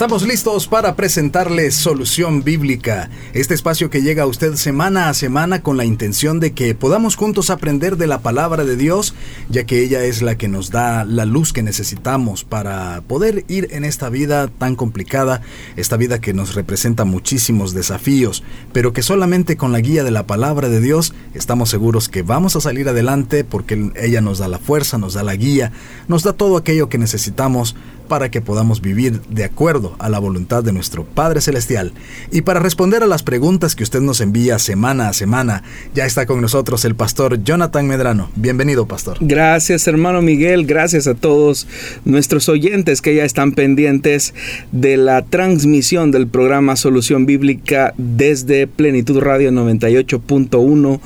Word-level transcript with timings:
Estamos 0.00 0.26
listos 0.26 0.66
para 0.66 0.96
presentarles 0.96 1.74
Solución 1.74 2.42
Bíblica, 2.42 3.10
este 3.34 3.52
espacio 3.52 3.90
que 3.90 4.00
llega 4.00 4.22
a 4.22 4.26
usted 4.26 4.54
semana 4.54 5.10
a 5.10 5.14
semana 5.14 5.60
con 5.60 5.76
la 5.76 5.84
intención 5.84 6.40
de 6.40 6.54
que 6.54 6.74
podamos 6.74 7.16
juntos 7.16 7.50
aprender 7.50 7.98
de 7.98 8.06
la 8.06 8.20
palabra 8.20 8.64
de 8.64 8.76
Dios, 8.76 9.14
ya 9.50 9.64
que 9.64 9.82
ella 9.82 10.02
es 10.02 10.22
la 10.22 10.38
que 10.38 10.48
nos 10.48 10.70
da 10.70 11.04
la 11.04 11.26
luz 11.26 11.52
que 11.52 11.62
necesitamos 11.62 12.44
para 12.44 13.02
poder 13.02 13.44
ir 13.48 13.68
en 13.72 13.84
esta 13.84 14.08
vida 14.08 14.48
tan 14.48 14.74
complicada, 14.74 15.42
esta 15.76 15.98
vida 15.98 16.18
que 16.18 16.32
nos 16.32 16.54
representa 16.54 17.04
muchísimos 17.04 17.74
desafíos, 17.74 18.42
pero 18.72 18.94
que 18.94 19.02
solamente 19.02 19.58
con 19.58 19.70
la 19.70 19.80
guía 19.80 20.02
de 20.02 20.12
la 20.12 20.26
palabra 20.26 20.70
de 20.70 20.80
Dios 20.80 21.12
estamos 21.34 21.68
seguros 21.68 22.08
que 22.08 22.22
vamos 22.22 22.56
a 22.56 22.62
salir 22.62 22.88
adelante 22.88 23.44
porque 23.44 23.92
ella 23.96 24.22
nos 24.22 24.38
da 24.38 24.48
la 24.48 24.58
fuerza, 24.58 24.96
nos 24.96 25.12
da 25.12 25.22
la 25.22 25.36
guía, 25.36 25.72
nos 26.08 26.22
da 26.22 26.32
todo 26.32 26.56
aquello 26.56 26.88
que 26.88 26.96
necesitamos 26.96 27.76
para 28.10 28.28
que 28.28 28.40
podamos 28.40 28.80
vivir 28.80 29.20
de 29.28 29.44
acuerdo 29.44 29.94
a 30.00 30.08
la 30.08 30.18
voluntad 30.18 30.64
de 30.64 30.72
nuestro 30.72 31.04
Padre 31.04 31.40
Celestial. 31.40 31.92
Y 32.32 32.40
para 32.40 32.58
responder 32.58 33.04
a 33.04 33.06
las 33.06 33.22
preguntas 33.22 33.76
que 33.76 33.84
usted 33.84 34.00
nos 34.00 34.20
envía 34.20 34.58
semana 34.58 35.08
a 35.08 35.12
semana, 35.12 35.62
ya 35.94 36.06
está 36.06 36.26
con 36.26 36.40
nosotros 36.40 36.84
el 36.84 36.96
pastor 36.96 37.44
Jonathan 37.44 37.86
Medrano. 37.86 38.28
Bienvenido, 38.34 38.86
pastor. 38.86 39.18
Gracias, 39.20 39.86
hermano 39.86 40.22
Miguel. 40.22 40.66
Gracias 40.66 41.06
a 41.06 41.14
todos 41.14 41.68
nuestros 42.04 42.48
oyentes 42.48 43.00
que 43.00 43.14
ya 43.14 43.24
están 43.24 43.52
pendientes 43.52 44.34
de 44.72 44.96
la 44.96 45.22
transmisión 45.22 46.10
del 46.10 46.26
programa 46.26 46.74
Solución 46.74 47.26
Bíblica 47.26 47.94
desde 47.96 48.66
Plenitud 48.66 49.20
Radio 49.20 49.52
98.1 49.52 51.00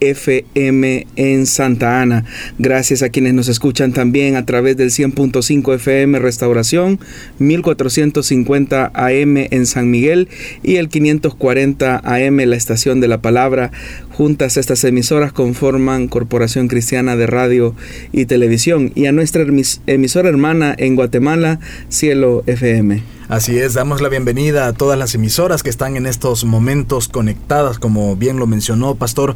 FM 0.00 1.06
en 1.16 1.46
Santa 1.46 2.00
Ana. 2.00 2.24
Gracias 2.58 3.02
a 3.02 3.08
quienes 3.08 3.34
nos 3.34 3.48
escuchan 3.48 3.92
también 3.92 4.36
a 4.36 4.46
través 4.46 4.76
del 4.76 4.90
100.5 4.90 5.74
FM 5.74 6.18
Restauración, 6.18 6.98
1450 7.38 8.90
AM 8.94 9.36
en 9.36 9.66
San 9.66 9.90
Miguel 9.90 10.28
y 10.62 10.76
el 10.76 10.88
540 10.88 12.00
AM 12.04 12.36
la 12.36 12.56
estación 12.56 13.00
de 13.00 13.08
la 13.08 13.20
palabra. 13.22 13.70
Juntas 14.10 14.56
estas 14.56 14.84
emisoras 14.84 15.32
conforman 15.32 16.08
Corporación 16.08 16.68
Cristiana 16.68 17.16
de 17.16 17.26
Radio 17.26 17.74
y 18.12 18.26
Televisión 18.26 18.92
y 18.94 19.06
a 19.06 19.12
nuestra 19.12 19.44
emisora 19.86 20.28
hermana 20.28 20.74
en 20.78 20.96
Guatemala, 20.96 21.60
Cielo 21.88 22.42
FM. 22.46 23.15
Así 23.28 23.58
es, 23.58 23.74
damos 23.74 24.00
la 24.00 24.08
bienvenida 24.08 24.68
a 24.68 24.72
todas 24.72 24.96
las 24.96 25.16
emisoras 25.16 25.64
que 25.64 25.68
están 25.68 25.96
en 25.96 26.06
estos 26.06 26.44
momentos 26.44 27.08
conectadas, 27.08 27.80
como 27.80 28.14
bien 28.14 28.38
lo 28.38 28.46
mencionó 28.46 28.94
Pastor, 28.94 29.34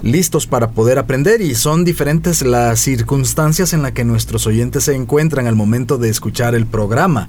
listos 0.00 0.46
para 0.46 0.70
poder 0.70 0.98
aprender 0.98 1.42
y 1.42 1.54
son 1.54 1.84
diferentes 1.84 2.40
las 2.40 2.80
circunstancias 2.80 3.74
en 3.74 3.82
las 3.82 3.92
que 3.92 4.06
nuestros 4.06 4.46
oyentes 4.46 4.84
se 4.84 4.94
encuentran 4.94 5.46
al 5.46 5.54
momento 5.54 5.98
de 5.98 6.08
escuchar 6.08 6.54
el 6.54 6.64
programa. 6.64 7.28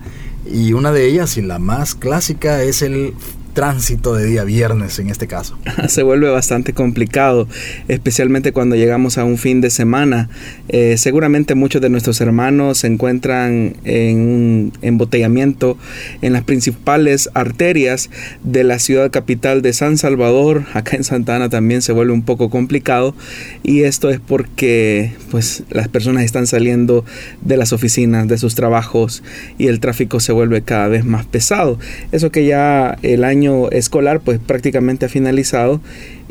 Y 0.49 0.71
una 0.71 0.93
de 0.93 1.07
ellas, 1.07 1.35
y 1.35 1.41
la 1.41 1.59
más 1.59 1.93
clásica, 1.93 2.63
es 2.63 2.81
el 2.83 3.13
tránsito 3.57 4.13
de 4.13 4.27
día 4.27 4.43
viernes 4.43 4.99
en 4.99 5.09
este 5.09 5.25
caso. 5.25 5.57
Se 5.87 6.03
vuelve 6.03 6.29
bastante 6.29 6.73
complicado, 6.73 7.47
especialmente 7.87 8.51
cuando 8.51 8.75
llegamos 8.75 9.17
a 9.17 9.23
un 9.23 9.39
fin 9.39 9.61
de 9.61 9.71
semana. 9.71 10.29
Eh, 10.69 10.95
seguramente 10.99 11.55
muchos 11.55 11.81
de 11.81 11.89
nuestros 11.89 12.21
hermanos 12.21 12.77
se 12.77 12.85
encuentran 12.85 13.75
en 13.83 14.19
un 14.19 14.73
embotellamiento 14.83 15.75
en 16.21 16.33
las 16.33 16.43
principales 16.43 17.31
arterias 17.33 18.11
de 18.43 18.63
la 18.63 18.77
ciudad 18.77 19.09
capital 19.09 19.63
de 19.63 19.73
San 19.73 19.97
Salvador. 19.97 20.65
Acá 20.73 20.95
en 20.95 21.03
Santa 21.03 21.35
Ana 21.35 21.49
también 21.49 21.81
se 21.81 21.93
vuelve 21.93 22.13
un 22.13 22.21
poco 22.21 22.51
complicado 22.51 23.15
y 23.63 23.85
esto 23.85 24.11
es 24.11 24.19
porque 24.19 25.13
pues 25.31 25.63
las 25.71 25.87
personas 25.87 26.25
están 26.25 26.45
saliendo 26.45 27.05
de 27.41 27.57
las 27.57 27.73
oficinas, 27.73 28.27
de 28.27 28.37
sus 28.37 28.53
trabajos 28.53 29.23
y 29.57 29.65
el 29.65 29.79
tráfico 29.79 30.19
se 30.19 30.31
vuelve 30.31 30.61
cada 30.61 30.89
vez 30.89 31.05
más 31.05 31.25
pesado. 31.25 31.79
Eso 32.11 32.31
que 32.31 32.45
ya 32.45 32.99
el 33.01 33.23
año 33.23 33.46
escolar 33.71 34.21
pues 34.21 34.39
prácticamente 34.39 35.05
ha 35.05 35.09
finalizado 35.09 35.81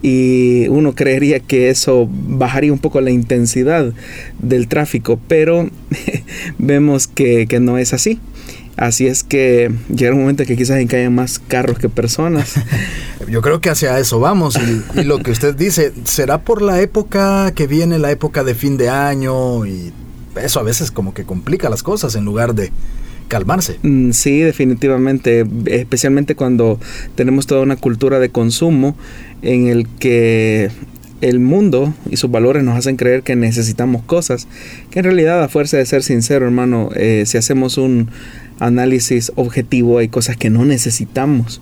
y 0.02 0.68
uno 0.68 0.94
creería 0.94 1.40
que 1.40 1.70
eso 1.70 2.08
bajaría 2.10 2.72
un 2.72 2.78
poco 2.78 3.00
la 3.00 3.10
intensidad 3.10 3.92
del 4.38 4.68
tráfico, 4.68 5.18
pero 5.26 5.68
vemos 6.58 7.06
que, 7.06 7.46
no 7.60 7.78
es 7.78 7.92
así. 7.92 8.20
Así 8.76 9.06
es 9.06 9.24
que 9.24 9.72
llega 9.88 10.12
un 10.12 10.20
momento 10.20 10.44
que 10.44 10.54
quizás 10.54 10.78
caigan 10.86 11.14
más 11.14 11.38
carros 11.38 11.78
que 11.78 11.88
personas. 11.88 12.54
Yo 13.28 13.40
creo 13.40 13.62
que 13.62 13.70
hacia 13.70 13.98
eso 13.98 14.20
vamos. 14.20 14.56
Y, 14.56 15.00
y, 15.00 15.04
lo 15.04 15.18
que 15.18 15.30
usted 15.30 15.54
dice, 15.54 15.92
¿será 16.04 16.42
por 16.42 16.60
la 16.60 16.80
época 16.82 17.52
que 17.54 17.66
viene, 17.66 17.98
la 17.98 18.10
época 18.10 18.44
de 18.44 18.54
fin 18.54 18.76
de 18.76 18.90
año? 18.90 19.64
Y 19.64 19.92
eso 20.36 20.60
a 20.60 20.62
veces 20.62 20.90
como 20.90 21.14
que 21.14 21.24
complica 21.24 21.70
las 21.70 21.82
cosas 21.82 22.14
en 22.16 22.26
lugar 22.26 22.54
de, 22.54 22.70
calmarse. 23.28 23.78
Mm, 23.82 24.12
sí, 24.12 24.40
definitivamente, 24.40 25.46
especialmente 25.66 26.34
cuando 26.34 26.78
tenemos 27.14 27.46
toda 27.46 27.62
una 27.62 27.76
cultura 27.76 28.18
de 28.18 28.30
consumo 28.30 28.96
en 29.42 29.68
el 29.68 29.88
que 29.88 30.70
el 31.20 31.40
mundo 31.40 31.94
y 32.10 32.16
sus 32.16 32.30
valores 32.30 32.62
nos 32.62 32.76
hacen 32.76 32.96
creer 32.96 33.22
que 33.22 33.36
necesitamos 33.36 34.02
cosas, 34.02 34.48
que 34.90 34.98
en 35.00 35.04
realidad 35.04 35.42
a 35.42 35.48
fuerza 35.48 35.76
de 35.76 35.86
ser 35.86 36.02
sincero, 36.02 36.44
hermano, 36.44 36.90
eh, 36.94 37.24
si 37.26 37.38
hacemos 37.38 37.78
un 37.78 38.10
análisis 38.58 39.32
objetivo 39.36 39.98
hay 39.98 40.08
cosas 40.08 40.36
que 40.36 40.50
no 40.50 40.64
necesitamos 40.64 41.60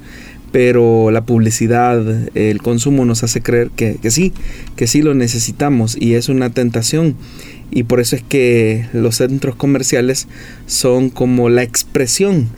pero 0.54 1.10
la 1.10 1.26
publicidad, 1.26 2.00
el 2.36 2.62
consumo 2.62 3.04
nos 3.04 3.24
hace 3.24 3.42
creer 3.42 3.70
que, 3.74 3.96
que, 4.00 4.12
sí, 4.12 4.32
que 4.76 4.86
sí 4.86 5.02
lo 5.02 5.12
necesitamos 5.12 5.96
y 6.00 6.14
es 6.14 6.28
una 6.28 6.50
tentación 6.50 7.16
y 7.70 7.84
por 7.84 8.00
eso 8.00 8.16
es 8.16 8.22
que 8.22 8.86
los 8.92 9.16
centros 9.16 9.56
comerciales 9.56 10.28
son 10.66 11.10
como 11.10 11.48
la 11.48 11.62
expresión 11.62 12.48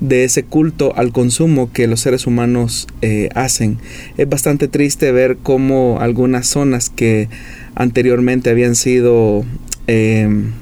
de 0.00 0.24
ese 0.24 0.42
culto 0.42 0.94
al 0.96 1.12
consumo 1.12 1.72
que 1.72 1.86
los 1.86 2.00
seres 2.00 2.26
humanos 2.26 2.86
eh, 3.00 3.30
hacen. 3.34 3.78
Es 4.16 4.28
bastante 4.28 4.68
triste 4.68 5.10
ver 5.12 5.38
cómo 5.42 5.98
algunas 6.00 6.46
zonas 6.46 6.90
que 6.90 7.28
anteriormente 7.74 8.50
habían 8.50 8.74
sido 8.74 9.44
em, 9.86 10.52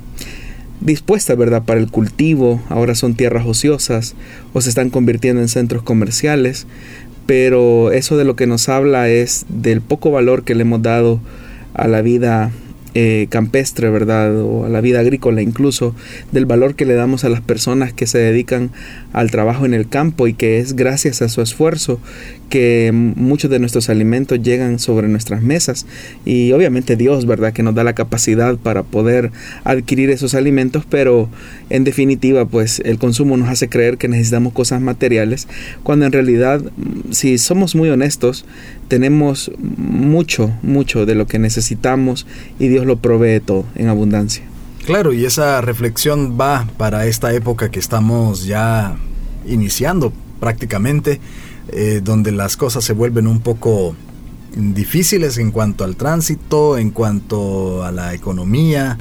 dispuestas 0.80 1.36
¿verdad? 1.36 1.64
para 1.64 1.80
el 1.80 1.90
cultivo, 1.90 2.62
ahora 2.68 2.94
son 2.94 3.14
tierras 3.14 3.46
ociosas 3.46 4.14
o 4.52 4.60
se 4.60 4.68
están 4.68 4.90
convirtiendo 4.90 5.42
en 5.42 5.48
centros 5.48 5.82
comerciales, 5.82 6.66
pero 7.26 7.90
eso 7.90 8.16
de 8.16 8.24
lo 8.24 8.36
que 8.36 8.46
nos 8.46 8.68
habla 8.68 9.08
es 9.08 9.46
del 9.48 9.80
poco 9.80 10.10
valor 10.10 10.44
que 10.44 10.54
le 10.54 10.62
hemos 10.62 10.82
dado 10.82 11.20
a 11.72 11.88
la 11.88 12.02
vida 12.02 12.52
eh, 12.94 13.26
campestre, 13.28 13.90
¿verdad? 13.90 14.40
O 14.40 14.66
a 14.66 14.68
la 14.68 14.80
vida 14.80 15.00
agrícola, 15.00 15.42
incluso 15.42 15.94
del 16.32 16.46
valor 16.46 16.74
que 16.74 16.84
le 16.84 16.94
damos 16.94 17.24
a 17.24 17.28
las 17.28 17.40
personas 17.40 17.92
que 17.92 18.06
se 18.06 18.18
dedican 18.18 18.70
al 19.12 19.30
trabajo 19.30 19.66
en 19.66 19.74
el 19.74 19.88
campo 19.88 20.28
y 20.28 20.34
que 20.34 20.58
es 20.58 20.74
gracias 20.74 21.20
a 21.20 21.28
su 21.28 21.42
esfuerzo 21.42 22.00
que 22.48 22.90
muchos 22.92 23.50
de 23.50 23.58
nuestros 23.58 23.88
alimentos 23.88 24.42
llegan 24.42 24.78
sobre 24.78 25.08
nuestras 25.08 25.42
mesas 25.42 25.86
y 26.24 26.52
obviamente 26.52 26.96
Dios, 26.96 27.26
¿verdad? 27.26 27.52
Que 27.52 27.62
nos 27.62 27.74
da 27.74 27.84
la 27.84 27.94
capacidad 27.94 28.56
para 28.56 28.82
poder 28.82 29.32
adquirir 29.64 30.10
esos 30.10 30.34
alimentos, 30.34 30.84
pero 30.88 31.28
en 31.70 31.84
definitiva, 31.84 32.44
pues 32.44 32.80
el 32.84 32.98
consumo 32.98 33.36
nos 33.36 33.48
hace 33.48 33.68
creer 33.68 33.98
que 33.98 34.08
necesitamos 34.08 34.52
cosas 34.52 34.80
materiales, 34.80 35.48
cuando 35.82 36.06
en 36.06 36.12
realidad, 36.12 36.62
si 37.10 37.38
somos 37.38 37.74
muy 37.74 37.88
honestos, 37.88 38.44
tenemos 38.88 39.50
mucho, 39.58 40.50
mucho 40.62 41.06
de 41.06 41.14
lo 41.14 41.26
que 41.26 41.38
necesitamos 41.38 42.26
y 42.58 42.68
Dios 42.68 42.86
lo 42.86 42.96
provee 42.98 43.40
todo 43.40 43.64
en 43.74 43.88
abundancia. 43.88 44.44
Claro, 44.86 45.14
y 45.14 45.24
esa 45.24 45.62
reflexión 45.62 46.38
va 46.38 46.68
para 46.76 47.06
esta 47.06 47.32
época 47.32 47.70
que 47.70 47.80
estamos 47.80 48.44
ya 48.44 48.96
iniciando 49.46 50.12
prácticamente, 50.40 51.20
eh, 51.76 52.00
donde 52.04 52.30
las 52.30 52.56
cosas 52.56 52.84
se 52.84 52.92
vuelven 52.92 53.26
un 53.26 53.40
poco 53.40 53.96
difíciles 54.54 55.38
en 55.38 55.50
cuanto 55.50 55.82
al 55.82 55.96
tránsito, 55.96 56.78
en 56.78 56.92
cuanto 56.92 57.82
a 57.82 57.90
la 57.90 58.14
economía. 58.14 58.96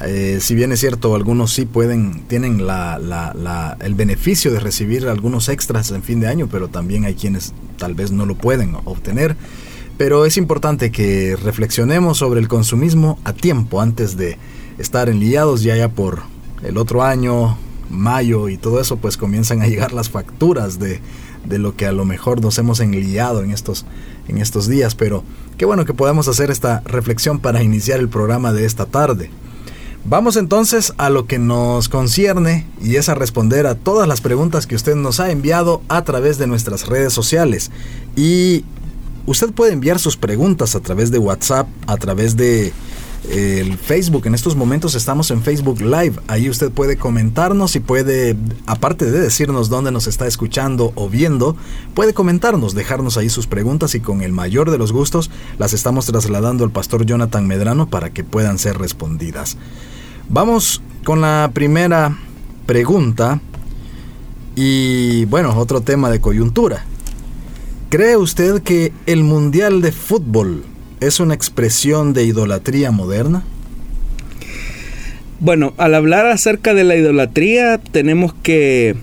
Eh, 0.00 0.38
si 0.40 0.54
bien 0.54 0.70
es 0.70 0.78
cierto, 0.78 1.16
algunos 1.16 1.52
sí 1.52 1.66
pueden, 1.66 2.22
tienen 2.28 2.60
el 2.60 3.94
beneficio 3.94 4.52
de 4.52 4.60
recibir 4.60 5.08
algunos 5.08 5.48
extras 5.48 5.90
en 5.90 6.04
fin 6.04 6.20
de 6.20 6.28
año, 6.28 6.48
pero 6.48 6.68
también 6.68 7.04
hay 7.04 7.14
quienes 7.14 7.52
tal 7.78 7.94
vez 7.94 8.12
no 8.12 8.26
lo 8.26 8.36
pueden 8.36 8.76
obtener. 8.84 9.34
Pero 9.98 10.24
es 10.24 10.36
importante 10.36 10.92
que 10.92 11.34
reflexionemos 11.34 12.18
sobre 12.18 12.38
el 12.38 12.46
consumismo 12.46 13.18
a 13.24 13.32
tiempo 13.32 13.80
antes 13.80 14.16
de 14.16 14.38
estar 14.78 15.08
enliados 15.08 15.64
ya 15.64 15.74
ya 15.74 15.88
por 15.88 16.22
el 16.62 16.76
otro 16.76 17.02
año, 17.02 17.58
mayo 17.90 18.48
y 18.48 18.56
todo 18.56 18.80
eso, 18.80 18.98
pues 18.98 19.16
comienzan 19.16 19.62
a 19.62 19.66
llegar 19.66 19.92
las 19.92 20.10
facturas 20.10 20.78
de, 20.78 21.00
de 21.44 21.58
lo 21.58 21.76
que 21.76 21.86
a 21.86 21.92
lo 21.92 22.04
mejor 22.04 22.40
nos 22.40 22.58
hemos 22.58 22.80
enliado 22.80 23.42
en 23.42 23.50
estos, 23.50 23.84
en 24.28 24.38
estos 24.38 24.68
días. 24.68 24.94
Pero 24.94 25.24
qué 25.58 25.64
bueno 25.64 25.84
que 25.84 25.94
podamos 25.94 26.28
hacer 26.28 26.50
esta 26.50 26.80
reflexión 26.84 27.38
para 27.38 27.62
iniciar 27.62 28.00
el 28.00 28.08
programa 28.08 28.52
de 28.52 28.64
esta 28.64 28.86
tarde. 28.86 29.30
Vamos 30.06 30.36
entonces 30.36 30.92
a 30.98 31.08
lo 31.08 31.26
que 31.26 31.38
nos 31.38 31.88
concierne 31.88 32.66
y 32.82 32.96
es 32.96 33.08
a 33.08 33.14
responder 33.14 33.66
a 33.66 33.74
todas 33.74 34.06
las 34.06 34.20
preguntas 34.20 34.66
que 34.66 34.74
usted 34.74 34.96
nos 34.96 35.18
ha 35.18 35.30
enviado 35.30 35.80
a 35.88 36.04
través 36.04 36.36
de 36.36 36.46
nuestras 36.46 36.86
redes 36.86 37.12
sociales. 37.14 37.70
Y 38.14 38.64
Usted 39.26 39.52
puede 39.52 39.72
enviar 39.72 39.98
sus 39.98 40.18
preguntas 40.18 40.74
a 40.74 40.80
través 40.80 41.10
de 41.10 41.18
WhatsApp, 41.18 41.66
a 41.86 41.96
través 41.96 42.36
de 42.36 42.74
el 43.30 43.78
Facebook. 43.78 44.26
En 44.26 44.34
estos 44.34 44.56
momentos 44.56 44.94
estamos 44.94 45.30
en 45.30 45.42
Facebook 45.42 45.80
Live. 45.80 46.14
Ahí 46.26 46.48
usted 46.48 46.70
puede 46.70 46.96
comentarnos 46.96 47.76
y 47.76 47.80
puede, 47.80 48.36
aparte 48.66 49.10
de 49.10 49.20
decirnos 49.20 49.68
dónde 49.68 49.90
nos 49.90 50.06
está 50.06 50.26
escuchando 50.26 50.92
o 50.94 51.08
viendo, 51.08 51.56
puede 51.94 52.14
comentarnos, 52.14 52.74
dejarnos 52.74 53.16
ahí 53.16 53.28
sus 53.28 53.46
preguntas 53.46 53.94
y 53.94 54.00
con 54.00 54.22
el 54.22 54.32
mayor 54.32 54.70
de 54.70 54.78
los 54.78 54.92
gustos 54.92 55.30
las 55.58 55.72
estamos 55.72 56.06
trasladando 56.06 56.64
al 56.64 56.70
pastor 56.70 57.06
Jonathan 57.06 57.46
Medrano 57.46 57.88
para 57.88 58.10
que 58.10 58.24
puedan 58.24 58.58
ser 58.58 58.78
respondidas. 58.78 59.56
Vamos 60.28 60.82
con 61.04 61.20
la 61.20 61.50
primera 61.52 62.18
pregunta 62.66 63.40
y 64.56 65.24
bueno, 65.26 65.56
otro 65.58 65.80
tema 65.80 66.10
de 66.10 66.20
coyuntura. 66.20 66.84
¿Cree 67.90 68.16
usted 68.16 68.62
que 68.62 68.92
el 69.06 69.22
Mundial 69.22 69.80
de 69.80 69.92
Fútbol 69.92 70.64
es 71.06 71.20
una 71.20 71.34
expresión 71.34 72.12
de 72.12 72.24
idolatría 72.24 72.90
moderna? 72.90 73.44
Bueno, 75.40 75.74
al 75.76 75.94
hablar 75.94 76.26
acerca 76.26 76.74
de 76.74 76.84
la 76.84 76.96
idolatría, 76.96 77.78
tenemos 77.78 78.34
que 78.34 78.96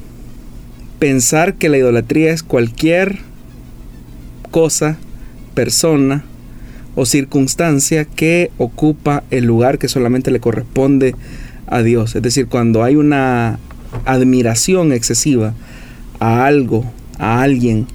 pensar 0.99 1.55
que 1.55 1.69
la 1.69 1.77
idolatría 1.77 2.31
es 2.31 2.43
cualquier 2.43 3.19
cosa, 4.49 4.97
persona 5.53 6.23
o 6.95 7.05
circunstancia 7.05 8.05
que 8.05 8.51
ocupa 8.57 9.23
el 9.29 9.45
lugar 9.45 9.77
que 9.77 9.87
solamente 9.87 10.31
le 10.31 10.39
corresponde 10.39 11.15
a 11.67 11.81
Dios. 11.83 12.15
Es 12.15 12.21
decir, 12.21 12.47
cuando 12.47 12.83
hay 12.83 12.95
una 12.95 13.59
admiración 14.05 14.91
excesiva 14.91 15.53
a 16.19 16.45
algo, 16.45 16.85
a 17.17 17.41
alguien, 17.41 17.87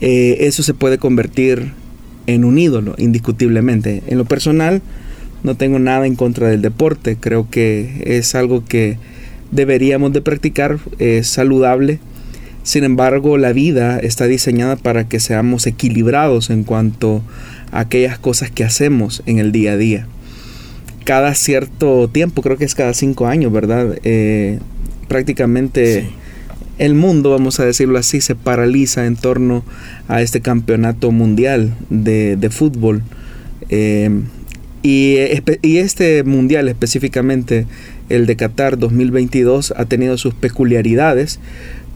eh, 0.00 0.36
eso 0.40 0.62
se 0.62 0.74
puede 0.74 0.98
convertir 0.98 1.72
en 2.26 2.44
un 2.44 2.58
ídolo, 2.58 2.94
indiscutiblemente. 2.98 4.02
En 4.06 4.18
lo 4.18 4.24
personal, 4.24 4.82
no 5.42 5.56
tengo 5.56 5.78
nada 5.78 6.06
en 6.06 6.16
contra 6.16 6.48
del 6.48 6.62
deporte, 6.62 7.16
creo 7.16 7.48
que 7.50 8.02
es 8.04 8.34
algo 8.34 8.64
que 8.64 8.98
deberíamos 9.50 10.12
de 10.12 10.22
practicar, 10.22 10.78
es 10.98 11.28
saludable. 11.28 12.00
Sin 12.62 12.82
embargo, 12.82 13.38
la 13.38 13.52
vida 13.52 13.98
está 14.00 14.26
diseñada 14.26 14.76
para 14.76 15.08
que 15.08 15.20
seamos 15.20 15.66
equilibrados 15.66 16.50
en 16.50 16.64
cuanto 16.64 17.22
a 17.70 17.80
aquellas 17.80 18.18
cosas 18.18 18.50
que 18.50 18.64
hacemos 18.64 19.22
en 19.26 19.38
el 19.38 19.52
día 19.52 19.72
a 19.72 19.76
día. 19.76 20.06
Cada 21.04 21.34
cierto 21.34 22.08
tiempo, 22.08 22.42
creo 22.42 22.56
que 22.56 22.64
es 22.64 22.74
cada 22.74 22.92
cinco 22.92 23.28
años, 23.28 23.52
¿verdad? 23.52 23.96
Eh, 24.02 24.58
prácticamente 25.06 26.10
el 26.78 26.94
mundo, 26.94 27.30
vamos 27.30 27.58
a 27.60 27.64
decirlo 27.64 27.98
así, 27.98 28.20
se 28.20 28.34
paraliza 28.34 29.06
en 29.06 29.16
torno 29.16 29.64
a 30.08 30.22
este 30.22 30.40
campeonato 30.40 31.10
mundial 31.10 31.74
de, 31.90 32.48
fútbol. 32.50 33.02
Eh, 33.68 34.10
y, 34.82 35.16
y, 35.62 35.78
este 35.78 36.22
mundial 36.22 36.68
específicamente, 36.68 37.66
el 38.08 38.26
de 38.26 38.36
Qatar 38.36 38.78
2022, 38.78 39.74
ha 39.76 39.84
tenido 39.86 40.18
sus 40.18 40.34
peculiaridades 40.34 41.40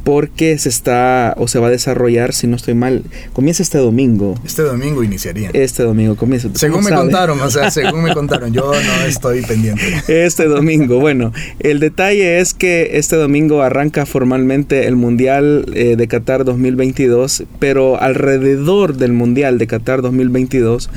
porque 0.05 0.59
se 0.59 0.69
está 0.69 1.35
o 1.37 1.49
se 1.49 1.59
va 1.59 1.69
a 1.69 1.71
desarrollar, 1.71 2.33
si 2.33 2.47
no 2.47 2.57
estoy 2.57 2.75
mal, 2.75 3.05
comienza 3.33 3.63
este 3.63 3.79
domingo. 3.79 4.35
Este 4.45 4.63
domingo 4.63 5.03
iniciaría. 5.03 5.51
Este 5.53 5.83
domingo 5.83 6.17
comienza. 6.17 6.49
Según 6.55 6.85
me 6.85 6.91
contaron, 6.91 7.41
o 7.41 7.51
sea, 7.51 7.71
según 7.71 8.03
me 8.03 8.15
contaron, 8.15 8.53
yo 8.53 8.73
no 8.73 9.07
estoy 9.07 9.43
pendiente. 9.43 9.83
Este 10.09 10.47
domingo, 10.47 10.99
bueno, 11.01 11.33
el 11.61 11.81
detalle 11.81 12.41
es 12.41 12.55
que 12.55 12.99
este 12.99 13.17
domingo 13.17 13.63
arranca 13.63 14.07
formalmente 14.07 14.87
el 14.87 14.97
Mundial 14.97 15.67
eh, 15.75 15.97
de 15.97 16.09
Qatar 16.09 16.45
2022, 16.45 17.45
pero 17.59 18.01
alrededor 18.01 18.97
del 18.97 19.13
Mundial 19.13 19.59
de 19.59 19.67
Qatar 19.67 20.03
2022 20.03 20.91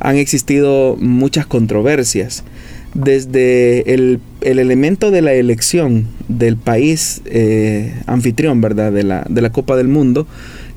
han 0.00 0.16
existido 0.16 0.96
muchas 0.98 1.46
controversias 1.46 2.44
desde 2.94 3.94
el, 3.94 4.20
elemento 4.40 5.10
de 5.10 5.22
la 5.22 5.32
elección 5.32 6.06
del 6.28 6.56
país 6.56 7.22
eh, 7.26 7.94
anfitrión, 8.06 8.60
¿verdad? 8.60 8.92
De 8.92 9.02
la, 9.02 9.24
de 9.28 9.40
la 9.40 9.50
Copa 9.50 9.76
del 9.76 9.88
Mundo, 9.88 10.26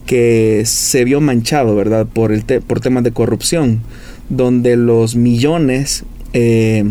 que 0.06 0.64
se 0.66 1.04
vio 1.04 1.20
manchado, 1.22 1.76
¿verdad? 1.76 2.06
Por, 2.06 2.32
el 2.32 2.44
por 2.44 2.80
temas 2.80 3.04
de 3.04 3.12
corrupción, 3.12 3.82
donde 4.30 4.78
los 4.78 5.16
millones 5.16 6.04
eh, 6.34 6.86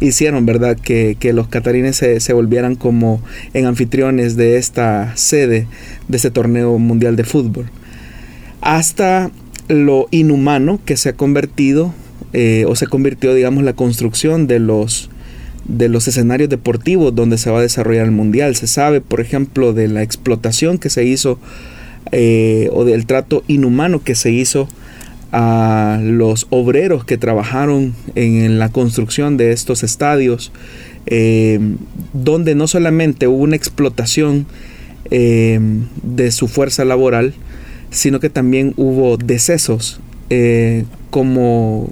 hicieron, 0.00 0.46
¿verdad? 0.46 0.76
Que, 0.76 1.16
los 1.34 1.48
catarines 1.48 1.96
se, 1.96 2.20
se, 2.20 2.32
volvieran 2.32 2.76
como 2.76 3.20
en 3.52 3.66
anfitriones 3.66 4.36
de 4.36 4.56
esta 4.56 5.16
sede, 5.16 5.66
de 6.08 6.16
este 6.16 6.30
torneo 6.30 6.78
mundial 6.78 7.16
de 7.16 7.24
fútbol. 7.24 7.70
Hasta 8.60 9.30
lo 9.68 10.08
inhumano 10.10 10.80
que 10.84 10.96
se 10.96 11.10
ha 11.10 11.12
convertido 11.14 11.94
eh, 12.36 12.64
o 12.66 12.74
se 12.74 12.88
convirtió, 12.88 13.32
digamos, 13.32 13.62
la 13.62 13.74
construcción 13.74 14.48
de 14.48 14.58
los, 14.58 15.08
de 15.66 15.88
los 15.88 16.08
escenarios 16.08 16.50
deportivos 16.50 17.14
donde 17.14 17.38
se 17.38 17.48
va 17.48 17.60
a 17.60 17.62
desarrollar 17.62 18.06
el 18.06 18.10
mundial. 18.10 18.56
Se 18.56 18.66
sabe, 18.66 19.00
por 19.00 19.20
ejemplo, 19.20 19.72
de 19.72 19.86
la 19.86 20.02
explotación 20.02 20.78
que 20.78 20.90
se 20.90 21.04
hizo 21.04 21.38
eh, 22.10 22.70
o 22.72 22.84
del 22.84 23.06
trato 23.06 23.44
inhumano 23.46 24.02
que 24.02 24.16
se 24.16 24.32
hizo 24.32 24.68
a 25.30 26.00
los 26.02 26.48
obreros 26.50 27.04
que 27.04 27.18
trabajaron 27.18 27.94
en, 28.16 28.58
la 28.58 28.68
construcción 28.68 29.36
de 29.36 29.52
estos 29.52 29.84
estadios, 29.84 30.50
eh, 31.06 31.60
donde 32.14 32.56
no 32.56 32.66
solamente 32.66 33.28
hubo 33.28 33.44
una 33.44 33.56
explotación 33.56 34.46
de 35.10 36.30
su 36.32 36.48
fuerza 36.48 36.84
laboral, 36.84 37.34
sino 37.90 38.18
que 38.18 38.30
también 38.30 38.72
hubo 38.76 39.18
decesos 39.18 40.00
como, 41.14 41.88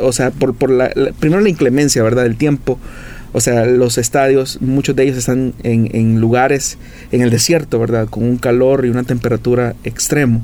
o 0.00 0.12
sea, 0.12 0.32
por, 0.32 0.56
por 0.56 0.68
la, 0.68 0.90
primero 1.20 1.40
la 1.40 1.48
inclemencia, 1.48 2.02
¿verdad? 2.02 2.24
Del 2.24 2.34
tiempo. 2.34 2.80
O 3.32 3.38
sea, 3.40 3.64
los 3.64 3.96
estadios, 3.96 4.58
muchos 4.60 4.96
de 4.96 5.04
ellos 5.04 5.18
están 5.18 5.54
en, 5.62 6.20
lugares, 6.20 6.76
en 7.12 7.22
el 7.22 7.30
desierto, 7.30 7.78
¿verdad? 7.78 8.08
Con 8.08 8.24
un 8.24 8.38
calor 8.38 8.86
y 8.86 8.88
una 8.88 9.04
temperatura 9.04 9.76
extremo. 9.84 10.42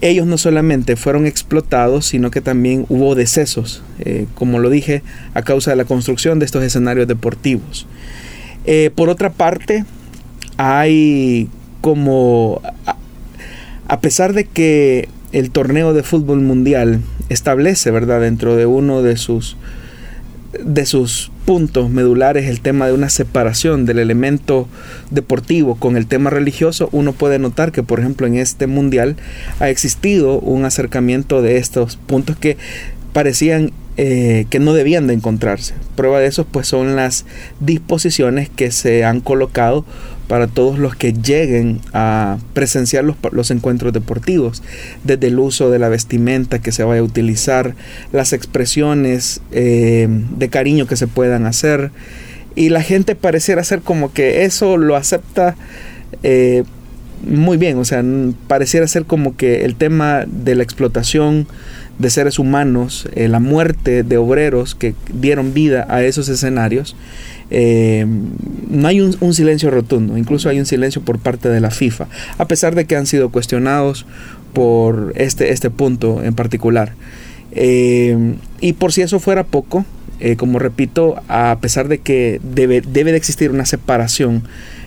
Ellos 0.00 0.26
no 0.26 0.38
solamente 0.38 0.96
fueron 0.96 1.24
explotados, 1.24 2.04
sino 2.04 2.32
que 2.32 2.40
también 2.40 2.84
hubo 2.88 3.14
decesos, 3.14 3.80
eh, 4.00 4.26
como 4.34 4.58
lo 4.58 4.68
dije, 4.68 5.04
a 5.34 5.42
causa 5.42 5.70
de 5.70 5.76
la 5.76 5.84
construcción 5.84 6.40
de 6.40 6.46
estos 6.46 6.64
escenarios 6.64 7.06
deportivos. 7.06 7.86
Eh, 8.64 8.90
por 8.92 9.08
otra 9.08 9.30
parte, 9.30 9.84
hay 10.56 11.48
como, 11.80 12.60
a 13.86 14.00
pesar 14.00 14.32
de 14.32 14.46
que 14.46 15.08
el 15.32 15.50
torneo 15.50 15.92
de 15.94 16.02
fútbol 16.02 16.40
mundial 16.40 17.00
establece, 17.28 17.90
¿verdad?, 17.90 18.20
dentro 18.20 18.56
de 18.56 18.66
uno 18.66 19.02
de 19.02 19.16
sus 19.16 19.56
de 20.64 20.86
sus 20.86 21.30
puntos 21.44 21.90
medulares 21.90 22.46
el 22.46 22.60
tema 22.60 22.86
de 22.86 22.94
una 22.94 23.10
separación 23.10 23.84
del 23.84 23.98
elemento 23.98 24.66
deportivo 25.10 25.74
con 25.74 25.96
el 25.96 26.06
tema 26.06 26.30
religioso, 26.30 26.88
uno 26.90 27.12
puede 27.12 27.38
notar 27.38 27.70
que, 27.70 27.82
por 27.82 28.00
ejemplo, 28.00 28.26
en 28.26 28.36
este 28.36 28.66
mundial 28.66 29.16
ha 29.60 29.68
existido 29.68 30.40
un 30.40 30.64
acercamiento 30.64 31.42
de 31.42 31.58
estos 31.58 31.96
puntos 31.96 32.36
que 32.38 32.56
parecían 33.12 33.72
eh, 34.00 34.46
que 34.48 34.60
no 34.60 34.74
debían 34.74 35.08
de 35.08 35.14
encontrarse. 35.14 35.74
Prueba 35.96 36.20
de 36.20 36.26
eso 36.26 36.46
pues 36.46 36.68
son 36.68 36.94
las 36.94 37.26
disposiciones 37.58 38.48
que 38.48 38.70
se 38.70 39.04
han 39.04 39.20
colocado 39.20 39.84
para 40.28 40.46
todos 40.46 40.78
los 40.78 40.94
que 40.94 41.12
lleguen 41.12 41.80
a 41.92 42.38
presenciar 42.52 43.04
los, 43.04 43.50
encuentros 43.50 43.92
deportivos, 43.92 44.62
desde 45.02 45.28
el 45.28 45.38
uso 45.38 45.70
de 45.70 45.78
la 45.78 45.88
vestimenta 45.88 46.60
que 46.60 46.70
se 46.70 46.84
vaya 46.84 47.00
a 47.00 47.04
utilizar, 47.04 47.74
las 48.12 48.32
expresiones 48.32 49.40
eh, 49.50 50.06
de 50.08 50.48
cariño 50.48 50.86
que 50.86 50.96
se 50.96 51.06
puedan 51.06 51.46
hacer, 51.46 51.90
y 52.54 52.68
la 52.68 52.82
gente 52.82 53.14
pareciera 53.14 53.64
ser 53.64 53.80
como 53.80 54.12
que 54.12 54.44
eso 54.44 54.76
lo 54.76 54.96
acepta 54.96 55.56
eh, 56.22 56.64
muy 57.26 57.56
bien, 57.56 57.78
o 57.78 57.84
sea, 57.84 58.04
pareciera 58.46 58.86
ser 58.86 59.04
como 59.04 59.36
que 59.36 59.64
el 59.64 59.76
tema 59.76 60.24
de 60.26 60.54
la 60.54 60.62
explotación 60.62 61.46
de 61.98 62.10
seres 62.10 62.38
humanos, 62.38 63.08
eh, 63.14 63.28
la 63.28 63.40
muerte 63.40 64.02
de 64.02 64.16
obreros 64.18 64.74
que 64.74 64.94
dieron 65.12 65.52
vida 65.52 65.86
a 65.88 66.02
esos 66.04 66.28
escenarios, 66.28 66.96
eh, 67.50 68.06
no 68.68 68.88
hay 68.88 69.00
un, 69.00 69.34
silencio 69.34 69.70
rotundo, 69.70 70.16
incluso 70.16 70.48
hay 70.48 70.60
un 70.60 70.66
silencio 70.66 71.02
por 71.02 71.18
parte 71.18 71.48
de 71.48 71.60
la 71.60 71.70
FIFA, 71.70 72.06
a 72.38 72.46
pesar 72.46 72.74
de 72.74 72.84
que 72.84 72.96
han 72.96 73.06
sido 73.06 73.30
cuestionados 73.30 74.06
por 74.52 75.12
este, 75.16 75.50
este 75.50 75.70
punto 75.70 76.22
en 76.22 76.34
particular. 76.34 76.92
Eh, 77.52 78.34
y 78.60 78.74
por 78.74 78.92
si 78.92 79.02
eso 79.02 79.18
fuera 79.18 79.44
poco, 79.44 79.84
como 80.36 80.58
repito, 80.58 81.22
a 81.28 81.58
pesar 81.60 81.86
de 81.86 81.98
que 81.98 82.40
debe, 82.42 82.80
debe 82.80 83.12
de 83.12 83.16
existir 83.16 83.52
una 83.52 83.64
separación 83.64 84.42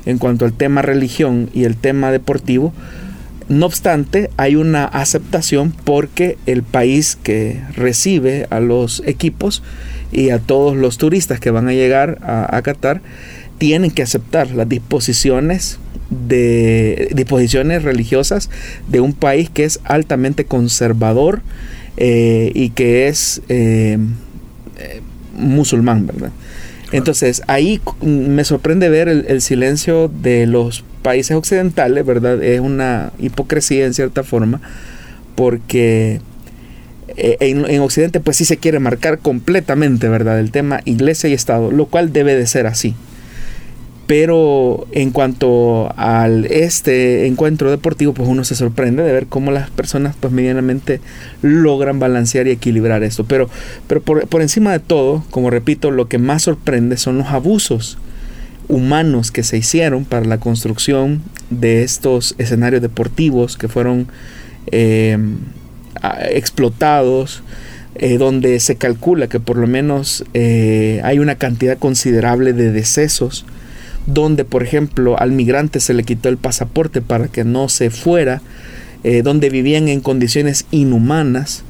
en 0.06 0.18
cuanto 0.18 0.44
al 0.44 0.52
tema 0.52 0.82
religión 0.82 1.50
y 1.54 1.64
el 1.64 1.78
tema 1.78 2.12
deportivo, 2.12 2.74
no 3.52 3.66
obstante, 3.66 4.30
hay 4.38 4.56
una 4.56 4.86
aceptación 4.86 5.72
porque 5.84 6.38
el 6.46 6.64
país 6.64 7.18
que 7.22 7.62
recibe 7.76 8.48
a 8.50 8.62
los 8.62 9.04
equipos 9.06 9.62
y 10.14 10.30
a 10.30 10.40
todos 10.40 10.78
los 10.78 10.98
turistas 10.98 11.42
que 11.42 11.52
van 11.52 11.68
a 11.68 11.74
llegar 11.74 12.18
a, 12.22 12.62
Qatar 12.62 13.02
tienen 13.58 13.92
que 13.92 14.04
aceptar 14.04 14.52
las 14.52 14.70
disposiciones 14.70 15.80
de 16.10 17.10
disposiciones 17.14 17.84
religiosas 17.84 18.50
de 18.88 19.02
un 19.02 19.12
país 19.12 19.50
que 19.50 19.66
es 19.66 19.82
altamente 19.84 20.46
conservador 20.46 21.42
eh, 21.98 22.54
y 22.56 22.70
que 22.70 23.10
es 23.10 23.42
eh, 23.50 23.98
eh, 24.78 25.02
musulmán, 25.38 26.08
¿verdad? 26.08 26.32
Entonces 26.94 27.42
ahí 27.48 27.82
me 28.02 28.46
sorprende 28.46 28.88
ver 28.88 29.10
el, 29.10 29.42
silencio 29.42 30.08
de 30.10 30.48
los 30.48 30.86
países 31.02 31.36
occidentales, 31.36 32.06
¿verdad? 32.06 32.42
Es 32.44 32.60
una 32.60 33.12
hipocresía 33.20 33.86
en 33.86 33.94
cierta 33.94 34.24
forma, 34.24 34.62
porque 35.36 36.22
eh, 37.18 37.38
en, 37.40 37.82
Occidente 37.82 38.20
pues 38.20 38.38
sí 38.38 38.46
se 38.46 38.58
quiere 38.58 38.80
marcar 38.80 39.20
completamente, 39.20 40.08
¿verdad? 40.08 40.40
El 40.40 40.52
tema 40.52 40.82
iglesia 40.86 41.30
y 41.30 41.34
Estado, 41.34 41.72
lo 41.72 41.86
cual 41.86 42.14
debe 42.14 42.36
de 42.36 42.48
ser 42.48 42.68
así. 42.68 42.96
Pero 44.08 44.88
en 44.92 45.12
cuanto 45.12 45.94
al 45.96 46.46
este 46.46 47.28
encuentro 47.28 47.72
deportivo, 47.72 48.14
pues 48.14 48.28
uno 48.28 48.44
se 48.44 48.56
sorprende 48.56 49.04
de 49.04 49.14
ver 49.14 49.28
cómo 49.28 49.52
las 49.52 49.70
personas 49.70 50.16
pues 50.20 50.34
medianamente 50.34 51.00
logran 51.42 52.00
balancear 52.00 52.48
y 52.48 52.52
equilibrar 52.52 53.04
esto. 53.04 53.24
Pero, 53.24 53.50
pero 53.88 54.02
por, 54.02 54.28
por 54.28 54.42
encima 54.42 54.74
de 54.74 54.80
todo, 54.80 55.24
como 55.32 55.50
repito, 55.50 55.92
lo 55.92 56.10
que 56.10 56.18
más 56.18 56.44
sorprende 56.44 56.98
son 56.98 57.20
los 57.20 57.28
abusos 57.28 57.98
humanos 58.72 59.32
que 59.32 59.44
se 59.44 59.58
hicieron 59.58 60.06
para 60.06 60.26
la 60.26 60.40
construcción 60.40 61.22
de 61.50 61.84
estos 61.84 62.36
escenarios 62.38 62.82
deportivos 62.82 63.58
que 63.58 63.68
fueron 63.68 64.08
eh, 64.72 65.18
explotados, 66.30 67.44
eh, 67.96 68.18
donde 68.18 68.60
se 68.62 68.78
calcula 68.78 69.28
que 69.28 69.42
por 69.42 69.58
lo 69.58 69.68
menos 69.68 70.24
eh, 70.34 71.02
hay 71.04 71.20
una 71.20 71.36
cantidad 71.36 71.78
considerable 71.78 72.54
de 72.54 72.72
decesos, 72.72 73.46
donde 74.08 74.46
por 74.46 74.64
ejemplo 74.64 75.20
al 75.20 75.34
migrante 75.34 75.82
se 75.82 75.94
le 75.94 76.04
quitó 76.04 76.30
el 76.30 76.38
pasaporte 76.38 77.02
para 77.02 77.28
que 77.28 77.44
no 77.44 77.70
se 77.70 77.90
fuera, 77.90 78.42
donde 79.24 79.50
vivían 79.50 79.88
en 79.88 80.00
condiciones 80.00 80.68
inhumanas. 80.70 81.64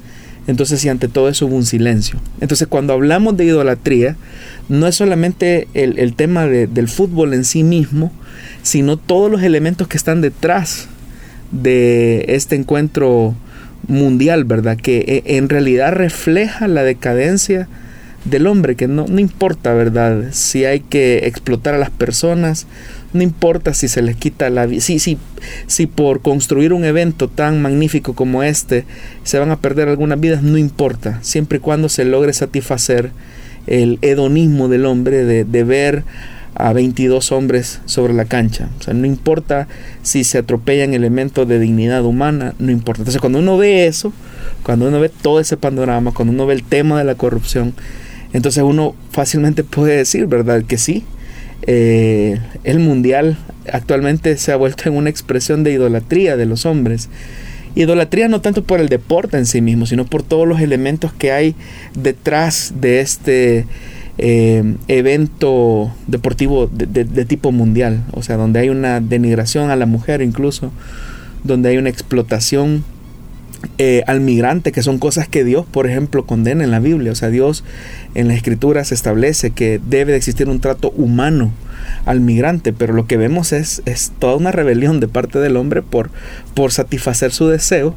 Entonces, 0.46 0.84
y 0.84 0.88
ante 0.88 1.08
todo 1.08 1.28
eso 1.28 1.46
hubo 1.46 1.56
un 1.56 1.66
silencio. 1.66 2.18
Entonces, 2.40 2.66
cuando 2.66 2.92
hablamos 2.92 3.36
de 3.36 3.44
idolatría, 3.44 4.16
no 4.68 4.86
es 4.86 4.96
solamente 4.96 5.68
el, 5.74 6.14
tema 6.14 6.46
del 6.46 6.88
fútbol 6.88 7.34
en 7.34 7.44
sí 7.44 7.62
mismo, 7.62 8.12
sino 8.62 8.96
todos 8.96 9.30
los 9.30 9.42
elementos 9.42 9.88
que 9.88 9.96
están 9.96 10.20
detrás 10.20 10.88
de 11.52 12.24
este 12.28 12.56
encuentro 12.56 13.34
mundial, 13.86 14.44
¿verdad? 14.44 14.76
Que 14.76 14.98
eh, 14.98 15.36
en 15.36 15.48
realidad 15.48 15.92
refleja 15.92 16.66
la 16.68 16.82
decadencia 16.82 17.68
del 18.24 18.46
hombre, 18.46 18.76
que 18.76 18.88
no, 18.88 19.06
no 19.08 19.20
importa, 19.20 19.74
¿verdad? 19.74 20.26
Si 20.32 20.64
hay 20.64 20.80
que 20.80 21.26
explotar 21.26 21.74
a 21.74 21.78
las 21.78 21.90
personas, 21.90 22.66
no 23.12 23.22
importa 23.22 23.74
si 23.74 23.88
se 23.88 24.02
les 24.02 24.16
quita 24.16 24.50
la 24.50 24.66
vida, 24.66 24.80
si, 24.80 25.86
por 25.86 26.20
construir 26.20 26.72
un 26.72 26.84
evento 26.84 27.28
tan 27.28 27.60
magnífico 27.60 28.14
como 28.14 28.42
este 28.42 28.84
se 29.22 29.38
van 29.38 29.50
a 29.50 29.60
perder 29.60 29.88
algunas 29.88 30.20
vidas, 30.20 30.42
no 30.42 30.58
importa, 30.58 31.18
siempre 31.22 31.58
y 31.58 31.60
cuando 31.60 31.88
se 31.88 32.04
logre 32.04 32.32
satisfacer 32.32 33.10
el 33.66 33.98
hedonismo 34.02 34.68
del 34.68 34.86
hombre 34.86 35.24
de, 35.24 35.44
de 35.44 35.64
ver 35.64 36.04
a 36.54 36.72
22 36.72 37.32
hombres 37.32 37.80
sobre 37.86 38.12
la 38.12 38.24
cancha. 38.24 38.68
O 38.78 38.82
sea, 38.82 38.94
no 38.94 39.06
importa 39.06 39.68
si 40.02 40.24
se 40.24 40.38
atropellan 40.38 40.94
elementos 40.94 41.48
de 41.48 41.58
dignidad 41.58 42.04
humana, 42.04 42.54
no 42.58 42.70
importa. 42.70 43.02
Entonces, 43.02 43.20
cuando 43.20 43.38
uno 43.38 43.56
ve 43.56 43.86
eso, 43.86 44.12
cuando 44.62 44.88
uno 44.88 45.00
ve 45.00 45.08
todo 45.08 45.40
ese 45.40 45.56
panorama, 45.56 46.12
cuando 46.12 46.34
uno 46.34 46.46
ve 46.46 46.54
el 46.54 46.62
tema 46.62 46.98
de 46.98 47.04
la 47.04 47.14
corrupción, 47.14 47.74
entonces 48.32 48.62
uno 48.62 48.94
fácilmente 49.10 49.64
puede 49.64 49.96
decir, 49.96 50.26
¿verdad? 50.26 50.62
Que 50.64 50.78
sí, 50.78 51.04
eh, 51.66 52.40
el 52.64 52.78
mundial 52.80 53.36
actualmente 53.72 54.36
se 54.36 54.52
ha 54.52 54.56
vuelto 54.56 54.88
en 54.88 54.96
una 54.96 55.10
expresión 55.10 55.64
de 55.64 55.72
idolatría 55.72 56.36
de 56.36 56.46
los 56.46 56.66
hombres. 56.66 57.08
Idolatría 57.74 58.28
no 58.28 58.40
tanto 58.40 58.64
por 58.64 58.80
el 58.80 58.88
deporte 58.88 59.38
en 59.38 59.46
sí 59.46 59.62
mismo, 59.62 59.86
sino 59.86 60.04
por 60.04 60.22
todos 60.22 60.46
los 60.46 60.60
elementos 60.60 61.12
que 61.12 61.32
hay 61.32 61.54
detrás 61.94 62.74
de 62.80 63.00
este 63.00 63.66
eh, 64.18 64.76
evento 64.88 65.90
deportivo 66.06 66.66
de, 66.66 67.24
tipo 67.24 67.50
mundial, 67.50 68.04
o 68.12 68.22
sea, 68.22 68.36
donde 68.36 68.60
hay 68.60 68.68
una 68.68 69.00
denigración 69.00 69.70
a 69.70 69.76
la 69.76 69.86
mujer 69.86 70.20
incluso, 70.20 70.70
donde 71.44 71.70
hay 71.70 71.78
una 71.78 71.88
explotación 71.88 72.84
eh, 73.78 74.02
al 74.06 74.20
migrante, 74.20 74.72
que 74.72 74.82
son 74.82 74.98
cosas 74.98 75.28
que 75.28 75.44
Dios, 75.44 75.64
por 75.70 75.86
ejemplo, 75.86 76.26
condena 76.26 76.64
en 76.64 76.70
la 76.70 76.80
Biblia, 76.80 77.12
o 77.12 77.14
sea, 77.14 77.30
Dios 77.30 77.64
en 78.14 78.28
la 78.28 78.34
escritura 78.34 78.84
se 78.84 78.94
establece 78.94 79.50
que 79.50 79.80
debe 79.86 80.12
de 80.12 80.18
existir 80.18 80.48
un 80.48 80.60
trato 80.60 80.90
humano 80.90 81.52
al 82.04 82.20
migrante, 82.20 82.72
pero 82.72 82.92
lo 82.92 83.06
que 83.06 83.16
vemos 83.16 83.52
es, 83.52 83.82
es 83.86 84.12
toda 84.18 84.36
una 84.36 84.52
rebelión 84.52 85.00
de 85.00 85.08
parte 85.08 85.38
del 85.38 85.56
hombre 85.56 85.82
por, 85.82 86.10
por 86.54 86.72
satisfacer 86.72 87.32
su 87.32 87.48
deseo 87.48 87.94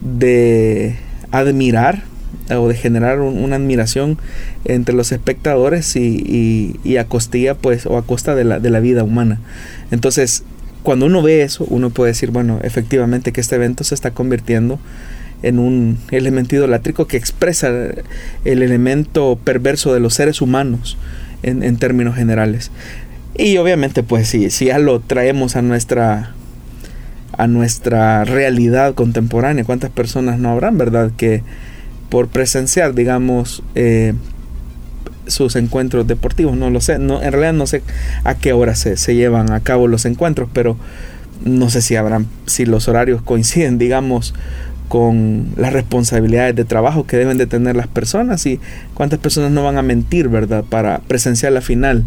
de 0.00 0.96
admirar 1.30 2.02
o 2.50 2.68
de 2.68 2.74
generar 2.74 3.20
una 3.20 3.56
admiración 3.56 4.18
entre 4.64 4.94
los 4.94 5.12
espectadores 5.12 5.96
y, 5.96 6.78
y, 6.82 6.96
a 6.96 7.04
costilla 7.04 7.54
pues 7.54 7.86
o 7.86 7.98
a 7.98 8.06
costa 8.06 8.34
de 8.34 8.44
la, 8.44 8.58
de 8.58 8.70
la 8.70 8.80
vida 8.80 9.04
humana. 9.04 9.40
Entonces 9.90 10.44
cuando 10.88 11.04
uno 11.04 11.20
ve 11.20 11.42
eso 11.42 11.66
uno 11.68 11.90
puede 11.90 12.12
decir 12.12 12.30
bueno 12.30 12.60
efectivamente 12.62 13.30
que 13.30 13.42
este 13.42 13.56
evento 13.56 13.84
se 13.84 13.94
está 13.94 14.12
convirtiendo 14.12 14.80
en 15.42 15.58
un 15.58 15.98
elemento 16.10 16.56
idolátrico 16.56 17.06
que 17.06 17.18
expresa 17.18 17.68
el 17.68 18.62
elemento 18.62 19.38
perverso 19.44 19.92
de 19.92 20.00
los 20.00 20.14
seres 20.14 20.40
humanos 20.40 20.96
en, 21.42 21.76
términos 21.76 22.16
generales 22.16 22.70
y 23.36 23.58
obviamente 23.58 24.02
pues 24.02 24.28
si, 24.28 24.48
si 24.48 24.64
ya 24.64 24.78
lo 24.78 25.00
traemos 25.00 25.56
a 25.56 25.60
nuestra 25.60 26.32
a 27.36 27.46
nuestra 27.48 28.24
realidad 28.24 28.94
contemporánea 28.94 29.64
cuántas 29.64 29.90
personas 29.90 30.38
no 30.38 30.48
habrán 30.48 30.78
verdad 30.78 31.12
que 31.18 31.42
por 32.08 32.28
presenciar, 32.28 32.94
digamos, 32.94 33.62
eh, 33.74 34.14
sus 35.28 35.56
encuentros 35.56 36.06
deportivos. 36.06 36.56
No 36.56 36.70
lo 36.70 36.80
sé, 36.80 36.98
no, 36.98 37.22
en 37.22 37.32
realidad 37.32 37.52
no 37.52 37.66
sé 37.66 37.82
a 38.24 38.34
qué 38.34 38.52
hora 38.52 38.74
se, 38.74 38.96
se, 38.96 39.14
llevan 39.14 39.52
a 39.52 39.60
cabo 39.60 39.88
los 39.88 40.04
encuentros, 40.04 40.48
pero 40.52 40.76
no 41.44 41.70
sé 41.70 41.82
si 41.82 41.96
habrán, 41.96 42.26
si 42.46 42.66
los 42.66 42.88
horarios 42.88 43.22
coinciden, 43.22 43.78
digamos, 43.78 44.34
con 44.88 45.48
las 45.56 45.72
responsabilidades 45.72 46.56
de 46.56 46.64
trabajo 46.64 47.06
que 47.06 47.16
deben 47.16 47.38
de 47.38 47.46
tener 47.46 47.76
las 47.76 47.86
personas 47.86 48.44
y 48.46 48.58
cuántas 48.94 49.18
personas 49.18 49.50
no 49.50 49.62
van 49.62 49.76
a 49.76 49.82
mentir, 49.82 50.28
¿verdad?, 50.28 50.64
para 50.68 50.98
presenciar 51.00 51.52
la 51.52 51.60
final 51.60 52.04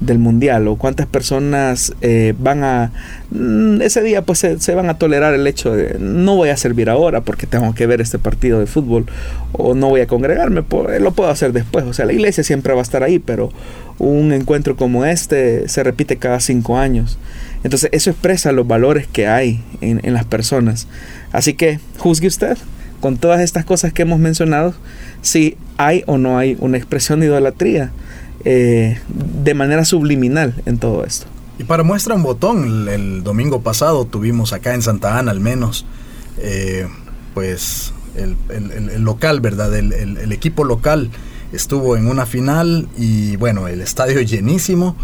del 0.00 0.18
mundial 0.18 0.66
o 0.68 0.76
cuántas 0.76 1.06
personas 1.06 1.94
eh, 2.00 2.34
van 2.38 2.64
a 2.64 2.92
mm, 3.30 3.80
ese 3.82 4.02
día 4.02 4.22
pues 4.22 4.40
se, 4.40 4.74
van 4.74 4.90
a 4.90 4.98
tolerar 4.98 5.34
el 5.34 5.46
hecho 5.46 5.72
de 5.72 5.96
no 5.98 6.36
voy 6.36 6.48
a 6.48 6.56
servir 6.56 6.90
ahora 6.90 7.20
porque 7.20 7.46
tengo 7.46 7.74
que 7.74 7.86
ver 7.86 8.00
este 8.00 8.18
partido 8.18 8.58
de 8.58 8.66
fútbol 8.66 9.06
o 9.52 9.74
no 9.74 9.88
voy 9.88 10.00
a 10.00 10.06
congregarme 10.06 10.62
pues, 10.62 11.00
lo 11.00 11.12
puedo 11.12 11.30
hacer 11.30 11.52
después 11.52 11.84
o 11.84 11.92
sea 11.92 12.04
la 12.04 12.12
iglesia 12.12 12.42
siempre 12.42 12.72
va 12.72 12.80
a 12.80 12.82
estar 12.82 13.02
ahí 13.02 13.18
pero 13.18 13.50
un 13.98 14.32
encuentro 14.32 14.76
como 14.76 15.04
este 15.04 15.68
se 15.68 15.84
repite 15.84 16.16
cada 16.16 16.40
cinco 16.40 16.78
años. 16.78 17.18
Entonces 17.62 17.90
eso 17.92 18.10
expresa 18.10 18.50
los 18.50 18.66
valores 18.66 19.06
que 19.06 19.28
hay 19.28 19.62
en 19.80 20.14
las 20.14 20.24
personas. 20.24 20.88
Así 21.30 21.54
que 21.54 21.78
juzgue 21.98 22.26
usted 22.26 22.58
con 23.00 23.16
todas 23.16 23.40
estas 23.40 23.64
cosas 23.64 23.92
que 23.92 24.02
hemos 24.02 24.18
mencionado 24.18 24.74
si 25.22 25.56
hay 25.76 26.04
o 26.06 26.18
no 26.18 26.38
hay 26.38 26.56
una 26.60 26.76
expresión 26.76 27.20
de 27.20 27.26
idolatría 27.26 27.90
eh, 28.44 28.98
de 29.08 29.54
manera 29.54 29.84
subliminal 29.84 30.54
en 30.66 30.78
todo 30.78 31.04
esto. 31.04 31.26
Y 31.58 31.64
para 31.64 31.82
muestra 31.82 32.14
un 32.14 32.22
botón, 32.22 32.88
el, 32.88 33.22
domingo 33.22 33.60
pasado 33.60 34.04
tuvimos 34.04 34.52
acá 34.52 34.74
en 34.74 34.82
Santa 34.82 35.18
Ana 35.18 35.30
al 35.30 35.40
menos, 35.40 35.86
eh, 36.38 36.88
pues 37.34 37.92
el, 38.16 38.36
local, 39.04 39.40
¿verdad? 39.40 39.74
El, 39.76 40.32
equipo 40.32 40.64
local 40.64 41.10
estuvo 41.52 41.96
en 41.96 42.08
una 42.08 42.26
final 42.26 42.88
y 42.98 43.36
bueno, 43.36 43.68
el 43.68 43.80
estadio 43.80 44.20
llenísimo, 44.22 44.96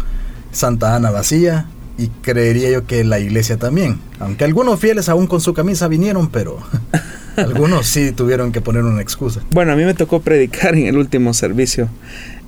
Santa 0.51 0.95
Ana 0.95 1.11
vacía 1.11 1.67
y 1.97 2.07
creería 2.07 2.71
yo 2.71 2.85
que 2.85 3.03
la 3.03 3.19
iglesia 3.19 3.57
también. 3.57 3.99
Aunque 4.19 4.43
algunos 4.43 4.79
fieles 4.79 5.09
aún 5.09 5.27
con 5.27 5.41
su 5.41 5.53
camisa 5.53 5.87
vinieron, 5.87 6.29
pero 6.29 6.59
algunos 7.37 7.87
sí 7.87 8.11
tuvieron 8.11 8.51
que 8.51 8.61
poner 8.61 8.83
una 8.83 9.01
excusa. 9.01 9.41
Bueno, 9.51 9.73
a 9.73 9.75
mí 9.75 9.83
me 9.83 9.93
tocó 9.93 10.21
predicar 10.21 10.75
en 10.75 10.87
el 10.87 10.97
último 10.97 11.33
servicio 11.33 11.89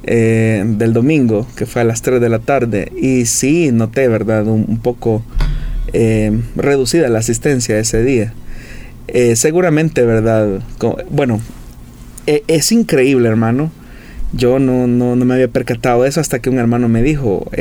eh, 0.03 0.63
del 0.65 0.93
domingo, 0.93 1.45
que 1.55 1.67
fue 1.67 1.83
a 1.83 1.85
las 1.85 2.01
3 2.01 2.19
de 2.19 2.29
la 2.29 2.39
tarde, 2.39 2.91
y 2.99 3.25
sí 3.25 3.71
noté, 3.71 4.07
¿verdad?, 4.07 4.47
un, 4.47 4.79
poco 4.79 5.23
eh, 5.93 6.39
reducida 6.55 7.07
la 7.07 7.19
asistencia 7.19 7.77
ese 7.77 8.03
día. 8.03 8.33
Eh, 9.07 9.35
seguramente, 9.35 10.03
¿verdad? 10.03 10.61
bueno, 11.11 11.39
es 12.25 12.71
increíble, 12.71 13.29
hermano. 13.29 13.71
Yo 14.33 14.59
no, 14.59 14.87
no, 14.87 15.15
me 15.17 15.33
había 15.33 15.49
percatado 15.49 16.03
de 16.03 16.09
eso 16.09 16.19
hasta 16.19 16.39
que 16.39 16.49
un 16.49 16.57
hermano 16.57 16.87
me 16.87 17.03
dijo, 17.03 17.51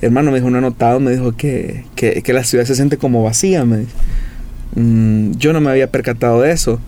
hermano 0.00 0.30
me 0.30 0.38
dijo, 0.38 0.50
no 0.50 0.58
he 0.58 0.62
notado, 0.62 0.98
me 0.98 1.12
dijo 1.12 1.36
que, 1.36 1.84
que, 1.94 2.32
la 2.32 2.42
ciudad 2.42 2.64
se 2.64 2.74
siente 2.74 2.96
como 2.96 3.22
vacía. 3.22 3.64
Me 3.64 3.84
mm, 4.76 5.32
yo 5.32 5.52
no 5.52 5.60
me 5.60 5.70
había 5.70 5.90
percatado 5.90 6.40
de 6.40 6.52
eso. 6.52 6.80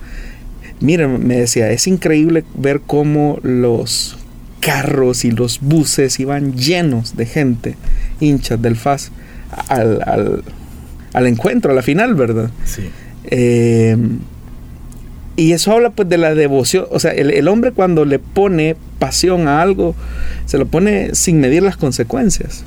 Mira, 0.80 1.06
me 1.06 1.36
decía, 1.36 1.70
es 1.70 1.86
increíble 1.86 2.42
ver 2.56 2.80
cómo 2.80 3.38
los 3.42 4.16
carros 4.62 5.24
y 5.24 5.32
los 5.32 5.60
buses 5.60 6.18
iban 6.20 6.54
llenos 6.54 7.16
de 7.16 7.26
gente, 7.26 7.76
hinchas 8.20 8.62
del 8.62 8.76
FAS, 8.76 9.10
al, 9.68 11.26
encuentro, 11.26 11.72
a 11.72 11.74
la 11.74 11.82
final, 11.82 12.14
¿verdad? 12.14 12.50
Sí. 12.64 12.84
Eh, 13.24 13.96
y 15.34 15.52
eso 15.52 15.72
habla 15.72 15.90
pues 15.90 16.08
de 16.08 16.18
la 16.18 16.34
devoción, 16.34 16.86
o 16.90 17.00
sea, 17.00 17.10
el, 17.10 17.48
hombre 17.48 17.72
cuando 17.72 18.04
le 18.04 18.18
pone 18.18 18.76
pasión 18.98 19.48
a 19.48 19.60
algo, 19.62 19.94
se 20.46 20.58
lo 20.58 20.66
pone 20.66 21.14
sin 21.14 21.40
medir 21.40 21.62
las 21.62 21.76
consecuencias. 21.76 22.64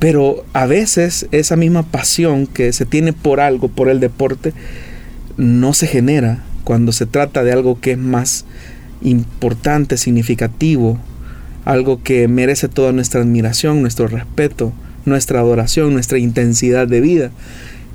Pero 0.00 0.44
a 0.54 0.66
veces 0.66 1.28
esa 1.30 1.56
misma 1.56 1.84
pasión 1.84 2.46
que 2.46 2.72
se 2.72 2.86
tiene 2.86 3.12
por 3.12 3.38
algo, 3.40 3.68
por 3.68 3.88
el 3.88 4.00
deporte, 4.00 4.54
no 5.36 5.74
se 5.74 5.86
genera 5.86 6.42
cuando 6.64 6.90
se 6.90 7.06
trata 7.06 7.44
de 7.44 7.52
algo 7.52 7.78
que 7.80 7.92
es 7.92 7.98
más 7.98 8.46
importante, 9.02 9.96
significativo, 9.96 10.98
algo 11.64 12.02
que 12.02 12.28
merece 12.28 12.68
toda 12.68 12.92
nuestra 12.92 13.20
admiración, 13.20 13.82
nuestro 13.82 14.08
respeto, 14.08 14.72
nuestra 15.04 15.40
adoración, 15.40 15.92
nuestra 15.92 16.18
intensidad 16.18 16.88
de 16.88 17.00
vida, 17.00 17.30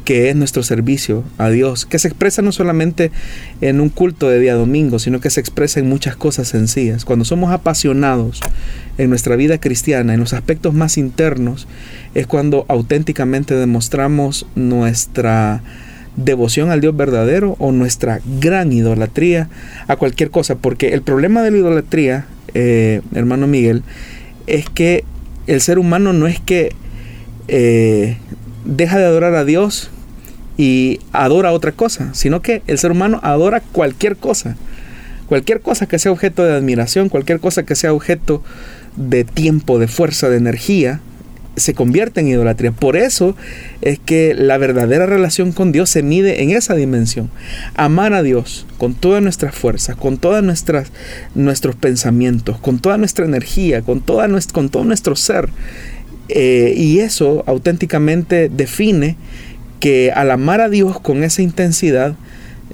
que 0.06 0.30
es 0.30 0.36
nuestro 0.36 0.62
servicio 0.62 1.24
a 1.40 1.50
Dios, 1.50 1.86
que 1.86 1.98
se 1.98 2.08
expresa 2.08 2.44
no 2.44 2.52
solamente 2.52 3.12
en 3.60 3.82
un 3.82 3.90
culto 3.90 4.30
de 4.30 4.40
día 4.40 4.54
domingo, 4.54 5.00
sino 5.00 5.20
que 5.20 5.32
se 5.32 5.40
expresa 5.40 5.80
en 5.80 5.90
muchas 5.90 6.16
cosas 6.16 6.48
sencillas. 6.48 7.06
Cuando 7.06 7.26
somos 7.26 7.52
apasionados 7.52 8.40
en 9.00 9.10
nuestra 9.10 9.36
vida 9.36 9.58
cristiana, 9.58 10.14
en 10.14 10.20
los 10.20 10.34
aspectos 10.34 10.76
más 10.76 10.98
internos, 10.98 11.68
es 12.14 12.28
cuando 12.28 12.66
auténticamente 12.70 13.56
demostramos 13.56 14.46
nuestra 14.56 15.64
devoción 16.16 16.70
al 16.70 16.82
Dios 16.82 16.96
verdadero 16.96 17.56
o 17.60 17.72
nuestra 17.72 18.22
gran 18.40 18.72
idolatría 18.72 19.50
a 19.88 19.96
cualquier 19.96 20.30
cosa. 20.32 20.56
Porque 20.56 20.94
el 20.94 21.02
problema 21.02 21.42
de 21.42 21.52
la 21.52 21.58
idolatría, 21.58 22.26
eh, 22.54 23.02
hermano 23.14 23.48
Miguel, 23.48 23.84
es 24.48 24.70
que 24.70 25.04
el 25.48 25.62
ser 25.62 25.80
humano 25.80 26.14
no 26.14 26.28
es 26.28 26.40
que 26.40 26.74
eh, 27.48 28.18
deja 28.66 28.98
de 28.98 29.06
adorar 29.06 29.36
a 29.36 29.46
Dios 29.46 29.92
y 30.58 31.00
adora 31.12 31.52
otra 31.52 31.72
cosa, 31.72 32.14
sino 32.14 32.42
que 32.42 32.62
el 32.68 32.78
ser 32.78 32.92
humano 32.92 33.20
adora 33.24 33.62
cualquier 33.62 34.16
cosa. 34.16 34.56
Cualquier 35.28 35.62
cosa 35.62 35.88
que 35.88 35.98
sea 35.98 36.12
objeto 36.12 36.44
de 36.44 36.54
admiración, 36.54 37.10
cualquier 37.10 37.40
cosa 37.40 37.64
que 37.64 37.76
sea 37.76 37.94
objeto 37.94 38.44
de 38.96 39.24
tiempo, 39.24 39.80
de 39.80 39.88
fuerza, 39.88 40.30
de 40.30 40.38
energía, 40.38 41.02
se 41.56 41.74
convierte 41.74 42.20
en 42.20 42.28
idolatría. 42.28 42.72
Por 42.72 42.98
eso 42.98 43.36
es 43.82 44.00
que 44.00 44.34
la 44.34 44.58
verdadera 44.58 45.06
relación 45.06 45.52
con 45.52 45.72
Dios 45.72 45.90
se 45.90 46.04
mide 46.04 46.44
en 46.44 46.52
esa 46.52 46.76
dimensión. 46.76 47.30
Amar 47.76 48.14
a 48.14 48.24
Dios 48.24 48.66
con 48.78 48.94
todas 48.94 49.22
nuestras 49.22 49.56
fuerzas, 49.56 49.96
con 49.96 50.18
todos 50.18 50.44
nuestros 50.44 51.76
pensamientos, 51.76 52.60
con 52.60 52.80
toda 52.80 52.98
nuestra 52.98 53.26
energía, 53.26 53.82
con, 53.82 54.02
toda 54.02 54.28
con 54.52 54.70
todo 54.70 54.84
nuestro 54.84 55.16
ser. 55.16 55.50
Eh, 56.28 56.74
y 56.76 57.00
eso 57.00 57.44
auténticamente 57.46 58.50
define 58.50 59.16
que 59.80 60.12
al 60.12 60.32
amar 60.32 60.62
a 60.62 60.70
Dios 60.70 61.00
con 61.00 61.24
esa 61.24 61.42
intensidad, 61.42 62.16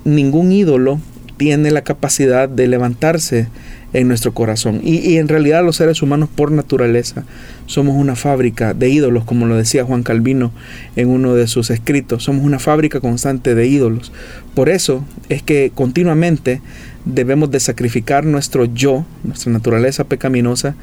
ningún 0.06 0.52
ídolo 0.52 1.00
tiene 1.38 1.72
la 1.72 1.82
capacidad 1.82 2.48
de 2.48 2.67
levantarse 2.67 3.48
en 3.93 4.08
nuestro 4.08 4.34
corazón. 4.34 4.82
Y, 4.84 5.17
en 5.17 5.27
realidad 5.27 5.63
los 5.63 5.75
seres 5.75 6.01
humanos 6.01 6.30
por 6.34 6.51
naturaleza 6.51 7.25
somos 7.65 7.95
una 7.95 8.15
fábrica 8.15 8.73
de 8.73 8.89
ídolos, 8.89 9.25
como 9.25 9.45
lo 9.45 9.56
decía 9.56 9.84
Juan 9.84 10.04
Calvino 10.04 10.51
en 10.95 11.10
uno 11.10 11.36
de 11.36 11.47
sus 11.47 11.69
escritos. 11.69 12.23
Somos 12.23 12.45
una 12.45 12.60
fábrica 12.60 12.99
constante 12.99 13.56
de 13.56 13.67
ídolos. 13.67 14.12
Por 14.56 14.69
eso 14.69 15.04
es 15.30 15.43
que 15.43 15.71
continuamente 15.73 16.62
debemos 17.06 17.51
de 17.51 17.60
sacrificar 17.60 18.25
nuestro 18.25 18.65
yo, 18.65 19.06
nuestra 19.23 19.51
naturaleza 19.51 20.04
pecaminosa, 20.06 20.75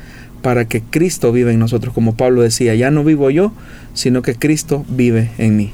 para 0.43 0.67
que 0.67 0.83
Cristo 0.83 1.33
viva 1.33 1.51
en 1.51 1.59
nosotros. 1.59 1.93
Como 1.95 2.15
Pablo 2.15 2.43
decía, 2.43 2.75
ya 2.75 2.91
no 2.91 3.05
vivo 3.05 3.31
yo, 3.31 3.53
sino 3.95 4.23
que 4.23 4.35
Cristo 4.35 4.85
vive 4.89 5.31
en 5.39 5.57
mí. 5.57 5.73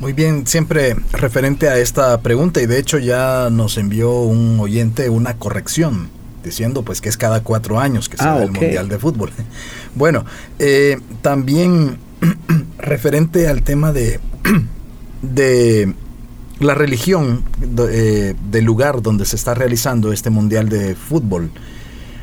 Muy 0.00 0.12
bien, 0.12 0.46
siempre 0.46 0.94
referente 1.12 1.68
a 1.68 1.78
esta 1.78 2.20
pregunta 2.20 2.62
y 2.62 2.66
de 2.66 2.78
hecho 2.78 2.98
ya 2.98 3.48
nos 3.50 3.78
envió 3.78 4.20
un 4.20 4.60
oyente 4.60 5.10
una 5.10 5.34
corrección 5.34 6.08
diciendo 6.48 6.82
pues 6.82 7.00
que 7.00 7.08
es 7.08 7.16
cada 7.16 7.42
cuatro 7.42 7.78
años 7.78 8.08
que 8.08 8.16
se 8.16 8.24
ah, 8.24 8.42
el 8.42 8.50
Mundial 8.50 8.88
de 8.88 8.98
Fútbol. 8.98 9.30
Bueno, 9.94 10.24
eh, 10.58 10.98
también 11.22 11.98
referente 12.78 13.48
al 13.48 13.62
tema 13.62 13.92
de, 13.92 14.20
de 15.22 15.92
la 16.60 16.74
religión 16.74 17.42
eh, 17.90 18.34
del 18.50 18.64
lugar 18.64 19.02
donde 19.02 19.24
se 19.24 19.36
está 19.36 19.54
realizando 19.54 20.12
este 20.12 20.30
Mundial 20.30 20.68
de 20.68 20.94
Fútbol, 20.94 21.50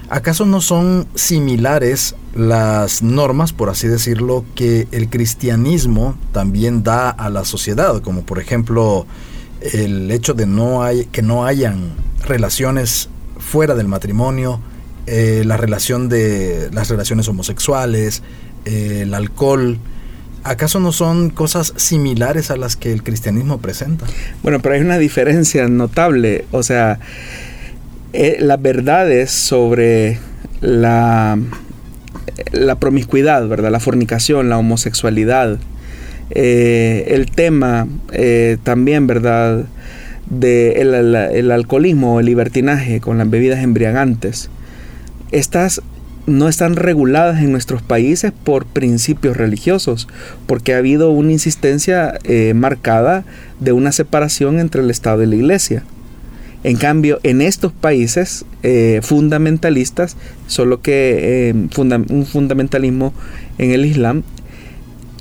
¿acaso 0.10 0.46
no 0.46 0.62
son 0.62 1.08
similares 1.16 2.16
las 2.34 3.02
normas, 3.02 3.52
por 3.52 3.70
así 3.70 3.88
decirlo, 3.88 4.46
que 4.56 4.88
el 4.92 5.10
cristianismo 5.10 6.16
también 6.32 6.84
da 6.84 7.10
a 7.10 7.30
la 7.30 7.44
sociedad? 7.44 8.02
Como 8.02 8.22
por 8.22 8.40
ejemplo 8.40 9.06
el 9.62 10.12
hecho 10.12 10.34
de 10.34 10.46
no 10.46 10.84
hay, 10.84 11.06
que 11.06 11.22
no 11.22 11.46
hayan 11.46 11.94
relaciones 12.26 13.10
fuera 13.46 13.76
del 13.76 13.88
matrimonio, 13.88 14.60
eh, 15.06 15.44
la 15.46 15.56
relación 15.56 16.10
de 16.10 16.70
las 16.74 16.90
relaciones 16.90 17.28
homosexuales, 17.28 18.24
eh, 18.66 19.02
el 19.04 19.14
alcohol. 19.14 19.78
¿Acaso 20.44 20.80
no 20.80 20.92
son 20.92 21.30
cosas 21.30 21.74
similares 21.76 22.52
a 22.52 22.58
las 22.58 22.76
que 22.76 22.92
el 22.92 23.04
cristianismo 23.04 23.60
presenta? 23.60 24.06
Bueno, 24.42 24.60
pero 24.62 24.76
hay 24.76 24.82
una 24.82 24.98
diferencia 24.98 25.68
notable. 25.68 26.46
O 26.52 26.64
sea, 26.64 27.00
eh, 28.14 28.38
las 28.40 28.62
verdades 28.62 29.32
sobre 29.32 30.20
la, 30.62 31.38
la 32.52 32.76
promiscuidad, 32.80 33.48
¿verdad? 33.48 33.72
La 33.72 33.80
fornicación, 33.80 34.50
la 34.50 34.58
homosexualidad. 34.58 35.60
el 36.32 37.32
tema 37.32 37.88
también, 38.64 39.06
¿verdad? 39.06 39.66
Del 40.30 40.92
de 41.12 41.54
alcoholismo 41.54 42.16
o 42.16 42.20
el 42.20 42.26
libertinaje 42.26 43.00
con 43.00 43.18
las 43.18 43.30
bebidas 43.30 43.64
embriagantes, 43.64 44.50
estas 45.32 45.82
no 46.28 46.48
están 46.48 46.76
reguladas 46.76 47.42
en 47.42 47.52
nuestros 47.52 47.82
países 47.82 48.32
por 48.32 48.66
principios 48.66 49.38
religiosos, 49.38 50.08
porque 50.48 50.74
ha 50.74 50.80
habido 50.80 51.12
una 51.12 51.32
insistencia 51.32 52.18
eh, 52.24 52.54
marcada 52.56 53.26
de 53.60 53.72
una 53.72 53.92
separación 53.92 54.60
entre 54.60 54.82
el 54.82 54.90
Estado 54.90 55.24
y 55.24 55.28
la 55.28 55.36
Iglesia. 55.36 55.84
En 56.64 56.78
cambio, 56.78 57.20
en 57.22 57.42
estos 57.42 57.72
países 57.74 58.44
eh, 58.64 59.02
fundamentalistas, 59.04 60.18
solo 60.48 60.82
que 60.82 61.54
un 62.10 62.26
fundamentalismo 62.26 63.14
en 63.60 63.70
el 63.70 63.86
Islam, 63.86 64.24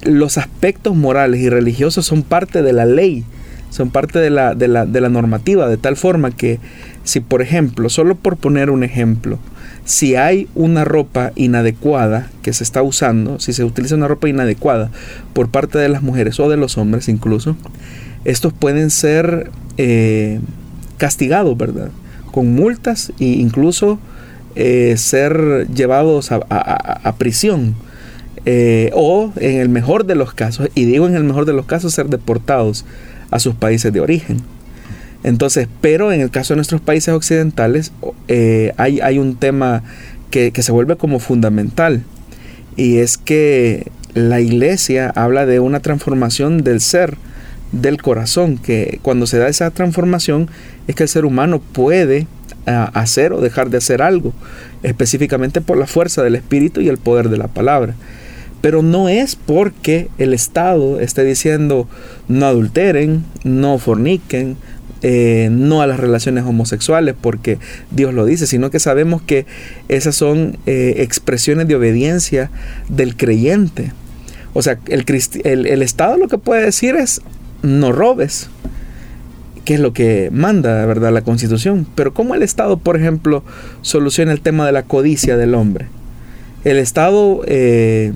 los 0.05 0.39
aspectos 0.39 0.97
morales 0.97 1.41
y 1.41 1.51
religiosos 1.51 2.07
son 2.07 2.23
parte 2.23 2.63
de 2.63 2.73
la 2.73 2.87
ley, 2.87 3.25
son 3.75 3.91
parte 3.91 4.21
de 4.21 4.31
la, 4.31 4.55
de 4.55 4.69
la, 4.69 4.87
de 4.87 5.01
la 5.01 5.09
normativa, 5.09 5.67
de 5.69 5.79
tal 5.79 5.97
forma 5.97 6.31
que 6.31 6.61
si, 7.03 7.19
por 7.19 7.43
ejemplo, 7.43 7.89
solo 7.89 8.15
por 8.15 8.37
poner 8.37 8.71
un 8.71 8.85
ejemplo, 8.85 9.41
si 9.85 10.15
hay 10.15 10.47
una 10.55 10.85
ropa 10.85 11.33
inadecuada 11.35 12.31
que 12.43 12.53
se 12.53 12.63
está 12.63 12.83
usando, 12.83 13.41
si 13.41 13.53
se 13.53 13.65
utiliza 13.65 13.97
una 13.97 14.07
ropa 14.07 14.29
inadecuada 14.29 14.93
por 15.33 15.49
parte 15.49 15.79
de 15.79 15.89
las 15.89 16.03
mujeres 16.05 16.39
o 16.39 16.49
de 16.49 16.57
los 16.57 16.79
hombres 16.79 17.09
incluso, 17.09 17.57
estos 18.25 18.53
pueden 18.53 18.91
ser 18.91 19.51
eh, 19.77 20.39
castigados, 20.97 21.59
¿verdad? 21.59 21.89
Con 22.31 22.55
multas 22.55 23.13
e 23.19 23.25
incluso 23.25 23.99
eh, 24.55 24.95
ser 24.99 25.67
llevados 25.75 26.31
a, 26.31 27.15
prisión. 27.19 27.75
Eh, 28.47 28.91
o 28.95 29.33
en 29.37 29.59
el 29.59 29.71
mejor 29.71 30.05
de 30.05 30.15
los 30.15 30.33
casos, 30.33 30.69
y 30.77 30.85
digo 30.85 31.09
en 31.09 31.17
el 31.17 31.25
mejor 31.25 31.45
de 31.45 31.55
los 31.55 31.65
casos, 31.65 31.95
ser 31.95 32.09
deportados 32.09 32.85
a 33.35 33.41
sus 33.41 33.55
países 33.57 33.93
de 33.93 34.01
origen. 34.01 34.41
Entonces, 35.25 35.69
pero 35.81 36.13
en 36.13 36.21
el 36.21 36.31
caso 36.31 36.55
de 36.55 36.57
nuestros 36.57 36.81
países 36.81 37.13
occidentales 37.13 37.93
hay, 38.77 39.01
hay, 39.01 39.19
un 39.19 39.37
tema 39.37 39.83
que, 40.31 40.53
que, 40.53 40.63
se 40.63 40.71
vuelve 40.71 40.97
como 40.97 41.19
fundamental 41.19 42.05
y 42.77 42.99
es 42.99 43.19
que 43.19 43.91
la 44.15 44.41
iglesia 44.41 45.11
habla 45.15 45.47
de 45.47 45.61
una 45.61 45.81
transformación 45.81 46.63
del 46.63 46.81
ser 46.81 47.17
del 47.73 48.01
corazón, 48.01 48.59
que 48.59 49.01
cuando 49.03 49.27
se 49.27 49.39
da 49.39 49.49
esa 49.49 49.71
transformación 49.71 50.49
es 50.87 50.95
que 50.95 51.03
el 51.03 51.09
ser 51.09 51.25
humano 51.25 51.61
puede 51.61 52.27
ah, 52.67 52.91
hacer 52.95 53.33
o 53.33 53.41
dejar 53.41 53.71
de 53.71 53.79
hacer 53.79 54.01
algo, 54.03 54.33
específicamente 54.83 55.61
por 55.61 55.77
la 55.77 55.87
fuerza 55.87 56.23
del 56.23 56.37
Espíritu 56.37 56.81
y 56.81 56.89
el 56.89 56.99
poder 56.99 57.29
de 57.29 57.39
la 57.39 57.49
palabra. 57.49 57.95
Pero 58.65 58.81
no 58.81 59.11
es 59.11 59.37
porque 59.37 60.09
el 60.17 60.33
Estado 60.33 60.99
esté 60.99 61.23
diciendo 61.23 61.87
no 62.29 62.47
adulteren, 62.47 63.23
no 63.45 63.77
forniquen, 63.77 64.57
eh, 65.03 65.51
no 65.53 65.83
a 65.83 65.87
las 65.87 66.01
relaciones 66.01 66.45
homosexuales, 66.45 67.15
porque 67.21 67.59
Dios 67.91 68.15
lo 68.15 68.25
dice, 68.25 68.47
sino 68.47 68.71
que 68.71 68.81
sabemos 68.81 69.21
que 69.21 69.45
esas 69.91 70.17
son 70.17 70.57
eh, 70.65 70.95
expresiones 71.01 71.69
de 71.69 71.75
obediencia 71.75 72.51
del 72.89 73.19
creyente. 73.19 73.93
O 74.55 74.63
sea, 74.63 74.79
el, 74.87 75.83
Estado 75.83 76.17
lo 76.17 76.29
que 76.29 76.39
puede 76.39 76.65
decir 76.65 76.97
es 76.97 77.21
no 77.61 77.93
robes, 77.93 78.49
que 79.67 79.75
es 79.75 79.81
lo 79.81 79.93
que 79.93 80.31
manda, 80.33 80.87
la 80.87 81.21
Constitución. 81.21 81.87
Pero 81.95 82.15
¿cómo 82.15 82.35
el 82.35 82.43
Estado, 82.43 82.79
por 82.79 82.97
ejemplo, 82.97 83.45
soluciona 83.83 84.33
el 84.33 84.41
tema 84.41 84.65
de 84.65 84.73
la 84.73 84.85
codicia 84.85 85.37
del 85.37 85.55
hombre? 85.55 85.89
El 86.65 86.79
Estado, 86.79 87.43
eh, 87.47 88.15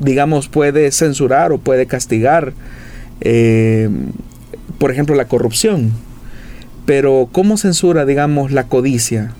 digamos, 0.00 0.48
puede 0.48 0.90
censurar 0.90 1.52
o 1.52 1.58
puede 1.58 1.86
castigar, 1.86 2.52
eh, 3.20 3.88
por 4.78 4.90
ejemplo, 4.90 5.14
la 5.14 5.26
corrupción. 5.26 5.92
Pero 6.86 7.28
¿cómo 7.32 7.56
censura, 7.56 8.04
digamos, 8.04 8.52
la 8.52 8.64
codicia, 8.64 9.32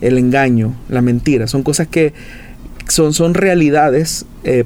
el 0.00 0.18
engaño, 0.18 0.74
la 0.88 1.00
mentira? 1.00 1.46
Son 1.46 1.62
cosas 1.62 1.88
que 1.88 2.12
son, 2.88 3.14
son 3.14 3.34
realidades 3.34 4.26
eh, 4.44 4.64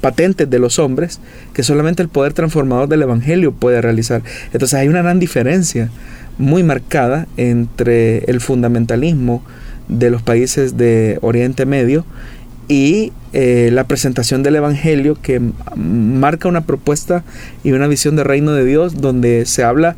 patentes 0.00 0.48
de 0.50 0.58
los 0.58 0.78
hombres 0.78 1.20
que 1.52 1.62
solamente 1.62 2.02
el 2.02 2.08
poder 2.08 2.32
transformador 2.32 2.88
del 2.88 3.02
Evangelio 3.02 3.52
puede 3.52 3.80
realizar. 3.80 4.22
Entonces 4.52 4.74
hay 4.74 4.88
una 4.88 5.02
gran 5.02 5.18
diferencia 5.18 5.90
muy 6.38 6.62
marcada 6.62 7.26
entre 7.36 8.18
el 8.30 8.40
fundamentalismo 8.40 9.42
de 9.88 10.10
los 10.10 10.22
países 10.22 10.76
de 10.76 11.18
Oriente 11.22 11.64
Medio 11.64 12.04
y 12.68 13.12
eh, 13.32 13.70
la 13.72 13.84
presentación 13.84 14.42
del 14.42 14.56
Evangelio 14.56 15.16
que 15.20 15.40
marca 15.76 16.48
una 16.48 16.62
propuesta 16.62 17.22
y 17.64 17.72
una 17.72 17.86
visión 17.86 18.16
de 18.16 18.24
reino 18.24 18.52
de 18.52 18.64
Dios 18.64 19.00
donde 19.00 19.46
se 19.46 19.62
habla 19.62 19.96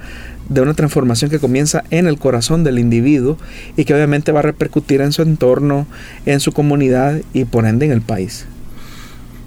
de 0.49 0.61
una 0.61 0.75
transformación 0.75 1.31
que 1.31 1.39
comienza 1.39 1.85
en 1.91 2.07
el 2.07 2.19
corazón 2.19 2.65
del 2.65 2.79
individuo 2.79 3.37
y 3.77 3.85
que 3.85 3.95
obviamente 3.95 4.33
va 4.33 4.41
a 4.41 4.43
repercutir 4.43 5.01
en 5.01 5.13
su 5.13 5.23
entorno, 5.23 5.87
en 6.27 6.41
su 6.41 6.53
comunidad 6.53 7.21
y 7.33 7.45
por 7.45 7.67
ende 7.67 7.87
en 7.87 7.93
el 7.93 8.03
país. 8.03 8.47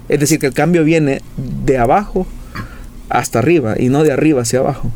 Es 0.08 0.20
decir, 0.20 0.38
que 0.38 0.46
el 0.46 0.54
cambio 0.54 0.84
viene 0.84 1.22
de 1.64 1.78
abajo 1.78 2.26
hasta 3.08 3.40
arriba 3.40 3.74
y 3.78 3.88
no 3.88 4.04
de 4.04 4.12
arriba 4.12 4.42
hacia 4.42 4.60
abajo. 4.60 4.90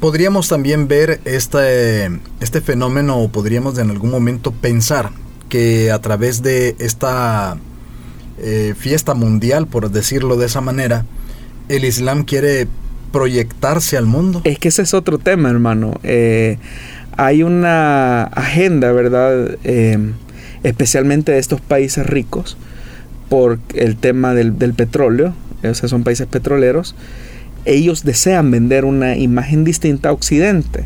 Podríamos 0.00 0.48
también 0.48 0.86
ver 0.88 1.20
este, 1.24 2.10
este 2.40 2.60
fenómeno 2.60 3.18
o 3.18 3.28
podríamos 3.28 3.78
en 3.78 3.90
algún 3.90 4.10
momento 4.10 4.52
pensar 4.52 5.10
que 5.48 5.90
a 5.90 6.00
través 6.00 6.42
de 6.42 6.76
esta 6.78 7.56
eh, 8.38 8.74
fiesta 8.76 9.14
mundial, 9.14 9.66
por 9.66 9.90
decirlo 9.90 10.36
de 10.36 10.46
esa 10.46 10.60
manera, 10.60 11.04
el 11.68 11.84
Islam 11.84 12.24
quiere 12.24 12.68
proyectarse 13.12 13.96
al 13.96 14.06
mundo. 14.06 14.42
Es 14.44 14.58
que 14.58 14.68
ese 14.68 14.82
es 14.82 14.94
otro 14.94 15.18
tema, 15.18 15.50
hermano. 15.50 15.98
Eh, 16.02 16.58
hay 17.16 17.42
una 17.42 18.24
agenda, 18.24 18.92
¿verdad? 18.92 19.56
Eh, 19.64 20.12
especialmente 20.62 21.32
de 21.32 21.38
estos 21.38 21.60
países 21.60 22.06
ricos, 22.06 22.56
por 23.28 23.58
el 23.74 23.96
tema 23.96 24.34
del, 24.34 24.52
petróleo, 24.52 25.34
o 25.62 25.74
sea, 25.74 25.88
son 25.88 26.04
países 26.04 26.26
petroleros, 26.26 26.94
ellos 27.64 28.04
desean 28.04 28.50
vender 28.50 28.84
una 28.84 29.16
imagen 29.16 29.64
distinta 29.64 30.08
a 30.08 30.12
Occidente, 30.12 30.84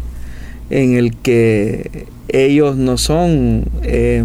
en 0.70 0.94
el 0.94 1.16
que 1.16 2.06
ellos 2.28 2.76
no 2.76 2.98
son... 2.98 3.64
Eh, 3.82 4.24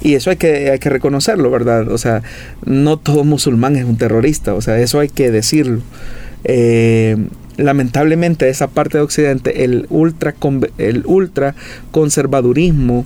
y 0.00 0.14
eso 0.14 0.30
hay 0.30 0.36
que, 0.36 0.70
hay 0.70 0.78
que 0.78 0.88
reconocerlo, 0.88 1.50
¿verdad? 1.50 1.88
O 1.88 1.98
sea, 1.98 2.22
no 2.64 2.98
todo 2.98 3.24
musulmán 3.24 3.76
es 3.76 3.84
un 3.84 3.96
terrorista, 3.96 4.54
o 4.54 4.60
sea, 4.60 4.78
eso 4.78 5.00
hay 5.00 5.08
que 5.08 5.30
decirlo. 5.30 5.82
Eh, 6.44 7.16
lamentablemente 7.56 8.48
esa 8.48 8.68
parte 8.68 8.98
de 8.98 9.04
Occidente, 9.04 9.64
el 9.64 9.86
ultra, 9.90 10.34
el 10.78 11.02
ultra 11.06 11.54
conservadurismo 11.90 13.04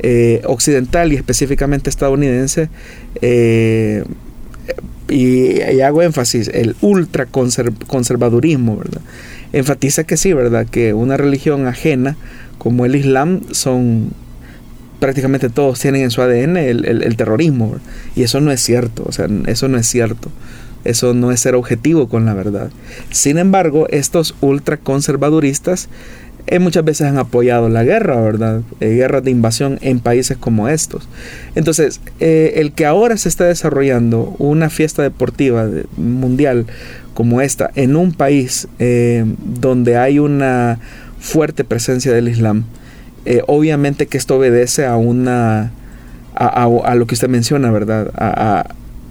eh, 0.00 0.42
occidental 0.44 1.12
y 1.12 1.16
específicamente 1.16 1.88
estadounidense, 1.88 2.68
eh, 3.20 4.04
y, 5.08 5.60
hago 5.80 6.02
énfasis, 6.02 6.48
el 6.48 6.74
ultra 6.80 7.26
conservadurismo, 7.26 8.78
¿verdad? 8.78 9.02
Enfatiza 9.52 10.04
que 10.04 10.16
sí, 10.16 10.32
¿verdad? 10.32 10.66
Que 10.66 10.94
una 10.94 11.16
religión 11.16 11.66
ajena 11.66 12.16
como 12.58 12.86
el 12.86 12.96
Islam 12.96 13.40
son 13.50 14.12
prácticamente 15.02 15.48
todos 15.48 15.80
tienen 15.80 16.02
en 16.02 16.12
su 16.12 16.22
ADN 16.22 16.56
el, 16.56 17.16
terrorismo, 17.16 17.74
y 18.14 18.22
eso 18.22 18.40
no 18.40 18.52
es 18.52 18.60
cierto, 18.60 19.02
o 19.04 19.10
sea, 19.10 19.26
eso 19.48 19.66
no 19.66 19.76
es 19.76 19.88
cierto. 19.88 20.30
Eso 20.84 21.12
no 21.14 21.30
es 21.30 21.38
ser 21.38 21.54
objetivo 21.54 22.08
con 22.08 22.24
la 22.24 22.34
verdad. 22.34 22.70
Sin 23.10 23.38
embargo, 23.38 23.86
estos 23.90 24.34
ultraconservaduristas 24.40 25.88
eh, 26.46 26.58
muchas 26.58 26.84
veces 26.84 27.06
han 27.06 27.18
apoyado 27.18 27.68
la 27.68 27.84
guerra, 27.84 28.20
¿verdad? 28.20 28.62
Eh, 28.80 28.90
guerras 28.90 29.24
de 29.24 29.30
invasión 29.32 29.78
en 29.80 29.98
países 29.98 30.36
como 30.36 30.68
estos. 30.68 31.08
Entonces, 31.56 32.00
eh, 32.20 32.54
el 32.56 32.72
que 32.72 32.86
ahora 32.86 33.16
se 33.16 33.28
está 33.28 33.44
desarrollando 33.44 34.36
una 34.38 34.70
fiesta 34.70 35.02
deportiva 35.02 35.68
mundial 35.96 36.66
como 37.14 37.40
esta 37.40 37.70
en 37.74 37.96
un 37.96 38.12
país 38.12 38.66
donde 39.60 39.96
hay 39.98 40.18
una 40.18 40.78
fuerte 41.20 41.62
presencia 41.62 42.12
del 42.12 42.28
Islam, 42.28 42.64
obviamente 43.46 44.06
que 44.06 44.18
esto 44.18 44.36
obedece 44.36 44.86
a 44.86 44.96
una 44.96 45.72
a, 46.34 46.94
lo 46.94 47.06
que 47.06 47.14
usted 47.14 47.28
menciona, 47.28 47.70
¿verdad? 47.70 48.10
A, 48.16 48.66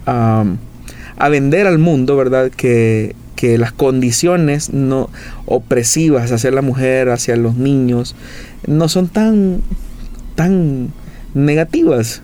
a, 0.06 1.28
vender 1.28 1.66
al 1.66 1.78
mundo, 1.78 2.16
¿verdad? 2.16 2.50
Que 2.50 3.14
que 3.42 3.58
las 3.58 3.72
condiciones 3.72 4.72
no 4.72 5.10
opresivas 5.46 6.30
hacia 6.30 6.52
la 6.52 6.62
mujer, 6.62 7.08
hacia 7.08 7.34
los 7.34 7.56
niños, 7.56 8.14
no 8.68 8.88
son 8.88 9.08
tan, 9.08 9.62
tan 10.36 10.92
negativas, 11.34 12.22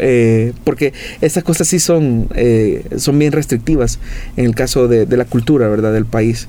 eh, 0.00 0.52
porque 0.62 0.92
estas 1.22 1.42
cosas 1.42 1.66
sí 1.66 1.80
son, 1.80 2.28
eh, 2.36 2.84
son 2.98 3.18
bien 3.18 3.32
restrictivas 3.32 3.98
en 4.36 4.44
el 4.44 4.54
caso 4.54 4.86
de, 4.86 5.06
la 5.16 5.24
cultura, 5.24 5.66
¿verdad?, 5.66 5.92
del 5.92 6.06
país. 6.06 6.46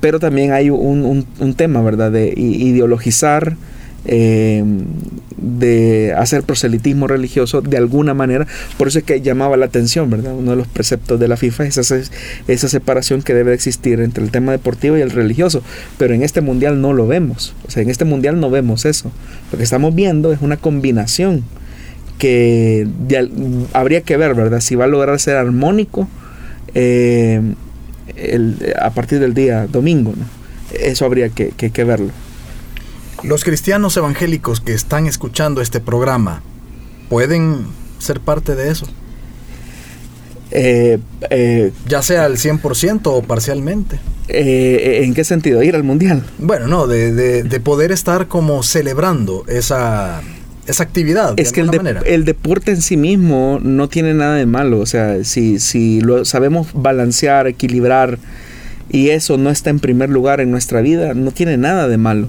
Pero 0.00 0.18
también 0.18 0.50
hay 0.50 0.68
un, 0.68 1.24
un 1.38 1.54
tema, 1.54 1.82
¿verdad?, 1.82 2.10
de 2.10 2.34
ideologizar 2.36 3.56
eh, 4.04 4.64
de 5.36 6.12
hacer 6.16 6.42
proselitismo 6.42 7.06
religioso 7.06 7.62
de 7.62 7.76
alguna 7.76 8.14
manera. 8.14 8.46
Por 8.78 8.88
eso 8.88 8.98
es 8.98 9.04
que 9.04 9.20
llamaba 9.20 9.56
la 9.56 9.66
atención, 9.66 10.10
¿verdad? 10.10 10.34
Uno 10.34 10.52
de 10.52 10.56
los 10.56 10.66
preceptos 10.66 11.20
de 11.20 11.28
la 11.28 11.36
FIFA 11.36 11.66
es 11.66 11.78
esa, 11.78 11.96
esa 12.48 12.68
separación 12.68 13.22
que 13.22 13.34
debe 13.34 13.54
existir 13.54 14.00
entre 14.00 14.24
el 14.24 14.30
tema 14.30 14.52
deportivo 14.52 14.96
y 14.96 15.00
el 15.00 15.10
religioso. 15.10 15.62
Pero 15.98 16.14
en 16.14 16.22
este 16.22 16.40
mundial 16.40 16.80
no 16.80 16.92
lo 16.92 17.06
vemos. 17.06 17.54
O 17.66 17.70
sea, 17.70 17.82
en 17.82 17.90
este 17.90 18.04
mundial 18.04 18.40
no 18.40 18.50
vemos 18.50 18.84
eso. 18.84 19.10
Lo 19.50 19.58
que 19.58 19.64
estamos 19.64 19.94
viendo 19.94 20.32
es 20.32 20.40
una 20.42 20.56
combinación 20.56 21.44
que 22.18 22.86
habría 23.72 24.02
que 24.02 24.16
ver, 24.16 24.34
¿verdad? 24.34 24.60
Si 24.60 24.76
va 24.76 24.84
a 24.84 24.88
lograr 24.88 25.18
ser 25.18 25.36
armónico 25.36 26.08
eh, 26.74 27.40
a 28.80 28.90
partir 28.90 29.18
del 29.18 29.34
día 29.34 29.66
domingo, 29.66 30.14
Eso 30.72 31.04
habría 31.04 31.28
que 31.30 31.84
verlo. 31.84 32.10
Los 33.22 33.44
cristianos 33.44 33.96
evangélicos 33.96 34.60
que 34.60 34.72
están 34.72 35.06
escuchando 35.06 35.60
este 35.60 35.80
programa, 35.80 36.42
¿pueden 37.08 37.66
ser 37.98 38.20
parte 38.20 38.56
de 38.56 38.70
eso? 38.70 38.86
Eh, 40.50 40.98
eh, 41.30 41.72
ya 41.88 42.02
sea 42.02 42.24
al 42.24 42.36
100% 42.36 43.00
o 43.04 43.22
parcialmente. 43.22 44.00
Eh, 44.28 45.02
¿En 45.04 45.14
qué 45.14 45.24
sentido? 45.24 45.62
¿Ir 45.62 45.76
al 45.76 45.84
mundial? 45.84 46.24
Bueno, 46.38 46.66
no, 46.66 46.86
de, 46.86 47.42
de, 47.42 47.60
poder 47.60 47.92
estar 47.92 48.26
como 48.26 48.62
celebrando 48.62 49.44
esa, 49.46 50.20
esa 50.66 50.82
actividad. 50.82 51.34
Es 51.36 51.52
que 51.52 51.60
el, 51.60 51.70
el, 52.04 52.24
deporte 52.24 52.72
en 52.72 52.82
sí 52.82 52.96
mismo 52.96 53.60
no 53.62 53.88
tiene 53.88 54.14
nada 54.14 54.34
de 54.34 54.46
malo. 54.46 54.80
O 54.80 54.86
sea, 54.86 55.24
si, 55.24 55.60
si 55.60 56.00
lo 56.00 56.24
sabemos 56.24 56.68
balancear, 56.74 57.46
equilibrar 57.46 58.18
y 58.90 59.10
eso 59.10 59.38
no 59.38 59.48
está 59.48 59.70
en 59.70 59.78
primer 59.78 60.10
lugar 60.10 60.40
en 60.40 60.50
nuestra 60.50 60.80
vida, 60.82 61.14
no 61.14 61.30
tiene 61.30 61.56
nada 61.56 61.88
de 61.88 61.98
malo. 61.98 62.28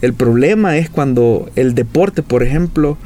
El 0.00 0.14
problema 0.14 0.76
es 0.76 0.90
cuando 0.90 1.50
el 1.56 1.74
deporte, 1.74 2.22
por 2.22 2.42
ejemplo, 2.42 2.96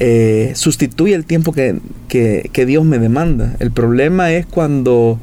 eh, 0.00 0.52
sustituye 0.56 1.14
el 1.14 1.24
tiempo 1.24 1.52
que, 1.52 1.78
que, 2.08 2.66
Dios 2.66 2.84
me 2.84 2.98
demanda. 2.98 3.54
El 3.60 3.70
problema 3.70 4.32
es 4.32 4.44
cuando 4.44 5.20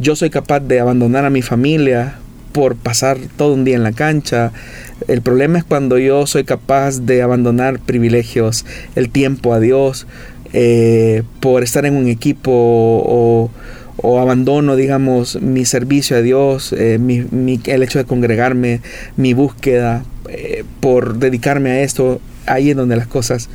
yo 0.00 0.16
soy 0.16 0.30
capaz 0.30 0.60
de 0.60 0.80
abandonar 0.80 1.24
a 1.24 1.30
mi 1.30 1.42
familia 1.42 2.18
por 2.52 2.74
pasar 2.74 3.18
todo 3.36 3.54
un 3.54 3.64
día 3.64 3.76
en 3.76 3.84
la 3.84 3.92
cancha. 3.92 4.52
El 5.06 5.22
problema 5.22 5.58
es 5.58 5.64
cuando 5.64 5.98
yo 5.98 6.26
soy 6.26 6.44
capaz 6.44 7.00
de 7.02 7.22
abandonar 7.22 7.78
privilegios, 7.78 8.64
el 8.96 9.10
tiempo 9.10 9.52
a 9.52 9.60
Dios, 9.60 10.06
eh, 10.52 11.22
por 11.40 11.62
estar 11.62 11.86
en 11.86 11.94
un 11.94 12.08
equipo 12.08 12.50
o, 12.52 13.50
abandono, 14.18 14.74
digamos, 14.76 15.40
mi 15.42 15.64
servicio 15.64 16.16
a 16.16 16.22
Dios, 16.22 16.72
eh, 16.72 16.98
el 17.66 17.82
hecho 17.82 17.98
de 17.98 18.04
congregarme, 18.04 18.80
mi 19.16 19.34
búsqueda, 19.34 20.04
por 20.80 21.18
dedicarme 21.18 21.70
a 21.70 21.82
esto, 21.82 22.20
ahí 22.46 22.70
es 22.70 22.76
donde 22.76 22.96
las 22.96 23.06
cosas 23.06 23.48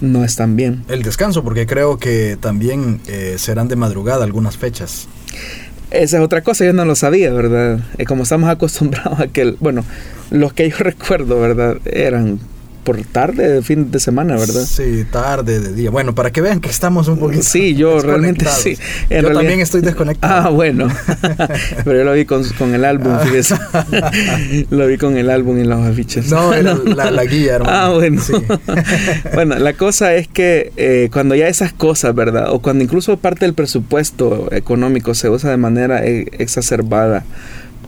no 0.00 0.24
están 0.24 0.56
bien. 0.56 0.84
El 0.88 1.02
descanso, 1.02 1.42
porque 1.42 1.66
creo 1.66 1.98
que 1.98 2.36
también 2.40 3.00
eh, 3.06 3.36
serán 3.38 3.68
de 3.68 3.76
madrugada 3.76 4.24
algunas 4.24 4.56
fechas. 4.56 5.08
Esa 5.90 6.18
es 6.18 6.22
otra 6.22 6.42
cosa, 6.42 6.64
yo 6.64 6.72
no 6.72 6.84
lo 6.84 6.96
sabía, 6.96 7.32
¿verdad? 7.32 7.80
Eh, 7.98 8.04
como 8.04 8.24
estamos 8.24 8.50
acostumbrados 8.50 9.20
a 9.20 9.28
que, 9.28 9.56
bueno, 9.60 9.84
los 10.30 10.52
que 10.52 10.68
yo 10.68 10.76
recuerdo, 10.80 11.40
¿verdad? 11.40 11.78
Eran 11.84 12.40
por 12.86 13.02
tarde 13.02 13.52
de 13.54 13.62
fin 13.62 13.90
de 13.90 13.98
semana, 13.98 14.36
¿verdad? 14.36 14.64
Sí, 14.64 15.04
tarde 15.10 15.58
de 15.58 15.74
día. 15.74 15.90
Bueno, 15.90 16.14
para 16.14 16.30
que 16.30 16.40
vean 16.40 16.60
que 16.60 16.68
estamos 16.70 17.08
un 17.08 17.18
poquito 17.18 17.42
Sí, 17.42 17.74
yo 17.74 17.98
realmente 18.00 18.46
sí. 18.46 18.78
yo 19.10 19.32
también 19.32 19.58
estoy 19.58 19.80
desconectado. 19.80 20.46
Ah, 20.46 20.50
bueno. 20.50 20.86
Pero 21.84 21.98
yo 21.98 22.04
lo 22.04 22.12
vi 22.12 22.24
con, 22.24 22.44
el 22.72 22.84
álbum, 22.84 23.12
ah. 23.12 23.18
fíjese. 23.24 23.56
lo 24.70 24.86
vi 24.86 24.98
con 24.98 25.16
el 25.16 25.30
álbum 25.30 25.58
y 25.58 25.64
los 25.64 25.84
afiches. 25.84 26.30
No, 26.30 26.54
era 26.54 26.74
La, 26.84 27.24
guía, 27.24 27.56
hermano. 27.56 27.76
Ah, 27.76 27.88
bueno. 27.92 28.22
bueno, 29.34 29.58
la 29.58 29.72
cosa 29.72 30.14
es 30.14 30.28
que 30.28 30.72
eh, 30.76 31.08
cuando 31.12 31.34
ya 31.34 31.48
esas 31.48 31.72
cosas, 31.72 32.14
¿verdad? 32.14 32.52
O 32.52 32.60
cuando 32.60 32.84
incluso 32.84 33.16
parte 33.16 33.46
del 33.46 33.54
presupuesto 33.54 34.48
económico 34.52 35.12
se 35.14 35.28
usa 35.28 35.50
de 35.50 35.56
manera 35.56 36.06
eh, 36.06 36.28
exacerbada 36.38 37.24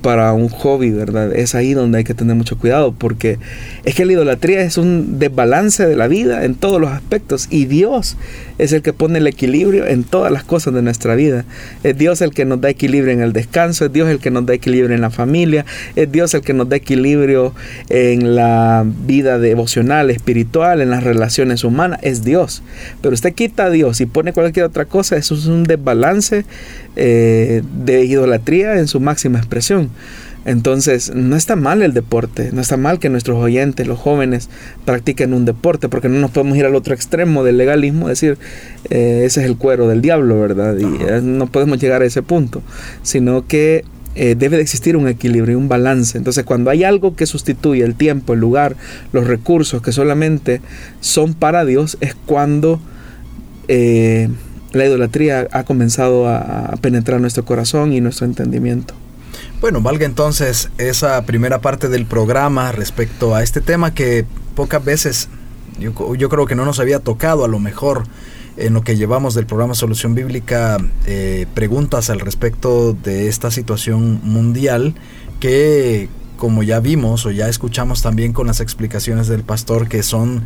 para 0.03 0.33
un 0.33 0.49
hobby, 0.49 0.91
¿verdad? 0.91 1.35
Es 1.35 1.55
ahí 1.55 1.75
donde 1.75 1.99
hay 1.99 2.05
que 2.05 2.15
tener 2.15 2.37
mucho 2.37 2.59
cuidado 2.59 2.93
porque 2.93 3.39
es 3.85 3.95
que 3.95 4.05
la 4.05 4.13
idolatría 4.13 4.63
es 4.63 4.79
un 4.79 5.19
desbalance 5.19 5.87
de 5.87 5.97
la 5.97 6.09
vida 6.09 6.45
en 6.45 6.55
todos 6.55 6.81
los 6.81 6.91
aspectos 6.91 7.49
y 7.51 7.67
Dios 7.67 8.17
es 8.59 8.73
el 8.73 8.83
que 8.83 8.93
pone 8.93 9.19
el 9.19 9.27
equilibrio 9.27 9.87
en 9.87 10.05
todas 10.05 10.33
las 10.33 10.45
cosas 10.45 10.75
de 10.75 10.83
nuestra 10.83 11.15
vida. 11.15 11.45
Es 11.85 11.97
Dios 11.97 12.21
el 12.21 12.33
que 12.33 12.45
nos 12.45 12.61
da 12.61 12.71
equilibrio 12.71 13.13
en 13.13 13.21
el 13.21 13.33
descanso, 13.33 13.87
es 13.87 13.93
Dios 13.93 14.09
el 14.09 14.19
que 14.19 14.31
nos 14.31 14.47
da 14.47 14.55
equilibrio 14.55 14.95
en 14.95 15.01
la 15.01 15.11
familia, 15.11 15.65
es 15.97 16.11
Dios 16.11 16.35
el 16.35 16.43
que 16.43 16.55
nos 16.55 16.69
da 16.69 16.77
equilibrio 16.77 17.55
en 17.89 18.35
la 18.35 18.85
vida 18.85 19.39
devocional, 19.39 20.11
espiritual, 20.11 20.81
en 20.81 20.91
las 20.91 21.05
relaciones 21.05 21.65
humanas, 21.65 22.01
es 22.03 22.25
Dios. 22.25 22.63
Pero 23.01 23.15
usted 23.15 23.33
quita 23.33 23.67
a 23.67 23.71
Dios 23.71 24.01
y 24.01 24.07
pone 24.07 24.33
cualquier 24.33 24.67
otra 24.67 24.85
cosa, 24.85 25.17
eso 25.17 25.35
es 25.35 25.47
un 25.47 25.65
desbalance 25.65 26.45
eh, 26.99 27.63
de 27.85 28.05
idolatría 28.05 28.79
en 28.79 28.89
su 28.89 29.01
máxima 29.01 29.39
expresión. 29.39 29.91
Entonces, 30.45 31.13
no 31.15 31.37
está 31.37 31.57
mal 31.57 31.83
el 31.83 31.93
deporte, 31.93 32.51
no 32.53 32.61
está 32.61 32.77
mal 32.77 32.99
que 32.99 33.11
nuestros 33.11 33.37
oyentes, 33.37 33.87
los 33.87 33.99
jóvenes, 33.99 34.49
practiquen 34.85 35.35
un 35.35 35.45
deporte, 35.45 35.89
porque 35.89 36.09
no 36.09 36.19
nos 36.21 36.31
podemos 36.31 36.57
ir 36.57 36.65
al 36.65 36.75
otro 36.75 36.95
extremo 36.95 37.45
del 37.45 37.59
legalismo, 37.59 38.09
decir, 38.09 38.39
eh, 38.89 39.25
ese 39.27 39.41
es 39.41 39.47
el 39.47 39.57
cuero 39.57 39.89
del 39.89 40.01
diablo, 40.01 40.41
¿verdad? 40.41 40.77
Y 40.79 40.85
eh, 40.85 41.21
no 41.23 41.49
podemos 41.49 41.79
llegar 41.79 42.03
a 42.03 42.07
ese 42.07 42.23
punto, 42.23 42.63
sino 43.03 43.47
que 43.47 43.85
eh, 44.15 44.37
debe 44.39 44.57
de 44.57 44.63
existir 44.63 44.97
un 44.97 45.07
equilibrio, 45.07 45.59
un 45.59 45.69
balance. 45.69 46.17
Entonces, 46.17 46.45
cuando 46.45 46.71
hay 46.71 46.83
algo 46.83 47.15
que 47.15 47.27
sustituye 47.27 47.85
el 47.85 47.95
tiempo, 47.95 48.33
el 48.33 48.41
lugar, 48.41 48.75
los 49.13 49.27
recursos 49.27 49.83
que 49.83 49.93
solamente 49.93 50.63
son 51.01 51.35
para 51.35 51.65
Dios, 51.65 51.99
es 52.01 52.15
cuando 52.15 52.81
la 54.73 54.87
idolatría 54.87 55.49
ha 55.53 55.65
comenzado 55.65 56.29
a 56.29 56.75
penetrar 56.81 57.21
nuestro 57.21 57.45
corazón 57.45 57.93
y 57.93 58.01
nuestro 58.01 58.27
entendimiento. 58.27 58.95
Bueno, 59.61 59.81
valga 59.81 60.07
entonces 60.07 60.71
esa 60.79 61.25
primera 61.25 61.61
parte 61.61 61.89
del 61.89 62.07
programa 62.07 62.71
respecto 62.71 63.35
a 63.35 63.43
este 63.43 63.61
tema 63.61 63.93
que 63.93 64.25
pocas 64.55 64.85
veces 64.85 65.29
yo, 65.81 65.93
creo 65.95 66.47
que 66.47 66.55
no 66.55 66.65
nos 66.65 66.81
había 66.81 67.01
tocado 67.01 67.45
a 67.45 67.49
lo 67.49 67.59
mejor 67.59 68.05
en 68.57 68.75
lo 68.75 68.83
que 68.83 68.97
llevamos 68.97 69.35
del 69.35 69.47
programa 69.47 69.75
Solución 69.75 70.15
Bíblica 70.15 70.79
eh, 71.07 71.47
preguntas 71.55 72.11
al 72.11 72.21
respecto 72.21 72.93
de 72.93 73.29
esta 73.29 73.51
situación 73.51 74.21
mundial 74.25 74.95
que 75.41 76.09
como 76.37 76.63
ya 76.63 76.81
vimos 76.81 77.27
o 77.27 77.31
ya 77.31 77.49
escuchamos 77.49 78.03
también 78.03 78.33
con 78.33 78.47
las 78.49 78.61
explicaciones 78.61 79.29
del 79.29 79.43
pastor 79.43 79.89
que 79.89 80.03
son 80.03 80.45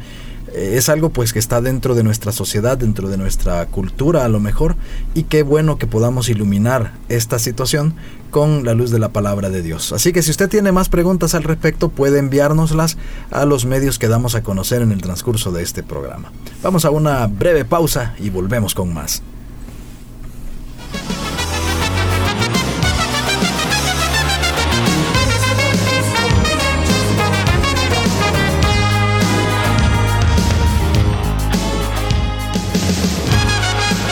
es 0.54 0.88
algo 0.88 1.10
pues 1.10 1.32
que 1.32 1.38
está 1.38 1.60
dentro 1.60 1.94
de 1.94 2.02
nuestra 2.02 2.32
sociedad, 2.32 2.76
dentro 2.78 3.08
de 3.08 3.16
nuestra 3.16 3.64
cultura 3.66 4.24
a 4.24 4.28
lo 4.28 4.40
mejor, 4.40 4.76
y 5.14 5.24
qué 5.24 5.42
bueno 5.42 5.78
que 5.78 5.86
podamos 5.86 6.28
iluminar 6.28 6.94
esta 7.08 7.38
situación 7.38 7.94
con 8.30 8.64
la 8.64 8.74
luz 8.74 8.90
de 8.90 8.98
la 8.98 9.10
palabra 9.10 9.50
de 9.50 9.62
Dios. 9.62 9.92
Así 9.92 10.12
que 10.12 10.22
si 10.22 10.30
usted 10.30 10.48
tiene 10.48 10.72
más 10.72 10.88
preguntas 10.88 11.34
al 11.34 11.44
respecto, 11.44 11.90
puede 11.90 12.18
enviárnoslas 12.18 12.96
a 13.30 13.44
los 13.44 13.66
medios 13.66 13.98
que 13.98 14.08
damos 14.08 14.34
a 14.34 14.42
conocer 14.42 14.82
en 14.82 14.92
el 14.92 15.02
transcurso 15.02 15.52
de 15.52 15.62
este 15.62 15.82
programa. 15.82 16.32
Vamos 16.62 16.84
a 16.84 16.90
una 16.90 17.26
breve 17.26 17.64
pausa 17.64 18.14
y 18.18 18.30
volvemos 18.30 18.74
con 18.74 18.92
más. 18.92 19.22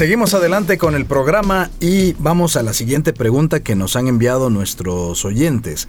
Seguimos 0.00 0.32
adelante 0.32 0.78
con 0.78 0.94
el 0.94 1.04
programa 1.04 1.68
y 1.78 2.14
vamos 2.14 2.56
a 2.56 2.62
la 2.62 2.72
siguiente 2.72 3.12
pregunta 3.12 3.60
que 3.60 3.76
nos 3.76 3.96
han 3.96 4.06
enviado 4.06 4.48
nuestros 4.48 5.26
oyentes. 5.26 5.88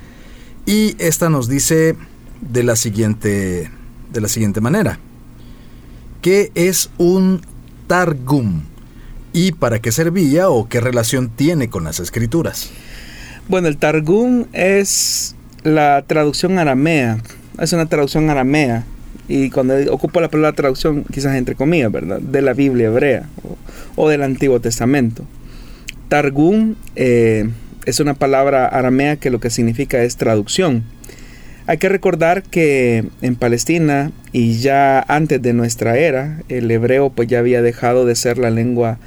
Y 0.65 0.97
esta 1.01 1.29
nos 1.29 1.47
dice 1.47 1.95
de 2.41 2.63
la 2.65 2.75
siguiente, 2.75 3.71
de 4.11 4.19
la 4.19 4.27
siguiente 4.27 4.59
manera. 4.59 4.99
¿Qué 6.21 6.51
es 6.55 6.89
un 6.97 7.39
Targum? 7.87 8.63
¿Y 9.31 9.53
para 9.53 9.79
qué 9.79 9.93
servía 9.93 10.49
o 10.49 10.67
qué 10.67 10.81
relación 10.81 11.29
tiene 11.29 11.69
con 11.69 11.85
las 11.85 12.01
escrituras? 12.01 12.69
Bueno, 13.47 13.69
el 13.69 13.77
Targum 13.77 14.47
es 14.51 15.37
la 15.63 16.03
traducción 16.05 16.59
aramea. 16.59 17.19
Es 17.57 17.71
una 17.71 17.85
traducción 17.85 18.29
aramea. 18.29 18.83
Y 19.27 19.49
cuando 19.49 19.75
ocupo 19.93 20.19
la 20.19 20.29
palabra 20.29 20.55
traducción, 20.55 21.03
quizás 21.11 21.35
entre 21.35 21.55
comillas, 21.55 21.91
¿verdad? 21.91 22.19
De 22.19 22.41
la 22.41 22.53
Biblia 22.53 22.87
hebrea 22.87 23.29
o, 23.95 24.09
del 24.09 24.23
Antiguo 24.23 24.59
Testamento. 24.59 25.25
Targum 26.09 26.75
eh, 26.95 27.49
es 27.85 27.99
una 27.99 28.13
palabra 28.13 28.67
aramea 28.67 29.15
que 29.15 29.29
lo 29.29 29.39
que 29.39 29.49
significa 29.49 30.03
es 30.03 30.17
traducción. 30.17 30.83
Hay 31.67 31.77
que 31.77 31.89
recordar 31.89 32.43
que 32.43 33.05
en 33.21 33.35
Palestina 33.35 34.11
y 34.31 34.55
ya 34.55 34.99
antes 35.07 35.41
de 35.41 35.53
nuestra 35.53 35.97
era, 35.97 36.41
el 36.49 36.69
hebreo 36.71 37.11
pues 37.11 37.27
ya 37.27 37.39
había 37.39 37.61
dejado 37.61 38.05
de 38.05 38.15
ser 38.15 38.37
la 38.37 38.49
lengua 38.49 38.97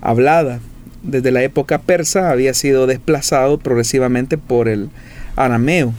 hablada. 0.00 0.60
Desde 1.02 1.30
la 1.30 1.42
época 1.42 1.78
persa 1.78 2.30
había 2.30 2.54
sido 2.54 2.86
desplazado 2.86 3.58
progresivamente 3.58 4.36
por 4.36 4.68
el 4.68 4.90
arameo. 5.36 5.94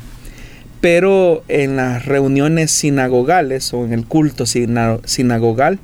Pero 0.83 1.45
en 1.47 1.77
las 1.77 2.05
reuniones 2.05 2.69
sinagogales 2.69 3.73
o 3.73 3.85
en 3.85 3.93
el 3.93 4.05
culto 4.05 4.45
sinagogal, 4.45 5.79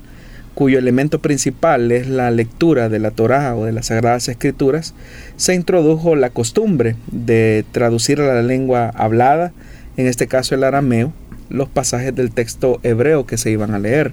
cuyo 0.56 0.78
elemento 0.78 1.20
principal 1.20 1.94
es 1.94 2.10
la 2.10 2.32
lectura 2.32 2.90
de 2.90 3.00
la 3.00 3.12
Torá 3.12 3.56
o 3.56 3.64
de 3.64 3.72
las 3.72 3.86
Sagradas 3.86 4.28
Escrituras, 4.28 4.94
se 5.38 5.56
introdujo 5.56 6.18
la 6.18 6.32
costumbre 6.32 6.98
de 7.14 7.64
traducir 7.72 8.20
a 8.20 8.34
la 8.34 8.42
lengua 8.42 8.90
hablada, 8.90 9.54
en 9.96 10.06
este 10.06 10.28
caso 10.28 10.54
el 10.54 10.66
arameo, 10.66 11.14
los 11.48 11.70
pasajes 11.70 12.14
del 12.14 12.32
texto 12.32 12.82
hebreo 12.84 13.26
que 13.26 13.38
se 13.38 13.52
iban 13.52 13.74
a 13.74 13.80
leer. 13.80 14.12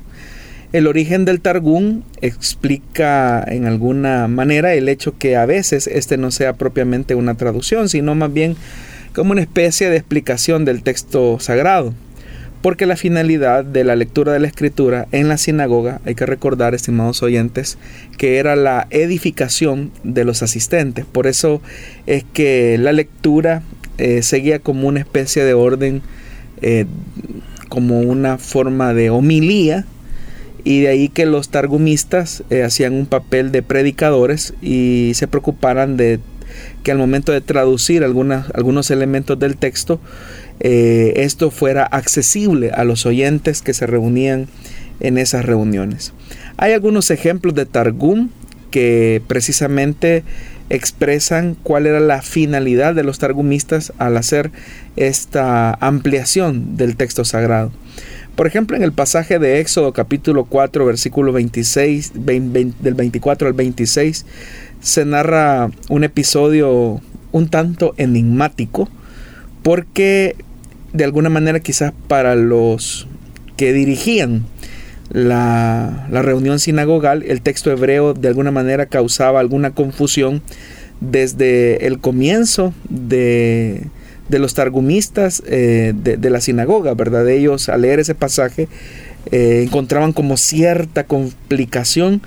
El 0.72 0.86
origen 0.86 1.24
del 1.24 1.40
Targum 1.40 2.02
explica 2.20 3.42
en 3.42 3.66
alguna 3.66 4.28
manera 4.28 4.72
el 4.74 4.88
hecho 4.88 5.18
que 5.18 5.34
a 5.34 5.46
veces 5.46 5.88
este 5.88 6.16
no 6.16 6.30
sea 6.30 6.52
propiamente 6.52 7.16
una 7.16 7.34
traducción, 7.34 7.88
sino 7.88 8.14
más 8.14 8.32
bien 8.32 8.54
como 9.16 9.32
una 9.32 9.40
especie 9.40 9.88
de 9.88 9.96
explicación 9.96 10.66
del 10.66 10.82
texto 10.82 11.38
sagrado. 11.40 11.94
Porque 12.60 12.84
la 12.84 12.96
finalidad 12.96 13.64
de 13.64 13.82
la 13.82 13.96
lectura 13.96 14.32
de 14.32 14.40
la 14.40 14.46
escritura 14.46 15.08
en 15.10 15.28
la 15.28 15.38
sinagoga, 15.38 16.02
hay 16.04 16.14
que 16.14 16.26
recordar, 16.26 16.74
estimados 16.74 17.22
oyentes, 17.22 17.78
que 18.18 18.36
era 18.36 18.56
la 18.56 18.86
edificación 18.90 19.90
de 20.04 20.24
los 20.24 20.42
asistentes. 20.42 21.06
Por 21.06 21.26
eso 21.26 21.62
es 22.06 22.24
que 22.34 22.76
la 22.78 22.92
lectura 22.92 23.62
eh, 23.96 24.20
seguía 24.20 24.58
como 24.58 24.86
una 24.86 25.00
especie 25.00 25.44
de 25.44 25.54
orden, 25.54 26.02
eh, 26.60 26.84
como 27.70 28.00
una 28.00 28.36
forma 28.36 28.92
de 28.92 29.08
homilía 29.08 29.86
y 30.62 30.80
de 30.80 30.88
ahí 30.88 31.08
que 31.08 31.24
los 31.24 31.48
targumistas 31.48 32.42
eh, 32.50 32.64
hacían 32.64 32.92
un 32.92 33.06
papel 33.06 33.50
de 33.50 33.62
predicadores 33.62 34.52
y 34.60 35.12
se 35.14 35.26
preocuparan 35.26 35.96
de 35.96 36.20
que 36.82 36.92
al 36.92 36.98
momento 36.98 37.32
de 37.32 37.40
traducir 37.40 38.04
algunos 38.04 38.90
elementos 38.90 39.38
del 39.38 39.56
texto, 39.56 40.00
eh, 40.60 41.12
esto 41.16 41.50
fuera 41.50 41.84
accesible 41.84 42.70
a 42.70 42.84
los 42.84 43.06
oyentes 43.06 43.62
que 43.62 43.74
se 43.74 43.86
reunían 43.86 44.48
en 45.00 45.18
esas 45.18 45.44
reuniones. 45.44 46.12
Hay 46.56 46.72
algunos 46.72 47.10
ejemplos 47.10 47.54
de 47.54 47.66
Targum 47.66 48.30
que 48.70 49.22
precisamente 49.26 50.24
expresan 50.68 51.56
cuál 51.62 51.86
era 51.86 52.00
la 52.00 52.22
finalidad 52.22 52.94
de 52.94 53.04
los 53.04 53.18
targumistas 53.18 53.92
al 53.98 54.16
hacer 54.16 54.50
esta 54.96 55.72
ampliación 55.74 56.76
del 56.76 56.96
texto 56.96 57.24
sagrado. 57.24 57.72
Por 58.36 58.46
ejemplo, 58.46 58.76
en 58.76 58.82
el 58.82 58.92
pasaje 58.92 59.38
de 59.38 59.60
Éxodo 59.60 59.94
capítulo 59.94 60.44
4, 60.44 60.84
versículo 60.84 61.32
26, 61.32 62.12
del 62.14 62.94
24 62.94 63.48
al 63.48 63.54
26, 63.54 64.26
se 64.80 65.04
narra 65.06 65.70
un 65.88 66.04
episodio 66.04 67.00
un 67.32 67.48
tanto 67.48 67.94
enigmático, 67.96 68.90
porque 69.62 70.36
de 70.92 71.04
alguna 71.04 71.30
manera 71.30 71.60
quizás 71.60 71.94
para 72.08 72.34
los 72.34 73.08
que 73.56 73.72
dirigían 73.72 74.44
la, 75.10 76.06
la, 76.10 76.20
reunión 76.20 76.58
sinagogal, 76.58 77.22
el 77.22 77.40
texto 77.40 77.70
hebreo 77.70 78.12
de 78.12 78.28
alguna 78.28 78.50
manera 78.50 78.84
causaba 78.84 79.40
alguna 79.40 79.70
confusión 79.70 80.42
desde 81.00 81.86
el 81.86 82.00
comienzo 82.00 82.74
de, 82.90 83.86
de 84.28 84.38
los 84.38 84.54
targumistas 84.54 85.42
eh, 85.46 85.92
de, 85.94 86.30
la 86.30 86.40
sinagoga, 86.40 86.94
¿verdad? 86.94 87.28
Ellos 87.28 87.68
al 87.68 87.82
leer 87.82 88.00
ese 88.00 88.14
pasaje 88.14 88.68
eh, 89.30 89.62
encontraban 89.64 90.12
como 90.12 90.36
cierta 90.36 91.04
complicación 91.04 92.22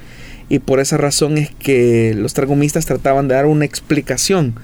y 0.48 0.60
por 0.60 0.80
esa 0.80 0.98
razón 0.98 1.38
es 1.38 1.52
que 1.52 2.14
los 2.16 2.34
targumistas 2.34 2.86
trataban 2.86 3.28
de 3.28 3.36
dar 3.36 3.46
una 3.46 3.66
explicación 3.66 4.56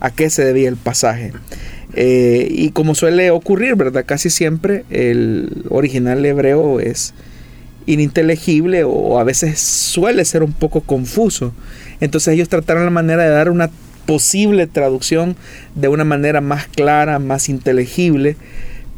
a 0.00 0.10
qué 0.10 0.30
se 0.30 0.44
debía 0.44 0.68
el 0.68 0.76
pasaje. 0.76 1.32
Eh, 1.94 2.48
y 2.50 2.70
como 2.70 2.94
suele 2.94 3.30
ocurrir, 3.30 3.76
¿verdad? 3.76 4.04
Casi 4.06 4.30
siempre 4.30 4.84
el 4.90 5.64
original 5.68 6.24
hebreo 6.24 6.80
es 6.80 7.14
ininteligible 7.86 8.84
o 8.84 9.18
a 9.18 9.24
veces 9.24 9.60
suele 9.60 10.24
ser 10.24 10.42
un 10.42 10.52
poco 10.52 10.80
confuso. 10.80 11.52
Entonces 12.00 12.34
ellos 12.34 12.48
trataron 12.48 12.84
la 12.84 12.90
manera 12.90 13.22
de 13.22 13.30
dar 13.30 13.50
una 13.50 13.70
posible 14.06 14.66
traducción 14.66 15.36
de 15.74 15.88
una 15.88 16.04
manera 16.04 16.40
más 16.40 16.66
clara, 16.66 17.18
más 17.18 17.48
inteligible, 17.48 18.36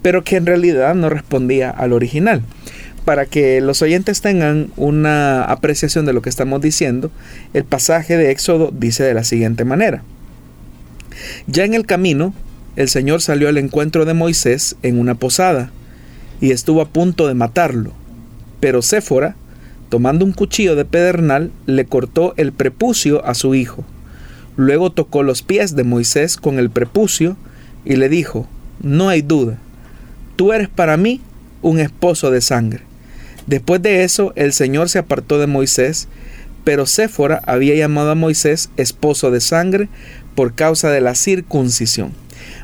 pero 0.03 0.25
que 0.25 0.37
en 0.37 0.47
realidad 0.47 0.95
no 0.95 1.09
respondía 1.09 1.71
al 1.71 1.92
original. 1.92 2.42
Para 3.05 3.27
que 3.27 3.61
los 3.61 3.83
oyentes 3.83 4.21
tengan 4.21 4.71
una 4.77 5.45
apreciación 5.45 6.07
de 6.07 6.12
lo 6.12 6.23
que 6.23 6.29
estamos 6.29 6.61
diciendo, 6.61 7.11
el 7.55 7.64
pasaje 7.64 8.16
de 8.16 8.31
Éxodo 8.31 8.73
dice 8.77 9.05
de 9.05 9.14
la 9.14 9.25
siguiente 9.25 9.64
manera. 9.64 10.03
Ya 11.47 11.64
en 11.64 11.75
el 11.75 11.87
camino, 11.87 12.35
el 12.75 12.88
Señor 12.88 13.23
salió 13.23 13.49
al 13.49 13.59
encuentro 13.59 14.05
de 14.05 14.14
Moisés 14.14 14.77
en 14.83 14.99
una 14.99 15.14
posada 15.14 15.71
y 16.40 16.51
estuvo 16.51 16.81
a 16.81 16.88
punto 16.88 17.27
de 17.29 17.35
matarlo. 17.35 17.92
Pero 18.61 18.83
Séfora, 18.83 19.37
tomando 19.88 20.25
un 20.25 20.33
cuchillo 20.33 20.77
de 20.77 20.85
pedernal, 20.85 21.53
le 21.66 21.85
cortó 21.87 22.35
el 22.37 22.53
prepucio 22.53 23.25
a 23.25 23.35
su 23.35 23.55
hijo. 23.55 23.85
Luego 24.57 24.90
tocó 24.90 25.23
los 25.23 25.42
pies 25.42 25.77
de 25.77 25.85
Moisés 25.85 26.37
con 26.37 26.59
el 26.59 26.71
prepucio 26.71 27.37
y 27.85 27.97
le 27.97 28.09
dijo, 28.09 28.49
no 28.83 29.09
hay 29.09 29.23
duda, 29.23 29.59
tú 30.37 30.53
eres 30.53 30.69
para 30.69 30.97
mí 30.97 31.21
un 31.62 31.79
esposo 31.79 32.31
de 32.31 32.40
sangre. 32.40 32.81
Después 33.47 33.81
de 33.83 34.03
eso, 34.03 34.33
el 34.35 34.53
Señor 34.53 34.88
se 34.88 34.99
apartó 34.99 35.38
de 35.38 35.47
Moisés, 35.47 36.09
pero 36.64 36.87
Séfora 36.87 37.42
había 37.47 37.77
llamado 37.77 38.11
a 38.11 38.16
Moisés 38.16 38.71
esposo 38.77 39.31
de 39.31 39.40
sangre 39.40 39.88
por 40.35 40.55
causa 40.55 40.90
de 40.90 41.01
la 41.01 41.14
circuncisión. 41.14 42.12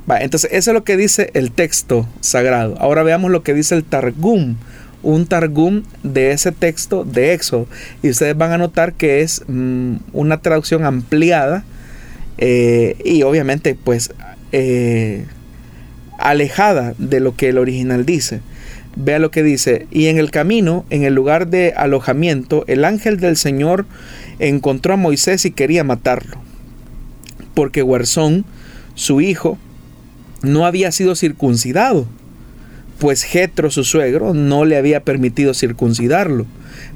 Entonces, 0.08 0.50
eso 0.52 0.70
es 0.70 0.74
lo 0.74 0.84
que 0.84 0.96
dice 0.96 1.30
el 1.34 1.52
texto 1.52 2.08
sagrado. 2.20 2.76
Ahora 2.78 3.02
veamos 3.02 3.30
lo 3.30 3.42
que 3.42 3.54
dice 3.54 3.74
el 3.74 3.84
Targum, 3.84 4.56
un 5.02 5.26
Targum 5.26 5.84
de 6.02 6.32
ese 6.32 6.52
texto 6.52 7.04
de 7.04 7.32
Éxodo. 7.32 7.66
Y 8.02 8.10
ustedes 8.10 8.36
van 8.36 8.52
a 8.52 8.58
notar 8.58 8.92
que 8.94 9.22
es 9.22 9.42
mm, 9.46 9.96
una 10.12 10.40
traducción 10.40 10.84
ampliada 10.84 11.64
eh, 12.38 12.96
y 13.04 13.22
obviamente 13.22 13.76
pues 13.82 14.12
eh, 14.52 15.26
alejada 16.18 16.94
de 16.98 17.20
lo 17.20 17.36
que 17.36 17.48
el 17.48 17.58
original 17.58 18.06
dice. 18.06 18.40
Vea 18.94 19.18
lo 19.18 19.30
que 19.30 19.42
dice, 19.42 19.86
y 19.90 20.08
en 20.08 20.18
el 20.18 20.30
camino, 20.30 20.84
en 20.90 21.02
el 21.02 21.14
lugar 21.14 21.48
de 21.48 21.72
alojamiento, 21.74 22.64
el 22.66 22.84
ángel 22.84 23.18
del 23.18 23.38
Señor 23.38 23.86
encontró 24.38 24.92
a 24.92 24.98
Moisés 24.98 25.46
y 25.46 25.50
quería 25.50 25.82
matarlo, 25.82 26.36
porque 27.54 27.82
Huerzón, 27.82 28.44
su 28.94 29.22
hijo, 29.22 29.56
no 30.42 30.66
había 30.66 30.92
sido 30.92 31.14
circuncidado, 31.14 32.06
pues 32.98 33.22
Jetro, 33.22 33.70
su 33.70 33.82
suegro, 33.82 34.34
no 34.34 34.66
le 34.66 34.76
había 34.76 35.02
permitido 35.02 35.54
circuncidarlo, 35.54 36.44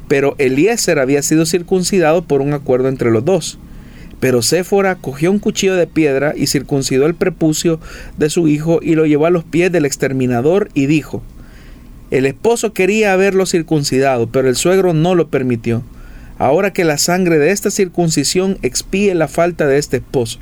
pero 0.07 0.35
Eliezer 0.38 0.99
había 0.99 1.22
sido 1.22 1.46
circuncidado 1.46 2.25
por 2.25 2.42
un 2.42 2.53
acuerdo 2.53 2.88
entre 2.88 3.11
los 3.11 3.25
dos. 3.25 3.59
Pero 4.27 4.43
Séfora 4.43 4.97
cogió 4.97 5.31
un 5.31 5.39
cuchillo 5.39 5.77
de 5.77 5.87
piedra 5.87 6.35
y 6.37 6.49
circuncidó 6.49 7.07
el 7.07 7.15
prepucio 7.15 7.79
de 8.17 8.29
su 8.29 8.49
hijo 8.49 8.81
y 8.83 8.97
lo 8.97 9.07
llevó 9.07 9.27
a 9.27 9.31
los 9.31 9.45
pies 9.45 9.71
del 9.71 9.85
exterminador 9.85 10.69
y 10.75 10.87
dijo, 10.87 11.23
el 12.11 12.27
esposo 12.27 12.73
quería 12.73 13.12
haberlo 13.12 13.47
circuncidado, 13.47 14.27
pero 14.27 14.49
el 14.49 14.57
suegro 14.57 14.95
no 14.95 15.15
lo 15.15 15.29
permitió. 15.29 15.85
Ahora 16.39 16.73
que 16.73 16.83
la 16.83 16.98
sangre 16.98 17.38
de 17.38 17.53
esta 17.53 17.71
circuncisión 17.71 18.59
expíe 18.63 19.15
la 19.15 19.29
falta 19.29 19.69
de 19.69 19.79
este 19.79 19.98
esposo. 19.98 20.40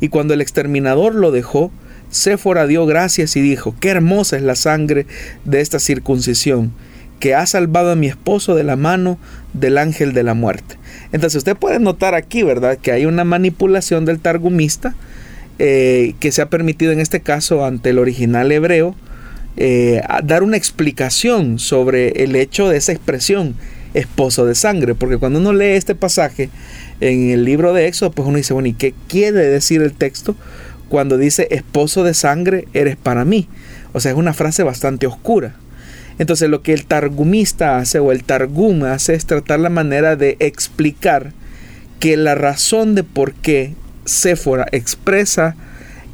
Y 0.00 0.10
cuando 0.10 0.32
el 0.34 0.40
exterminador 0.40 1.16
lo 1.16 1.32
dejó, 1.32 1.72
Séfora 2.10 2.68
dio 2.68 2.86
gracias 2.86 3.34
y 3.34 3.40
dijo, 3.40 3.74
qué 3.80 3.88
hermosa 3.88 4.36
es 4.36 4.44
la 4.44 4.54
sangre 4.54 5.08
de 5.44 5.60
esta 5.60 5.80
circuncisión, 5.80 6.72
que 7.18 7.34
ha 7.34 7.44
salvado 7.48 7.90
a 7.90 7.96
mi 7.96 8.06
esposo 8.06 8.54
de 8.54 8.62
la 8.62 8.76
mano 8.76 9.18
del 9.54 9.78
ángel 9.78 10.12
de 10.12 10.22
la 10.22 10.34
muerte. 10.34 10.76
Entonces 11.14 11.38
usted 11.38 11.56
puede 11.56 11.78
notar 11.78 12.16
aquí, 12.16 12.42
¿verdad? 12.42 12.76
Que 12.76 12.90
hay 12.90 13.06
una 13.06 13.22
manipulación 13.22 14.04
del 14.04 14.18
targumista 14.18 14.96
eh, 15.60 16.14
que 16.18 16.32
se 16.32 16.42
ha 16.42 16.50
permitido 16.50 16.90
en 16.90 16.98
este 16.98 17.20
caso 17.20 17.64
ante 17.64 17.90
el 17.90 18.00
original 18.00 18.50
hebreo 18.50 18.96
eh, 19.56 20.02
dar 20.24 20.42
una 20.42 20.56
explicación 20.56 21.60
sobre 21.60 22.24
el 22.24 22.34
hecho 22.34 22.68
de 22.68 22.78
esa 22.78 22.90
expresión 22.90 23.54
esposo 23.94 24.44
de 24.44 24.56
sangre, 24.56 24.96
porque 24.96 25.18
cuando 25.18 25.38
uno 25.38 25.52
lee 25.52 25.76
este 25.76 25.94
pasaje 25.94 26.50
en 27.00 27.30
el 27.30 27.44
libro 27.44 27.72
de 27.72 27.86
Éxodo, 27.86 28.10
pues 28.10 28.26
uno 28.26 28.38
dice, 28.38 28.52
bueno, 28.52 28.66
¿y 28.66 28.72
qué 28.72 28.92
quiere 29.06 29.38
decir 29.38 29.82
el 29.82 29.92
texto 29.92 30.34
cuando 30.88 31.16
dice 31.16 31.46
esposo 31.52 32.02
de 32.02 32.14
sangre 32.14 32.66
eres 32.74 32.96
para 32.96 33.24
mí? 33.24 33.46
O 33.92 34.00
sea, 34.00 34.10
es 34.10 34.18
una 34.18 34.34
frase 34.34 34.64
bastante 34.64 35.06
oscura. 35.06 35.54
Entonces 36.18 36.48
lo 36.48 36.62
que 36.62 36.72
el 36.72 36.86
targumista 36.86 37.78
hace 37.78 37.98
o 37.98 38.12
el 38.12 38.24
targum 38.24 38.84
hace 38.84 39.14
es 39.14 39.26
tratar 39.26 39.60
la 39.60 39.70
manera 39.70 40.16
de 40.16 40.36
explicar 40.40 41.32
que 41.98 42.16
la 42.16 42.34
razón 42.34 42.94
de 42.94 43.02
por 43.02 43.32
qué 43.34 43.74
Séfora 44.04 44.66
expresa 44.70 45.56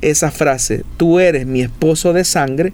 esa 0.01 0.31
frase, 0.31 0.85
tú 0.97 1.19
eres 1.19 1.47
mi 1.47 1.61
esposo 1.61 2.13
de 2.13 2.25
sangre, 2.25 2.73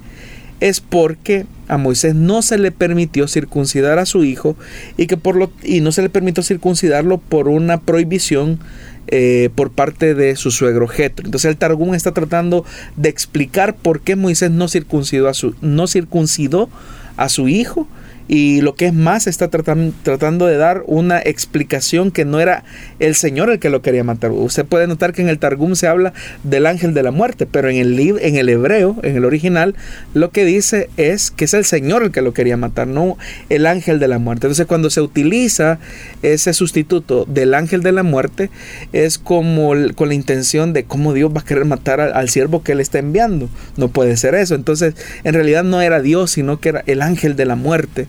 es 0.60 0.80
porque 0.80 1.46
a 1.68 1.76
Moisés 1.76 2.14
no 2.14 2.42
se 2.42 2.58
le 2.58 2.70
permitió 2.70 3.28
circuncidar 3.28 3.98
a 3.98 4.06
su 4.06 4.24
hijo 4.24 4.56
y 4.96 5.06
que 5.06 5.16
por 5.16 5.36
lo 5.36 5.50
y 5.62 5.80
no 5.80 5.92
se 5.92 6.02
le 6.02 6.08
permitió 6.08 6.42
circuncidarlo 6.42 7.18
por 7.18 7.48
una 7.48 7.80
prohibición 7.80 8.60
eh, 9.08 9.50
por 9.54 9.70
parte 9.70 10.14
de 10.14 10.36
su 10.36 10.50
suegro 10.50 10.88
Jetro. 10.88 11.26
Entonces 11.26 11.50
el 11.50 11.56
Targum 11.56 11.94
está 11.94 12.12
tratando 12.12 12.64
de 12.96 13.08
explicar 13.08 13.74
por 13.74 14.00
qué 14.00 14.16
Moisés 14.16 14.50
no 14.50 14.68
circuncidó 14.68 15.28
a 15.28 15.34
su 15.34 15.54
no 15.60 15.86
circuncidó 15.86 16.70
a 17.16 17.28
su 17.28 17.48
hijo 17.48 17.86
y 18.28 18.60
lo 18.60 18.74
que 18.74 18.86
es 18.86 18.94
más, 18.94 19.26
está 19.26 19.48
tratando 19.48 20.46
de 20.46 20.56
dar 20.56 20.82
una 20.86 21.18
explicación 21.20 22.10
que 22.10 22.24
no 22.24 22.40
era 22.40 22.64
el 22.98 23.14
Señor 23.14 23.50
el 23.50 23.58
que 23.58 23.70
lo 23.70 23.82
quería 23.82 24.04
matar. 24.04 24.32
Usted 24.32 24.64
puede 24.64 24.86
notar 24.86 25.12
que 25.12 25.22
en 25.22 25.28
el 25.28 25.38
Targum 25.38 25.76
se 25.76 25.86
habla 25.86 26.12
del 26.42 26.66
ángel 26.66 26.92
de 26.92 27.02
la 27.02 27.12
muerte, 27.12 27.46
pero 27.46 27.68
en 27.68 27.76
el, 27.76 27.98
en 27.98 28.36
el 28.36 28.48
hebreo, 28.48 28.96
en 29.02 29.16
el 29.16 29.24
original, 29.24 29.76
lo 30.14 30.30
que 30.30 30.44
dice 30.44 30.90
es 30.96 31.30
que 31.30 31.44
es 31.44 31.54
el 31.54 31.64
Señor 31.64 32.02
el 32.02 32.10
que 32.10 32.22
lo 32.22 32.32
quería 32.32 32.56
matar, 32.56 32.88
no 32.88 33.16
el 33.48 33.66
ángel 33.66 34.00
de 34.00 34.08
la 34.08 34.18
muerte. 34.18 34.46
Entonces 34.46 34.66
cuando 34.66 34.90
se 34.90 35.00
utiliza 35.00 35.78
ese 36.22 36.52
sustituto 36.52 37.26
del 37.26 37.54
ángel 37.54 37.82
de 37.82 37.92
la 37.92 38.02
muerte, 38.02 38.50
es 38.92 39.18
como 39.18 39.72
con 39.94 40.08
la 40.08 40.14
intención 40.14 40.72
de 40.72 40.84
cómo 40.84 41.12
Dios 41.12 41.32
va 41.34 41.40
a 41.40 41.44
querer 41.44 41.64
matar 41.64 42.00
al, 42.00 42.12
al 42.14 42.28
siervo 42.28 42.62
que 42.62 42.72
él 42.72 42.80
está 42.80 42.98
enviando. 42.98 43.48
No 43.76 43.88
puede 43.88 44.16
ser 44.16 44.34
eso. 44.34 44.54
Entonces 44.54 44.94
en 45.22 45.34
realidad 45.34 45.62
no 45.62 45.80
era 45.80 46.00
Dios, 46.00 46.32
sino 46.32 46.58
que 46.58 46.70
era 46.70 46.82
el 46.86 47.02
ángel 47.02 47.36
de 47.36 47.44
la 47.44 47.54
muerte 47.54 48.08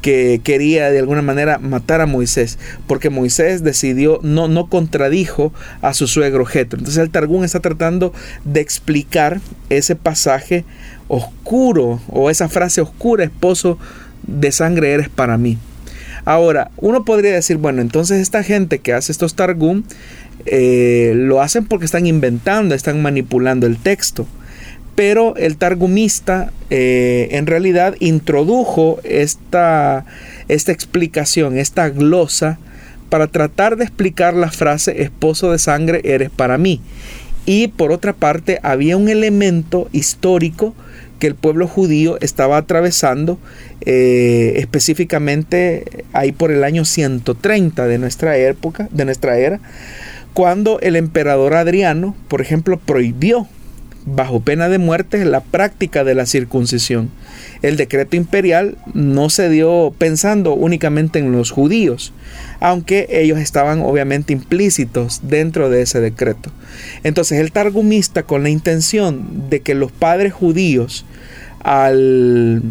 que 0.00 0.40
quería 0.42 0.90
de 0.90 0.98
alguna 0.98 1.22
manera 1.22 1.58
matar 1.58 2.00
a 2.00 2.06
Moisés, 2.06 2.58
porque 2.86 3.10
Moisés 3.10 3.62
decidió, 3.62 4.20
no, 4.22 4.48
no 4.48 4.68
contradijo 4.68 5.52
a 5.82 5.94
su 5.94 6.06
suegro 6.06 6.44
Jetro. 6.44 6.78
Entonces 6.78 7.02
el 7.02 7.10
Targún 7.10 7.44
está 7.44 7.60
tratando 7.60 8.12
de 8.44 8.60
explicar 8.60 9.40
ese 9.70 9.96
pasaje 9.96 10.64
oscuro 11.08 12.00
o 12.08 12.30
esa 12.30 12.48
frase 12.48 12.80
oscura, 12.80 13.24
esposo 13.24 13.78
de 14.26 14.52
sangre 14.52 14.92
eres 14.92 15.08
para 15.08 15.38
mí. 15.38 15.58
Ahora, 16.24 16.70
uno 16.76 17.04
podría 17.04 17.32
decir, 17.32 17.56
bueno, 17.56 17.80
entonces 17.80 18.20
esta 18.20 18.42
gente 18.42 18.80
que 18.80 18.92
hace 18.92 19.12
estos 19.12 19.34
Targum 19.34 19.84
eh, 20.44 21.12
lo 21.16 21.40
hacen 21.40 21.64
porque 21.64 21.86
están 21.86 22.06
inventando, 22.06 22.74
están 22.74 23.00
manipulando 23.00 23.66
el 23.66 23.78
texto 23.78 24.26
pero 24.98 25.36
el 25.36 25.58
targumista 25.58 26.50
eh, 26.70 27.28
en 27.30 27.46
realidad 27.46 27.94
introdujo 28.00 28.98
esta, 29.04 30.04
esta 30.48 30.72
explicación, 30.72 31.56
esta 31.56 31.88
glosa, 31.88 32.58
para 33.08 33.28
tratar 33.28 33.76
de 33.76 33.84
explicar 33.84 34.34
la 34.34 34.50
frase 34.50 35.00
esposo 35.02 35.52
de 35.52 35.60
sangre 35.60 36.00
eres 36.02 36.30
para 36.30 36.58
mí. 36.58 36.80
Y 37.46 37.68
por 37.68 37.92
otra 37.92 38.12
parte 38.12 38.58
había 38.64 38.96
un 38.96 39.08
elemento 39.08 39.88
histórico 39.92 40.74
que 41.20 41.28
el 41.28 41.36
pueblo 41.36 41.68
judío 41.68 42.18
estaba 42.20 42.56
atravesando 42.56 43.38
eh, 43.82 44.54
específicamente 44.56 45.84
ahí 46.12 46.32
por 46.32 46.50
el 46.50 46.64
año 46.64 46.84
130 46.84 47.86
de 47.86 47.98
nuestra 47.98 48.36
época, 48.36 48.88
de 48.90 49.04
nuestra 49.04 49.38
era, 49.38 49.60
cuando 50.34 50.80
el 50.80 50.96
emperador 50.96 51.54
Adriano, 51.54 52.16
por 52.26 52.40
ejemplo, 52.40 52.80
prohibió 52.80 53.46
bajo 54.14 54.40
pena 54.40 54.68
de 54.68 54.78
muerte 54.78 55.24
la 55.24 55.40
práctica 55.40 56.04
de 56.04 56.14
la 56.14 56.26
circuncisión. 56.26 57.10
El 57.62 57.76
decreto 57.76 58.16
imperial 58.16 58.76
no 58.94 59.30
se 59.30 59.48
dio 59.48 59.92
pensando 59.96 60.54
únicamente 60.54 61.18
en 61.18 61.32
los 61.32 61.50
judíos, 61.50 62.12
aunque 62.60 63.06
ellos 63.10 63.38
estaban 63.38 63.80
obviamente 63.80 64.32
implícitos 64.32 65.20
dentro 65.24 65.70
de 65.70 65.82
ese 65.82 66.00
decreto. 66.00 66.50
Entonces 67.04 67.38
el 67.38 67.52
targumista 67.52 68.22
con 68.22 68.42
la 68.42 68.50
intención 68.50 69.48
de 69.50 69.60
que 69.60 69.74
los 69.74 69.92
padres 69.92 70.32
judíos 70.32 71.04
al, 71.60 72.62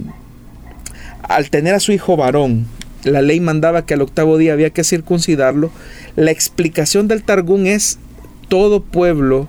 al 1.24 1.50
tener 1.50 1.74
a 1.74 1.80
su 1.80 1.92
hijo 1.92 2.18
varón, 2.18 2.68
la 3.04 3.22
ley 3.22 3.40
mandaba 3.40 3.86
que 3.86 3.94
al 3.94 4.02
octavo 4.02 4.38
día 4.38 4.54
había 4.54 4.72
que 4.72 4.84
circuncidarlo, 4.84 5.72
la 6.16 6.32
explicación 6.32 7.08
del 7.08 7.24
targum 7.24 7.66
es 7.66 8.00
todo 8.48 8.82
pueblo 8.82 9.48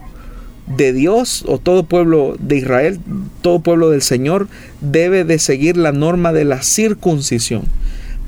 de 0.77 0.93
Dios 0.93 1.45
o 1.47 1.59
todo 1.59 1.85
pueblo 1.85 2.37
de 2.39 2.57
Israel, 2.57 3.01
todo 3.43 3.61
pueblo 3.61 3.91
del 3.91 4.03
Señor 4.03 4.49
debe 4.81 5.25
de 5.25 5.39
seguir 5.39 5.77
la 5.77 5.93
norma 5.93 6.33
de 6.33 6.45
la 6.45 6.63
circuncisión 6.63 7.63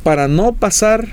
para 0.03 0.28
no 0.28 0.53
pasar 0.53 1.09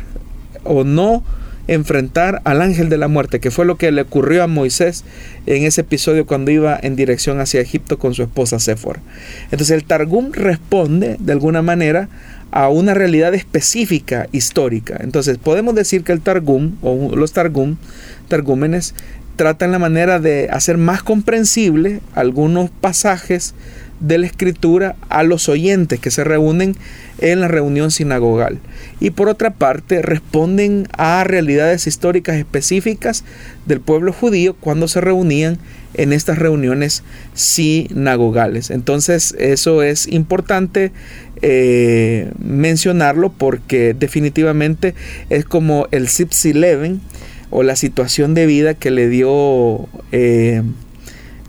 o 0.64 0.84
no 0.84 1.24
enfrentar 1.68 2.42
al 2.46 2.62
ángel 2.62 2.90
de 2.90 2.98
la 2.98 3.08
muerte, 3.08 3.40
que 3.40 3.52
fue 3.52 3.66
lo 3.66 3.78
que 3.78 3.92
le 3.92 4.02
ocurrió 4.02 4.44
a 4.44 4.48
Moisés 4.48 5.04
en 5.46 5.64
ese 5.64 5.82
episodio 5.82 6.26
cuando 6.26 6.52
iba 6.52 6.80
en 6.82 6.96
dirección 6.96 7.40
hacia 7.40 7.62
Egipto 7.62 8.00
con 8.00 8.14
su 8.14 8.24
esposa 8.24 8.60
Séfora. 8.60 9.02
Entonces 9.52 9.72
el 9.72 9.84
Targum 9.84 10.32
responde 10.32 11.18
de 11.20 11.34
alguna 11.34 11.62
manera 11.62 12.10
a 12.52 12.70
una 12.70 12.94
realidad 12.94 13.34
específica 13.34 14.28
histórica. 14.32 14.98
Entonces 15.02 15.38
podemos 15.38 15.76
decir 15.76 16.04
que 16.04 16.14
el 16.14 16.22
Targum 16.22 16.78
o 16.82 17.14
los 17.16 17.34
Targum, 17.34 17.76
Targúmenes 18.30 18.94
tratan 19.38 19.72
la 19.72 19.80
manera 19.80 20.20
de 20.20 20.50
hacer 20.52 20.78
más 20.78 21.04
comprensible 21.04 22.02
algunos 22.14 22.70
pasajes 22.70 23.54
de 24.00 24.18
la 24.18 24.28
escritura 24.28 24.96
a 25.10 25.24
los 25.24 25.50
oyentes 25.50 26.00
que 26.00 26.12
se 26.12 26.24
reúnen 26.24 26.76
en 27.20 27.40
la 27.40 27.48
reunión 27.48 27.90
sinagogal. 27.90 28.60
Y 29.00 29.12
por 29.12 29.30
otra 29.30 29.52
parte, 29.52 30.02
responden 30.02 30.88
a 30.98 31.24
realidades 31.24 31.88
históricas 31.88 32.36
específicas 32.36 33.24
del 33.66 33.80
pueblo 33.80 34.14
judío 34.14 34.56
cuando 34.60 34.88
se 34.88 35.02
reunían 35.02 35.58
en 35.94 36.14
estas 36.14 36.38
reuniones 36.38 37.04
sinagogales. 37.34 38.70
Entonces, 38.70 39.36
eso 39.40 39.82
es 39.82 40.08
importante 40.08 40.92
eh, 41.42 42.32
mencionarlo 42.38 43.32
porque 43.32 43.96
definitivamente 43.98 44.94
es 45.30 45.46
como 45.46 45.88
el 45.92 46.08
Sipsi 46.08 46.54
Leven 46.54 47.02
o 47.50 47.64
la 47.64 47.76
situación 47.76 48.34
de 48.34 48.46
vida 48.46 48.74
que 48.74 48.92
le 48.92 49.08
dio 49.10 49.88
eh, 50.12 50.64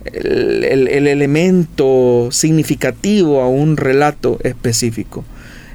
el, 0.05 1.07
elemento 1.07 2.29
significativo 2.31 3.41
a 3.41 3.47
un 3.47 3.77
relato 3.77 4.39
específico. 4.43 5.23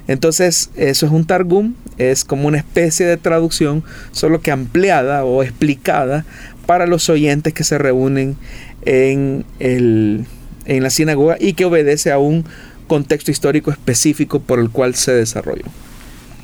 Entonces, 0.07 0.71
eso 0.77 1.07
es 1.07 1.13
un 1.13 1.25
targum, 1.25 1.75
es 1.97 2.25
como 2.25 2.49
una 2.49 2.59
especie 2.59 3.07
de 3.07 3.17
traducción, 3.17 3.85
solo 4.13 4.41
que 4.41 4.51
ampliada 4.51 5.25
o 5.25 5.43
explicada 5.43 6.27
para 6.67 6.87
los 6.87 7.09
oyentes 7.09 7.55
que 7.55 7.65
se 7.65 7.79
reúnen 7.79 8.37
en, 8.85 9.45
en 9.61 10.27
la 10.67 10.91
sinagoga 10.91 11.37
y 11.41 11.55
que 11.55 11.65
obedece 11.65 12.13
a 12.13 12.19
un 12.19 12.45
contexto 12.87 13.31
histórico 13.31 13.71
específico 13.71 14.41
por 14.41 14.59
el 14.59 14.71
cual 14.71 14.95
se 14.95 15.13
desarrolló. 15.13 15.65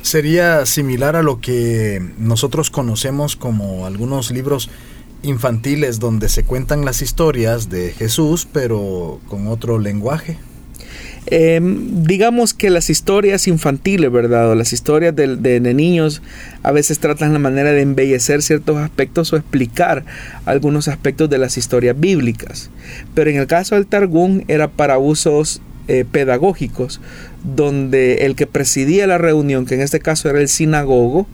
Sería 0.03 0.65
similar 0.67 1.15
a 1.17 1.23
lo 1.23 1.41
que 1.41 2.03
nosotros 2.19 2.71
conocemos 2.71 3.37
como 3.37 3.87
algunos 3.87 4.31
libros 4.31 4.71
infantiles 5.23 6.01
donde 6.01 6.29
se 6.29 6.45
cuentan 6.45 6.85
las 6.85 7.03
historias 7.03 7.69
de 7.69 7.93
Jesús, 7.93 8.49
pero 8.51 9.21
con 9.29 9.47
otro 9.49 9.79
lenguaje. 9.79 10.39
Em, 11.27 12.03
digamos 12.05 12.55
que 12.55 12.71
las 12.71 12.89
historias 12.89 13.47
infantiles, 13.47 14.11
¿verdad? 14.11 14.51
O 14.51 14.55
las 14.55 14.73
historias 14.73 15.15
de, 15.15 15.61
niños 15.61 16.23
a 16.63 16.73
veces 16.73 16.99
tratan 16.99 17.33
la 17.33 17.39
manera 17.39 17.73
de 17.73 17.83
embellecer 17.83 18.43
ciertos 18.43 18.79
aspectos 18.79 19.33
o 19.33 19.37
explicar 19.37 20.05
algunos 20.47 20.89
aspectos 20.89 21.29
de 21.29 21.39
las 21.39 21.59
historias 21.59 21.99
bíblicas. 21.99 22.71
Pero 23.15 23.31
en 23.31 23.37
el 23.37 23.47
caso 23.47 23.75
del 23.75 23.87
Targum 23.87 24.43
era 24.49 24.69
para 24.69 24.99
usos 24.99 25.61
eh, 25.93 26.05
pedagógicos, 26.09 27.01
donde 27.43 28.27
el 28.27 28.37
que 28.37 28.47
presidía 28.47 29.09
la 29.09 29.19
reunión, 29.19 29.67
que 29.67 29.75
en 29.75 29.81
este 29.81 29.99
caso 29.99 30.31
era 30.31 30.41
el 30.41 30.49
sinagogo, 30.49 31.27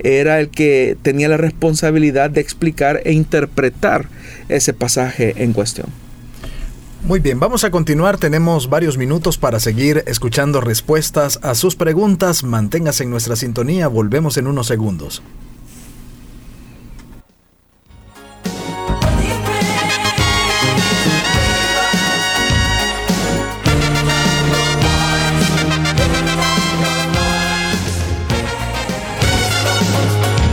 era 0.00 0.40
el 0.40 0.48
que 0.48 0.96
tenía 1.02 1.28
la 1.28 1.36
responsabilidad 1.36 2.28
de 2.28 2.40
explicar 2.40 3.00
e 3.04 3.12
interpretar 3.12 4.08
ese 4.48 4.74
pasaje 4.74 5.44
en 5.44 5.52
cuestión. 5.52 5.86
Muy 7.04 7.20
bien, 7.20 7.38
vamos 7.38 7.62
a 7.62 7.70
continuar. 7.70 8.18
Tenemos 8.18 8.68
varios 8.68 8.98
minutos 8.98 9.38
para 9.38 9.60
seguir 9.60 10.02
escuchando 10.08 10.60
respuestas 10.60 11.38
a 11.42 11.54
sus 11.54 11.76
preguntas. 11.76 12.42
Manténgase 12.42 13.04
en 13.04 13.10
nuestra 13.10 13.36
sintonía. 13.36 13.86
Volvemos 13.86 14.36
en 14.36 14.48
unos 14.48 14.66
segundos. 14.66 15.22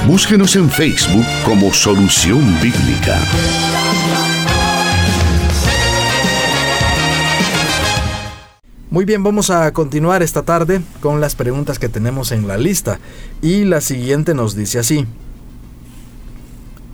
Búsquenos 0.09 0.55
en 0.55 0.67
Facebook 0.71 1.23
como 1.45 1.71
Solución 1.71 2.39
Bíblica. 2.63 3.19
Muy 8.89 9.05
bien, 9.05 9.21
vamos 9.21 9.51
a 9.51 9.71
continuar 9.71 10.23
esta 10.23 10.41
tarde 10.41 10.81
con 10.99 11.21
las 11.21 11.35
preguntas 11.35 11.77
que 11.77 11.89
tenemos 11.89 12.31
en 12.31 12.47
la 12.47 12.57
lista. 12.57 12.99
Y 13.43 13.65
la 13.65 13.81
siguiente 13.81 14.33
nos 14.33 14.55
dice 14.55 14.79
así. 14.79 15.05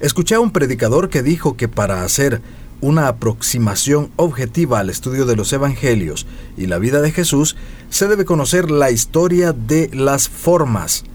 Escuché 0.01 0.35
a 0.35 0.41
un 0.41 0.51
predicador 0.51 1.07
que 1.07 1.23
dijo 1.23 1.55
que 1.55 1.69
para 1.69 2.03
hacer 2.03 2.41
una 2.81 3.07
aproximación 3.07 4.11
objetiva 4.17 4.79
al 4.79 4.89
estudio 4.89 5.25
de 5.25 5.37
los 5.37 5.53
evangelios 5.53 6.27
y 6.57 6.65
la 6.65 6.79
vida 6.79 7.01
de 7.01 7.13
Jesús, 7.13 7.55
se 7.89 8.09
debe 8.09 8.25
conocer 8.25 8.69
la 8.69 8.91
historia 8.91 9.53
de 9.53 9.89
las 9.93 10.27
formas. 10.27 11.05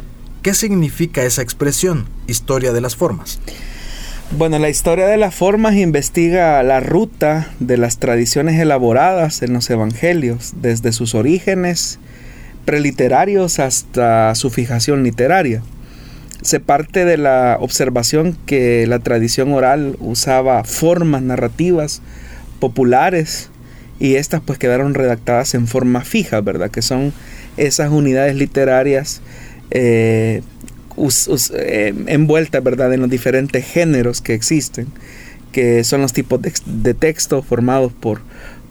¿Qué 0.42 0.54
significa 0.54 1.22
esa 1.22 1.42
expresión, 1.42 2.06
historia 2.26 2.72
de 2.72 2.80
las 2.80 2.96
formas? 2.96 3.40
Bueno, 4.38 4.58
la 4.58 4.70
historia 4.70 5.06
de 5.06 5.18
las 5.18 5.34
formas 5.34 5.74
investiga 5.74 6.62
la 6.62 6.80
ruta 6.80 7.50
de 7.60 7.76
las 7.76 7.98
tradiciones 7.98 8.58
elaboradas 8.58 9.42
en 9.42 9.52
los 9.52 9.68
evangelios, 9.68 10.54
desde 10.62 10.92
sus 10.92 11.14
orígenes 11.14 11.98
preliterarios 12.64 13.58
hasta 13.58 14.34
su 14.34 14.48
fijación 14.48 15.02
literaria. 15.02 15.62
Se 16.40 16.58
parte 16.58 17.04
de 17.04 17.18
la 17.18 17.58
observación 17.60 18.34
que 18.46 18.86
la 18.86 19.00
tradición 19.00 19.52
oral 19.52 19.96
usaba 20.00 20.64
formas 20.64 21.20
narrativas 21.20 22.00
populares 22.60 23.50
y 23.98 24.14
estas 24.14 24.40
pues 24.40 24.58
quedaron 24.58 24.94
redactadas 24.94 25.52
en 25.52 25.66
forma 25.66 26.00
fija, 26.00 26.40
¿verdad? 26.40 26.70
Que 26.70 26.80
son 26.80 27.12
esas 27.58 27.90
unidades 27.90 28.36
literarias 28.36 29.20
eh, 29.70 30.42
eh, 31.54 31.94
envueltas, 32.06 32.62
¿verdad? 32.62 32.92
En 32.92 33.00
los 33.00 33.10
diferentes 33.10 33.64
géneros 33.64 34.20
que 34.20 34.34
existen, 34.34 34.86
que 35.52 35.84
son 35.84 36.02
los 36.02 36.12
tipos 36.12 36.40
de, 36.42 36.94
texto 36.94 37.42
formados 37.42 37.92
por, 37.92 38.20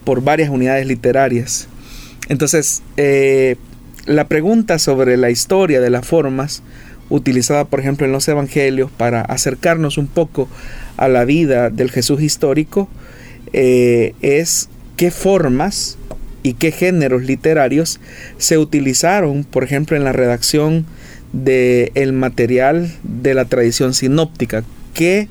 por 0.04 0.22
varias 0.22 0.50
unidades 0.50 0.86
literarias. 0.86 1.68
Entonces, 2.28 2.82
eh, 2.96 3.56
la 4.06 4.28
pregunta 4.28 4.78
sobre 4.78 5.16
la 5.16 5.30
historia 5.30 5.80
de 5.80 5.90
las 5.90 6.06
formas 6.06 6.62
utilizada 7.10 7.64
por 7.64 7.80
ejemplo 7.80 8.06
en 8.06 8.12
los 8.12 8.28
evangelios 8.28 8.90
para 8.90 9.20
acercarnos 9.20 9.98
un 9.98 10.06
poco 10.06 10.48
a 10.96 11.08
la 11.08 11.24
vida 11.24 11.68
del 11.68 11.90
Jesús 11.90 12.22
histórico 12.22 12.88
eh, 13.52 14.14
es 14.22 14.68
qué 14.96 15.10
formas 15.10 15.98
y 16.42 16.54
qué 16.54 16.72
géneros 16.72 17.22
literarios 17.22 18.00
se 18.38 18.58
utilizaron 18.58 19.44
por 19.44 19.64
ejemplo 19.64 19.96
en 19.96 20.04
la 20.04 20.12
redacción 20.12 20.86
del 21.32 21.92
el 21.94 22.12
material 22.12 22.92
de 23.02 23.34
la 23.34 23.44
tradición 23.44 23.94
sinóptica. 23.94 24.64
Qué 24.94 25.28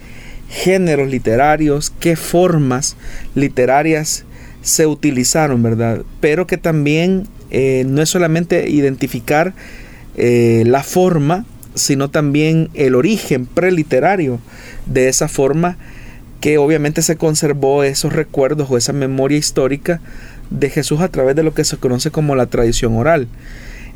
géneros 0.49 1.10
literarios 1.10 1.91
qué 1.99 2.16
formas 2.16 2.97
literarias 3.36 4.26
se 4.62 4.88
utilizaron 4.88 5.62
verdad 5.62 6.01
pero 6.20 6.47
que 6.47 6.57
también 6.57 7.28
eh, 7.51 7.84
no 7.88 8.01
es 8.01 8.10
solamente 8.10 8.70
identificar 8.70 9.53
eh, 10.18 10.64
la 10.66 10.84
forma 10.84 11.45
sino 11.76 12.10
también 12.10 12.70
el 12.74 12.95
origen 12.95 13.45
preliterario 13.45 14.39
de 14.88 15.07
esa 15.07 15.28
forma 15.28 15.78
que 16.41 16.57
obviamente 16.57 17.01
se 17.03 17.16
conservó 17.16 17.84
esos 17.84 18.14
recuerdos 18.14 18.72
o 18.72 18.78
esa 18.78 18.93
memoria 18.93 19.38
histórica 19.38 20.01
de 20.50 20.70
Jesús 20.70 21.02
a 21.02 21.10
través 21.10 21.36
de 21.36 21.43
lo 21.43 21.54
que 21.54 21.64
se 21.64 21.78
conoce 21.78 22.12
como 22.12 22.36
la 22.36 22.47
tradición 22.47 22.95
oral. 22.95 23.28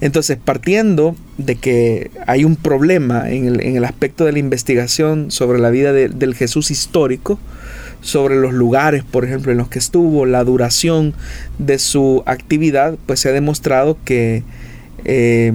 Entonces, 0.02 0.38
partiendo 0.44 1.16
de 1.38 1.56
que 1.56 2.12
hay 2.28 2.44
un 2.44 2.56
problema 2.56 3.30
en 3.30 3.60
el, 3.60 3.86
aspecto 3.86 4.26
de 4.26 4.34
la 4.34 4.40
investigación 4.40 5.32
sobre 5.32 5.60
la 5.60 5.70
vida 5.70 5.94
del 5.94 6.36
Jesús 6.36 6.72
histórico, 6.72 7.40
sobre 8.02 8.36
los 8.36 8.54
lugares, 8.54 9.04
por 9.04 9.24
ejemplo, 9.24 9.52
en 9.52 9.58
los 9.58 9.70
que 9.70 9.80
estuvo, 9.80 10.26
la 10.26 10.44
duración 10.44 11.14
de 11.58 11.80
su 11.80 12.22
actividad, 12.26 12.96
pues 13.06 13.22
se 13.22 13.30
ha 13.30 13.32
demostrado 13.32 13.98
que 14.04 14.44
eh, 15.06 15.54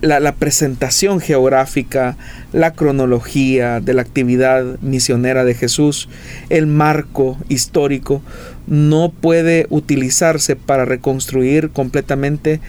la, 0.00 0.34
presentación 0.34 1.20
geográfica, 1.20 2.16
la 2.52 2.72
cronología 2.72 3.80
de 3.80 3.94
la 3.94 4.02
actividad 4.02 4.78
misionera 4.80 5.44
de 5.44 5.54
Jesús, 5.54 6.08
el 6.50 6.66
marco 6.66 7.38
histórico, 7.48 8.22
no 8.66 9.10
puede 9.10 9.66
utilizarse 9.70 10.56
para 10.56 10.84
reconstruir 10.84 11.70
completamente 11.70 12.60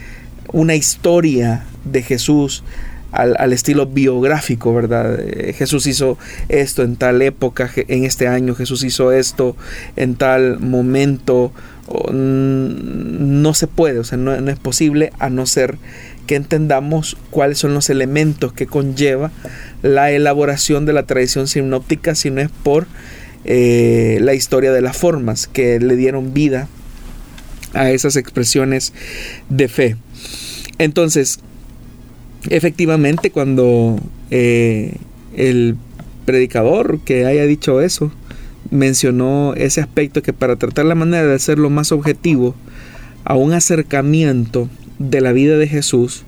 una 0.52 0.74
historia 0.74 1.64
de 1.84 2.02
Jesús 2.02 2.62
al, 3.12 3.52
estilo 3.52 3.86
biográfico, 3.86 4.74
¿verdad? 4.74 5.18
Eh, 5.18 5.54
Jesús 5.54 5.86
hizo 5.86 6.18
esto 6.48 6.82
en 6.82 6.96
tal 6.96 7.22
época, 7.22 7.70
en 7.74 8.04
este 8.04 8.28
año, 8.28 8.54
Jesús 8.54 8.84
hizo 8.84 9.12
esto 9.12 9.56
en 9.96 10.16
tal 10.16 10.60
momento. 10.60 11.52
No 12.12 13.54
se 13.54 13.68
puede, 13.68 14.00
o 14.00 14.04
sea, 14.04 14.18
no 14.18 14.34
es 14.34 14.58
posible 14.58 15.12
a 15.20 15.30
no 15.30 15.46
ser 15.46 15.78
que 16.26 16.34
entendamos 16.34 17.16
cuáles 17.30 17.58
son 17.58 17.74
los 17.74 17.88
elementos 17.90 18.52
que 18.52 18.66
conlleva 18.66 19.30
la 19.82 20.10
elaboración 20.10 20.84
de 20.84 20.92
la 20.92 21.04
tradición 21.04 21.46
sinóptica, 21.46 22.16
si 22.16 22.30
no 22.30 22.40
es 22.40 22.50
por 22.50 22.88
eh, 23.48 24.18
la 24.20 24.34
historia 24.34 24.72
de 24.72 24.80
las 24.80 24.96
formas 24.96 25.46
que 25.46 25.78
le 25.78 25.94
dieron 25.94 26.34
vida 26.34 26.68
a 27.74 27.90
esas 27.90 28.16
expresiones 28.16 28.92
de 29.48 29.68
fe. 29.68 29.96
Entonces, 30.78 31.38
efectivamente, 32.50 33.30
cuando 33.30 34.00
eh, 34.32 34.96
el 35.36 35.76
predicador 36.24 36.98
que 37.00 37.24
haya 37.24 37.46
dicho 37.46 37.80
eso 37.80 38.10
mencionó 38.70 39.54
ese 39.54 39.80
aspecto 39.80 40.22
que 40.22 40.32
para 40.32 40.56
tratar 40.56 40.86
la 40.86 40.96
manera 40.96 41.24
de 41.24 41.36
hacerlo 41.36 41.70
más 41.70 41.92
objetivo 41.92 42.56
a 43.24 43.36
un 43.36 43.52
acercamiento 43.52 44.68
de 44.98 45.20
la 45.20 45.30
vida 45.30 45.56
de 45.56 45.68
Jesús, 45.68 46.24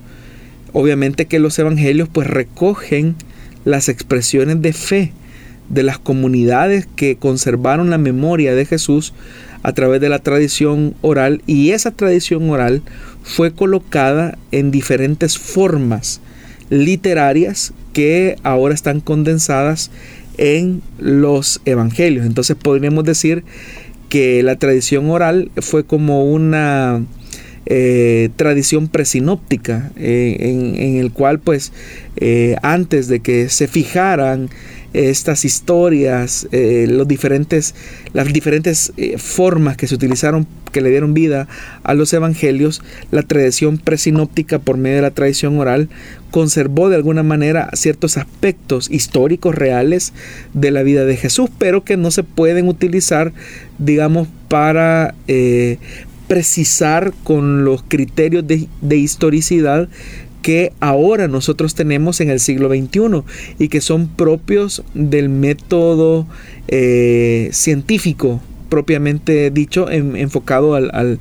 obviamente 0.71 1.25
que 1.25 1.39
los 1.39 1.59
evangelios 1.59 2.07
pues 2.07 2.27
recogen 2.27 3.15
las 3.65 3.89
expresiones 3.89 4.61
de 4.61 4.71
fe 4.71 5.11
de 5.69 5.83
las 5.83 5.99
comunidades 5.99 6.87
que 6.95 7.15
conservaron 7.15 7.89
la 7.89 7.97
memoria 7.97 8.55
de 8.55 8.65
Jesús 8.65 9.13
a 9.63 9.73
través 9.73 10.01
de 10.01 10.09
la 10.09 10.19
tradición 10.19 10.95
oral 11.01 11.41
y 11.45 11.71
esa 11.71 11.91
tradición 11.91 12.49
oral 12.49 12.81
fue 13.23 13.51
colocada 13.51 14.37
en 14.51 14.71
diferentes 14.71 15.37
formas 15.37 16.21
literarias 16.69 17.73
que 17.93 18.37
ahora 18.43 18.73
están 18.73 19.01
condensadas 19.01 19.91
en 20.37 20.81
los 20.97 21.61
evangelios. 21.65 22.25
Entonces 22.25 22.55
podríamos 22.55 23.03
decir 23.03 23.43
que 24.07 24.41
la 24.43 24.55
tradición 24.55 25.09
oral 25.09 25.51
fue 25.57 25.83
como 25.83 26.25
una 26.25 27.03
eh, 27.65 28.29
tradición 28.35 28.87
presinóptica, 28.87 29.91
eh, 29.97 30.37
en, 30.39 30.97
el 30.97 31.11
cual 31.11 31.39
pues 31.39 31.71
eh, 32.15 32.55
antes 32.63 33.07
de 33.07 33.19
que 33.19 33.49
se 33.49 33.67
fijaran 33.67 34.49
estas 34.93 35.45
historias, 35.45 36.47
los 36.51 37.07
diferentes, 37.07 37.75
las 38.13 38.31
diferentes 38.31 38.93
formas 39.17 39.77
que 39.77 39.87
se 39.87 39.95
utilizaron, 39.95 40.47
que 40.71 40.81
le 40.81 40.89
dieron 40.89 41.13
vida 41.13 41.47
a 41.83 41.93
los 41.93 42.13
evangelios, 42.13 42.81
la 43.11 43.23
tradición 43.23 43.77
presinóptica 43.77 44.59
por 44.59 44.77
medio 44.77 44.97
de 44.97 45.01
la 45.03 45.11
tradición 45.11 45.57
oral 45.59 45.89
conservó 46.31 46.89
de 46.89 46.95
alguna 46.95 47.23
manera 47.23 47.69
ciertos 47.73 48.17
aspectos 48.17 48.89
históricos 48.91 49.55
reales 49.55 50.13
de 50.53 50.71
la 50.71 50.83
vida 50.83 51.05
de 51.05 51.17
Jesús, 51.17 51.49
pero 51.57 51.83
que 51.83 51.97
no 51.97 52.11
se 52.11 52.23
pueden 52.23 52.67
utilizar, 52.67 53.33
digamos, 53.79 54.27
para 54.47 55.15
precisar 56.29 57.11
con 57.23 57.65
los 57.65 57.81
criterios 57.81 58.45
de, 58.45 58.95
historicidad 58.95 59.89
que 60.41 60.73
ahora 60.79 61.27
nosotros 61.27 61.75
tenemos 61.75 62.21
en 62.21 62.29
el 62.29 62.39
siglo 62.39 62.69
XXI 62.69 63.23
y 63.59 63.67
que 63.69 63.81
son 63.81 64.07
propios 64.07 64.83
del 64.93 65.29
método 65.29 66.27
eh, 66.67 67.49
científico 67.51 68.41
propiamente 68.69 69.49
dicho 69.49 69.89
enfocado 69.89 70.75
al, 70.75 71.19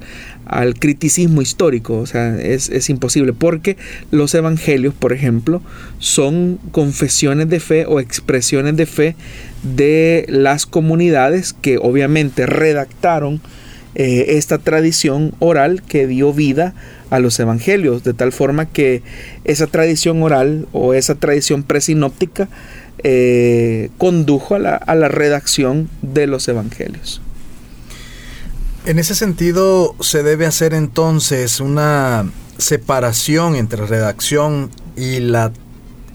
criticismo 0.79 1.43
histórico. 1.43 1.97
O 1.99 2.07
sea, 2.07 2.39
es, 2.39 2.69
es, 2.69 2.89
imposible 2.91 3.33
porque 3.33 3.77
los 4.11 4.35
evangelios, 4.35 4.95
por 4.95 5.13
ejemplo, 5.13 5.63
son 5.99 6.59
confesiones 6.71 7.49
de 7.49 7.61
fe 7.61 7.87
o 7.87 8.01
expresiones 8.01 8.77
de 8.77 8.87
fe 8.87 9.17
de 9.63 10.27
las 10.29 10.67
comunidades 10.67 11.53
que 11.53 11.79
obviamente 11.79 12.47
redactaron 12.47 13.41
eh, 13.99 14.37
esta 14.39 14.57
tradición 14.57 15.35
oral 15.39 15.83
que 15.83 16.07
dio 16.07 16.33
vida 16.33 16.75
a 17.11 17.19
los 17.19 17.39
evangelios, 17.39 18.05
de 18.05 18.15
tal 18.15 18.33
forma 18.33 18.65
que 18.67 19.03
esa 19.45 19.67
tradición 19.67 20.23
oral 20.23 20.67
o 20.73 20.95
esa 20.95 21.15
tradición 21.15 21.63
presinóptica 21.63 22.49
eh, 23.05 23.91
condujo 23.99 24.55
a 24.55 24.59
la, 24.59 24.77
a 24.77 24.95
la 24.95 25.09
redacción 25.09 25.91
de 26.01 26.27
los 26.27 26.49
evangelios. 26.49 27.21
En 28.87 28.99
ese 28.99 29.15
sentido, 29.15 29.95
se 30.01 30.23
debe 30.23 30.47
hacer 30.47 30.73
entonces 30.73 31.61
una 31.61 32.31
separación 32.57 33.55
entre 33.57 33.85
redacción 33.85 34.71
y 34.97 35.21
la 35.21 35.53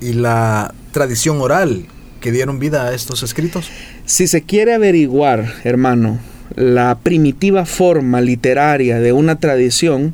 y 0.04 0.14
la 0.14 0.74
tradición 0.92 1.40
oral 1.40 1.86
que 2.20 2.32
dieron 2.32 2.60
vida 2.60 2.86
a 2.86 2.94
estos 2.94 3.24
escritos? 3.24 3.70
Si 4.06 4.28
se 4.28 4.44
quiere 4.44 4.74
averiguar, 4.74 5.54
hermano, 5.64 6.20
la 6.56 6.98
primitiva 7.02 7.66
forma 7.66 8.22
literaria 8.22 9.00
de 9.00 9.12
una 9.14 9.40
tradición, 9.40 10.14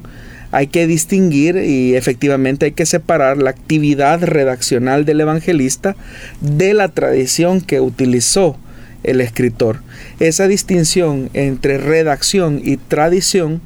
hay 0.51 0.67
que 0.67 0.87
distinguir 0.87 1.57
y 1.57 1.95
efectivamente 1.95 2.65
hay 2.65 2.71
que 2.71 2.85
separar 2.85 3.37
la 3.37 3.51
actividad 3.51 4.23
redaccional 4.23 5.05
del 5.05 5.21
evangelista 5.21 5.95
de 6.41 6.73
la 6.73 6.87
tradición 6.89 7.61
que 7.61 7.79
utilizó 7.81 8.57
el 9.03 9.21
escritor. 9.21 9.81
Esa 10.19 10.47
distinción 10.47 11.29
entre 11.33 11.77
redacción 11.77 12.61
y 12.63 12.77
tradición 12.77 13.61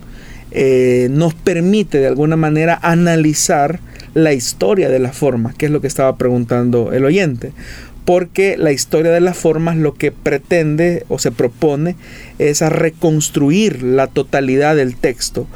eh, 0.51 1.07
nos 1.09 1.33
permite 1.33 1.99
de 1.99 2.07
alguna 2.07 2.35
manera 2.35 2.77
analizar 2.81 3.79
la 4.13 4.33
historia 4.33 4.89
de 4.89 4.99
la 4.99 5.11
forma, 5.11 5.53
que 5.57 5.65
es 5.65 5.71
lo 5.71 5.81
que 5.81 5.87
estaba 5.87 6.17
preguntando 6.17 6.91
el 6.93 7.05
oyente 7.05 7.51
porque 8.05 8.57
la 8.57 8.71
historia 8.71 9.11
de 9.11 9.21
las 9.21 9.37
formas 9.37 9.77
lo 9.77 9.93
que 9.93 10.11
pretende 10.11 11.05
o 11.07 11.19
se 11.19 11.31
propone 11.31 11.95
es 12.39 12.61
a 12.61 12.69
reconstruir 12.69 13.83
la 13.83 14.07
totalidad 14.07 14.75
del 14.75 14.95
texto 14.95 15.47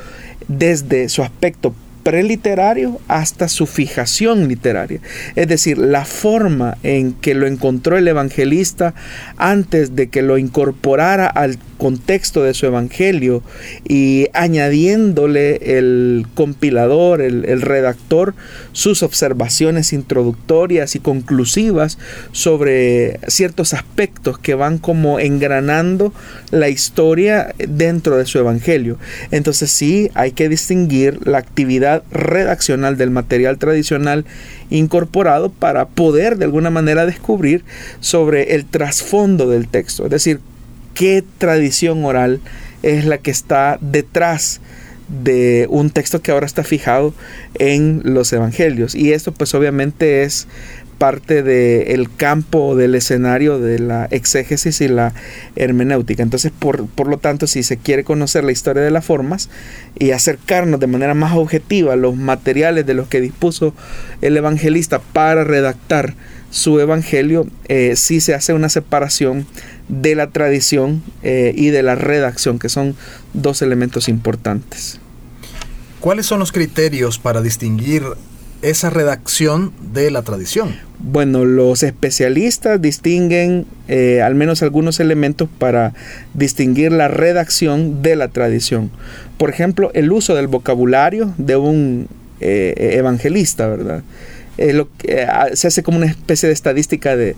desde 0.47 1.09
su 1.09 1.23
aspecto 1.23 1.73
preliterario 2.07 3.01
hasta 3.09 3.49
su 3.49 3.65
fijación 3.65 4.47
literaria. 4.47 5.01
Es 5.35 5.49
decir, 5.49 5.77
la 5.77 6.05
forma 6.05 6.77
en 6.81 7.11
que 7.11 7.33
lo 7.33 7.47
encontró 7.47 7.97
el 7.97 8.07
evangelista 8.07 8.93
antes 9.35 9.93
de 9.93 10.07
que 10.07 10.21
lo 10.21 10.37
incorporara 10.37 11.27
al 11.27 11.59
contexto 11.77 12.43
de 12.43 12.53
su 12.53 12.65
evangelio 12.65 13.43
y 13.87 14.27
añadiéndole 14.33 15.77
el 15.77 16.25
compilador, 16.33 17.21
el, 17.21 17.61
redactor, 17.61 18.35
sus 18.71 19.03
observaciones 19.03 19.93
introductorias 19.93 20.95
y 20.95 20.99
conclusivas 20.99 21.97
sobre 22.31 23.19
ciertos 23.27 23.73
aspectos 23.73 24.39
que 24.39 24.55
van 24.55 24.77
como 24.77 25.19
engranando 25.19 26.13
la 26.51 26.69
historia 26.69 27.53
dentro 27.57 28.17
de 28.17 28.25
su 28.25 28.39
evangelio. 28.39 28.97
Entonces 29.31 29.71
sí, 29.71 30.09
hay 30.13 30.31
que 30.31 30.49
distinguir 30.49 31.19
la 31.27 31.37
actividad 31.37 31.96
redaccional 32.11 32.97
del 32.97 33.11
material 33.11 33.57
tradicional 33.57 34.25
incorporado 34.69 35.49
para 35.49 35.87
poder 35.87 36.37
de 36.37 36.45
alguna 36.45 36.69
manera 36.69 37.05
descubrir 37.05 37.63
sobre 37.99 38.55
el 38.55 38.65
trasfondo 38.65 39.49
del 39.49 39.67
texto. 39.67 40.05
Es 40.05 40.11
decir, 40.11 40.39
qué 40.93 41.23
tradición 41.37 42.03
oral 42.05 42.39
es 42.83 43.05
la 43.05 43.17
que 43.17 43.31
está 43.31 43.77
detrás 43.81 44.61
de 45.07 45.67
un 45.69 45.89
texto 45.89 46.21
que 46.21 46.31
ahora 46.31 46.45
está 46.45 46.63
fijado 46.63 47.13
en 47.55 48.01
los 48.03 48.33
evangelios. 48.33 48.93
Y 48.95 49.13
esto 49.13 49.31
pues 49.31 49.53
obviamente 49.53 50.23
es 50.23 50.47
parte 50.97 51.43
del 51.43 52.13
campo 52.15 52.75
del 52.75 52.95
escenario 52.95 53.59
de 53.59 53.79
la 53.79 54.05
exégesis 54.05 54.81
y 54.81 54.87
la 54.87 55.13
hermenéutica. 55.55 56.23
Entonces, 56.23 56.51
por, 56.57 56.87
por, 56.87 57.07
lo 57.07 57.17
tanto, 57.17 57.47
si 57.47 57.63
se 57.63 57.77
quiere 57.77 58.03
conocer 58.03 58.43
la 58.43 58.51
historia 58.51 58.81
de 58.81 58.91
las 58.91 59.05
formas 59.05 59.49
y 59.97 60.11
acercarnos 60.11 60.79
de 60.79 60.87
manera 60.87 61.13
más 61.13 61.35
objetiva 61.35 61.93
a 61.93 61.97
los 61.97 62.15
materiales 62.15 62.85
de 62.85 62.93
los 62.93 63.07
que 63.07 63.21
dispuso 63.21 63.73
el 64.21 64.35
evangelista 64.37 64.99
para 64.99 65.43
redactar 65.43 66.15
su 66.49 66.79
evangelio, 66.79 67.47
eh, 67.67 67.93
sí 67.95 68.21
se 68.21 68.33
hace 68.33 68.53
una 68.53 68.69
separación 68.69 69.45
de 69.89 70.15
la 70.15 70.27
tradición 70.31 71.03
eh, 71.23 71.53
y 71.55 71.69
de 71.69 71.83
la 71.83 71.95
redacción, 71.95 72.59
que 72.59 72.69
son 72.69 72.95
dos 73.33 73.61
elementos 73.61 74.07
importantes. 74.09 74.99
¿Cuáles 75.99 76.25
son 76.25 76.39
los 76.39 76.51
criterios 76.51 77.19
para 77.19 77.41
distinguir 77.41 78.03
esa 78.69 78.89
redacción 78.89 79.71
de 79.93 80.11
la 80.11 80.21
tradición? 80.21 80.75
Bueno, 80.99 81.45
los 81.45 81.83
especialistas 81.83 82.81
distinguen 82.81 83.65
eh, 83.87 84.21
al 84.21 84.35
menos 84.35 84.63
algunos 84.63 84.99
elementos 84.99 85.47
para 85.57 85.93
distinguir 86.33 86.91
la 86.91 87.07
redacción 87.07 88.01
de 88.01 88.15
la 88.15 88.27
tradición. 88.29 88.91
Por 89.37 89.49
ejemplo, 89.49 89.91
el 89.93 90.11
uso 90.11 90.35
del 90.35 90.47
vocabulario 90.47 91.33
de 91.37 91.55
un 91.55 92.07
evangelista, 92.39 93.67
¿verdad? 93.67 94.03
Eh, 94.57 94.73
lo 94.73 94.89
ah, 95.29 95.49
se 95.53 95.67
hace 95.67 95.83
como 95.83 95.97
una 95.97 96.07
especie 96.07 96.47
de 96.47 96.53
estadística 96.53 97.15
de, 97.15 97.35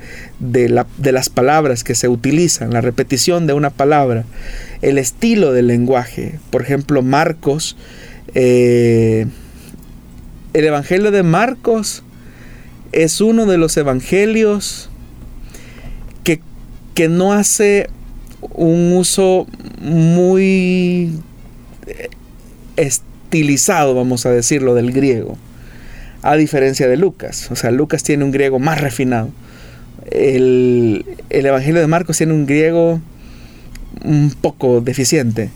las 0.99 1.29
palabras 1.29 1.83
que 1.83 1.95
se 1.95 2.07
utilizan, 2.07 2.71
la 2.71 2.81
repetición 2.81 3.45
de 3.45 3.53
una 3.53 3.69
palabra, 3.69 4.23
el 4.81 4.97
estilo 4.97 5.51
del 5.51 5.67
lenguaje. 5.67 6.39
Por 6.49 6.61
ejemplo, 6.61 7.01
Marcos, 7.01 7.75
eh, 8.35 9.27
el 10.53 10.65
Evangelio 10.65 11.11
de 11.11 11.23
Marcos 11.23 12.03
es 12.91 13.21
uno 13.21 13.45
de 13.45 13.57
los 13.57 13.77
evangelios 13.77 14.89
que, 16.23 16.41
que 16.95 17.07
no 17.07 17.33
hace 17.33 17.89
un 18.41 18.93
uso 18.93 19.45
muy 19.81 21.11
eh, 21.87 22.09
estilizado, 22.77 23.93
vamos 23.95 24.25
a 24.25 24.31
decirlo, 24.31 24.73
del 24.75 24.91
griego 24.91 25.37
a 26.21 26.35
diferencia 26.35 26.87
de 26.87 26.97
Lucas. 26.97 27.49
O 27.51 27.55
sea, 27.55 27.71
Lucas 27.71 28.03
tiene 28.03 28.23
un 28.23 28.31
griego 28.31 28.59
más 28.59 28.81
refinado. 28.81 29.29
El, 30.11 31.05
Evangelio 31.29 31.81
de 31.81 31.87
Marcos 31.87 32.17
tiene 32.17 32.33
un 32.33 32.45
griego 32.45 33.01
un 34.03 34.33
poco 34.41 34.81
deficiente. 34.81 35.49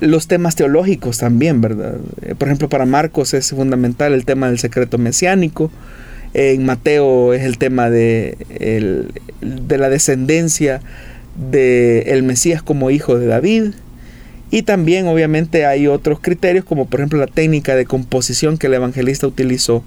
Los 0.00 0.26
temas 0.26 0.56
teológicos 0.56 1.18
también, 1.18 1.60
¿verdad? 1.60 1.96
Eh, 2.22 2.34
por 2.36 2.48
ejemplo, 2.48 2.68
para 2.68 2.86
Marcos 2.86 3.34
es 3.34 3.50
fundamental 3.50 4.12
el 4.12 4.24
tema 4.24 4.48
del 4.48 4.58
secreto 4.58 4.98
mesiánico. 4.98 5.70
En 6.34 6.64
Mateo 6.64 7.34
es 7.34 7.42
el 7.42 7.58
tema 7.58 7.90
de, 7.90 8.38
de 9.40 9.78
la 9.78 9.90
descendencia 9.90 10.80
del 11.50 12.06
el 12.06 12.22
Mesías 12.22 12.62
como 12.62 12.90
hijo 12.90 13.18
de 13.18 13.26
David. 13.26 13.72
Y 14.50 14.62
también 14.62 15.06
obviamente 15.06 15.64
hay 15.64 15.86
otros 15.86 16.20
criterios 16.20 16.64
como 16.64 16.86
por 16.86 17.00
ejemplo 17.00 17.18
la 17.18 17.26
técnica 17.26 17.74
de 17.74 17.86
composición 17.86 18.58
que 18.58 18.66
el 18.66 18.74
evangelista 18.74 19.26
utilizó 19.26 19.82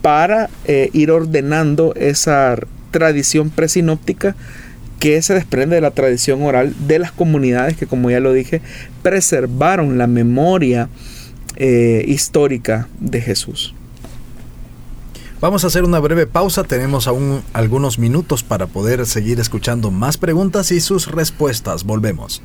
para 0.00 0.48
eh, 0.66 0.88
ir 0.94 1.10
ordenando 1.10 1.94
esa 1.94 2.56
tradición 2.90 3.50
presinóptica 3.50 4.34
que 5.02 5.20
se 5.20 5.34
desprende 5.34 5.74
de 5.74 5.80
la 5.80 5.90
tradición 5.90 6.44
oral 6.44 6.76
de 6.86 7.00
las 7.00 7.10
comunidades 7.10 7.76
que 7.76 7.88
como 7.88 8.08
ya 8.08 8.20
lo 8.20 8.32
dije 8.32 8.62
preservaron 9.02 9.98
la 9.98 10.06
memoria 10.06 10.88
eh, 11.56 12.04
histórica 12.06 12.86
de 13.00 13.20
Jesús. 13.20 13.74
Vamos 15.40 15.64
a 15.64 15.66
hacer 15.66 15.82
una 15.82 15.98
breve 15.98 16.28
pausa, 16.28 16.62
tenemos 16.62 17.08
aún 17.08 17.42
algunos 17.52 17.98
minutos 17.98 18.44
para 18.44 18.68
poder 18.68 19.04
seguir 19.06 19.40
escuchando 19.40 19.90
más 19.90 20.18
preguntas 20.18 20.70
y 20.70 20.80
sus 20.80 21.10
respuestas. 21.10 21.82
Volvemos. 21.82 22.40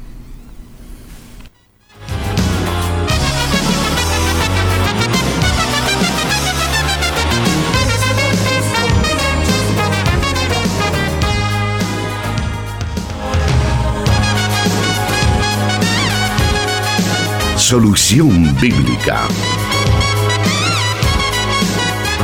Solución 17.67 18.55
Bíblica. 18.61 19.27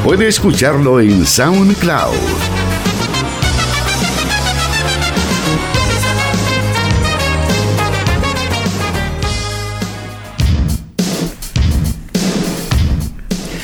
Puede 0.06 0.30
escucharlo 0.30 1.02
en 1.02 1.26
SoundCloud. 1.26 2.16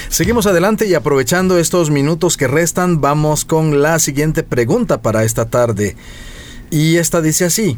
Seguimos 0.09 0.47
adelante 0.47 0.85
y 0.85 0.95
aprovechando 0.95 1.57
estos 1.57 1.89
minutos 1.91 2.35
que 2.35 2.49
restan, 2.49 2.99
vamos 2.99 3.45
con 3.45 3.81
la 3.81 3.99
siguiente 3.99 4.43
pregunta 4.43 5.01
para 5.01 5.23
esta 5.23 5.49
tarde. 5.49 5.95
Y 6.71 6.97
esta 6.97 7.21
dice 7.21 7.45
así, 7.45 7.77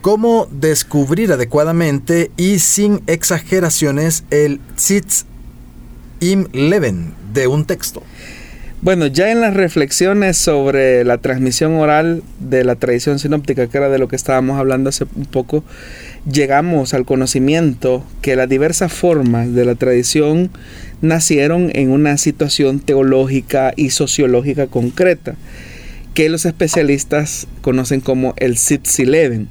cómo 0.00 0.48
descubrir 0.50 1.32
adecuadamente 1.32 2.30
y 2.36 2.58
sin 2.58 3.02
exageraciones 3.06 4.24
el 4.30 4.60
tzitz 4.76 5.24
im 6.20 6.46
leven 6.52 7.14
de 7.32 7.46
un 7.46 7.64
texto. 7.64 8.02
Bueno, 8.80 9.08
ya 9.08 9.32
en 9.32 9.40
las 9.40 9.54
reflexiones 9.54 10.36
sobre 10.36 11.02
la 11.02 11.18
transmisión 11.18 11.74
oral 11.74 12.22
de 12.38 12.62
la 12.62 12.76
tradición 12.76 13.18
sinóptica, 13.18 13.66
que 13.66 13.76
era 13.76 13.88
de 13.88 13.98
lo 13.98 14.06
que 14.06 14.14
estábamos 14.14 14.56
hablando 14.56 14.90
hace 14.90 15.04
un 15.16 15.26
poco, 15.26 15.64
llegamos 16.30 16.94
al 16.94 17.04
conocimiento 17.04 18.04
que 18.22 18.36
las 18.36 18.48
diversas 18.48 18.92
formas 18.92 19.52
de 19.52 19.64
la 19.64 19.74
tradición 19.74 20.50
nacieron 21.00 21.72
en 21.74 21.90
una 21.90 22.18
situación 22.18 22.78
teológica 22.78 23.72
y 23.74 23.90
sociológica 23.90 24.68
concreta, 24.68 25.34
que 26.14 26.28
los 26.28 26.46
especialistas 26.46 27.48
conocen 27.62 28.00
como 28.00 28.34
el 28.36 28.56
Leven. 29.06 29.48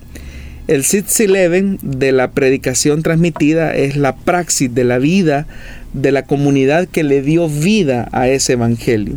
El 0.67 0.83
Sitz 0.83 1.21
Eleven 1.21 1.79
de 1.81 2.11
la 2.11 2.31
predicación 2.31 3.01
transmitida 3.01 3.73
es 3.73 3.95
la 3.95 4.17
praxis 4.17 4.75
de 4.75 4.83
la 4.83 4.97
vida 4.97 5.47
de 5.93 6.11
la 6.11 6.23
comunidad 6.23 6.89
que 6.89 7.03
le 7.03 7.21
dio 7.21 7.47
vida 7.47 8.09
a 8.11 8.27
ese 8.27 8.53
evangelio. 8.53 9.15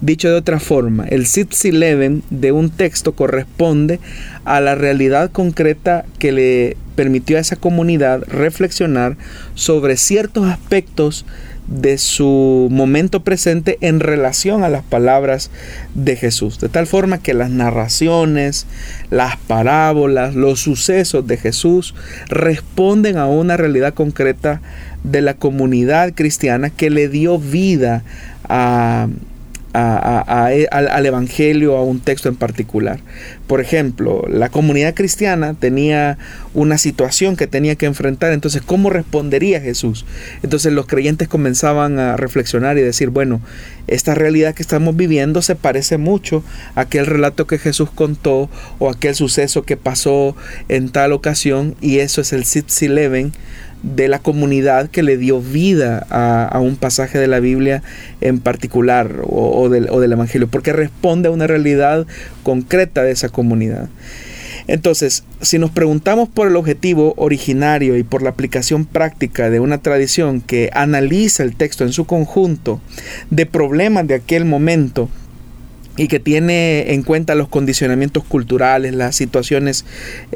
Dicho 0.00 0.28
de 0.28 0.36
otra 0.36 0.60
forma, 0.60 1.04
el 1.08 1.26
Leven 1.72 2.22
de 2.30 2.52
un 2.52 2.70
texto 2.70 3.16
corresponde 3.16 3.98
a 4.44 4.60
la 4.60 4.76
realidad 4.76 5.32
concreta 5.32 6.04
que 6.20 6.30
le 6.30 6.76
permitió 6.94 7.36
a 7.36 7.40
esa 7.40 7.56
comunidad 7.56 8.22
reflexionar 8.28 9.16
sobre 9.56 9.96
ciertos 9.96 10.46
aspectos 10.46 11.26
de 11.72 11.96
su 11.96 12.68
momento 12.70 13.24
presente 13.24 13.78
en 13.80 14.00
relación 14.00 14.62
a 14.62 14.68
las 14.68 14.82
palabras 14.82 15.50
de 15.94 16.16
Jesús. 16.16 16.60
De 16.60 16.68
tal 16.68 16.86
forma 16.86 17.18
que 17.18 17.32
las 17.32 17.50
narraciones, 17.50 18.66
las 19.10 19.36
parábolas, 19.36 20.34
los 20.34 20.60
sucesos 20.60 21.26
de 21.26 21.38
Jesús 21.38 21.94
responden 22.28 23.16
a 23.16 23.26
una 23.26 23.56
realidad 23.56 23.94
concreta 23.94 24.60
de 25.02 25.22
la 25.22 25.34
comunidad 25.34 26.12
cristiana 26.14 26.70
que 26.70 26.90
le 26.90 27.08
dio 27.08 27.38
vida 27.38 28.04
a, 28.48 29.08
e, 29.74 30.68
al, 30.70 31.06
Evangelio, 31.06 31.76
a 31.76 31.82
un 31.82 32.00
texto 32.00 32.28
en 32.28 32.36
particular. 32.36 33.00
Por 33.46 33.60
ejemplo, 33.60 34.24
la 34.28 34.50
comunidad 34.50 34.94
cristiana 34.94 35.54
tenía 35.54 36.18
una 36.54 36.78
situación 36.78 37.36
que 37.36 37.46
tenía 37.46 37.76
que 37.76 37.86
enfrentar, 37.86 38.32
entonces, 38.32 38.62
¿cómo 38.62 38.90
respondería 38.90 39.60
Jesús? 39.60 40.04
Entonces 40.42 40.72
los 40.72 40.86
creyentes 40.86 41.28
comenzaban 41.28 41.98
a 41.98 42.16
reflexionar 42.16 42.76
y 42.76 42.82
decir, 42.82 43.08
bueno, 43.08 43.40
esta 43.86 44.14
realidad 44.14 44.54
que 44.54 44.62
estamos 44.62 44.96
viviendo 44.96 45.42
se 45.42 45.56
parece 45.56 45.98
mucho 45.98 46.44
a 46.74 46.82
aquel 46.82 47.06
relato 47.06 47.46
que 47.46 47.58
Jesús 47.58 47.90
contó 47.90 48.50
o 48.78 48.90
aquel 48.90 49.14
suceso 49.14 49.62
que 49.62 49.76
pasó 49.76 50.36
en 50.68 50.90
tal 50.90 51.12
ocasión 51.12 51.76
y 51.80 51.98
eso 51.98 52.20
es 52.20 52.32
el 52.32 52.44
Sitz 52.44 52.82
Eleven 52.82 53.32
de 53.82 54.08
la 54.08 54.18
comunidad 54.18 54.88
que 54.88 55.02
le 55.02 55.16
dio 55.16 55.40
vida 55.40 56.06
a, 56.10 56.58
un 56.60 56.76
pasaje 56.76 57.18
de 57.18 57.26
la 57.26 57.40
Biblia 57.40 57.82
en 58.20 58.38
particular 58.38 59.22
o, 59.24 59.68
del, 59.68 59.88
o 59.90 60.00
del 60.00 60.12
Evangelio, 60.12 60.48
porque 60.48 60.72
responde 60.72 61.28
a 61.28 61.32
una 61.32 61.46
realidad 61.46 62.06
concreta 62.42 63.02
de 63.02 63.12
esa 63.12 63.28
comunidad. 63.28 63.88
Entonces, 64.68 65.24
si 65.40 65.58
nos 65.58 65.70
preguntamos 65.70 66.28
por 66.28 66.46
el 66.46 66.56
objetivo 66.56 67.14
originario 67.16 67.96
y 67.96 68.04
por 68.04 68.22
la 68.22 68.30
aplicación 68.30 68.84
práctica 68.84 69.50
de 69.50 69.60
una 69.60 69.78
tradición 69.78 70.40
que 70.40 70.70
analiza 70.72 71.42
el 71.42 71.56
texto 71.56 71.84
en 71.84 71.92
su 71.92 72.04
conjunto 72.04 72.80
de 73.30 73.46
problemas 73.46 74.06
de 74.06 74.14
aquel 74.14 74.44
momento, 74.44 75.08
y 75.96 76.08
que 76.08 76.20
tiene 76.20 76.94
en 76.94 77.02
cuenta 77.02 77.34
los 77.34 77.48
condicionamientos 77.48 78.24
culturales, 78.24 78.94
las 78.94 79.14
situaciones 79.14 79.84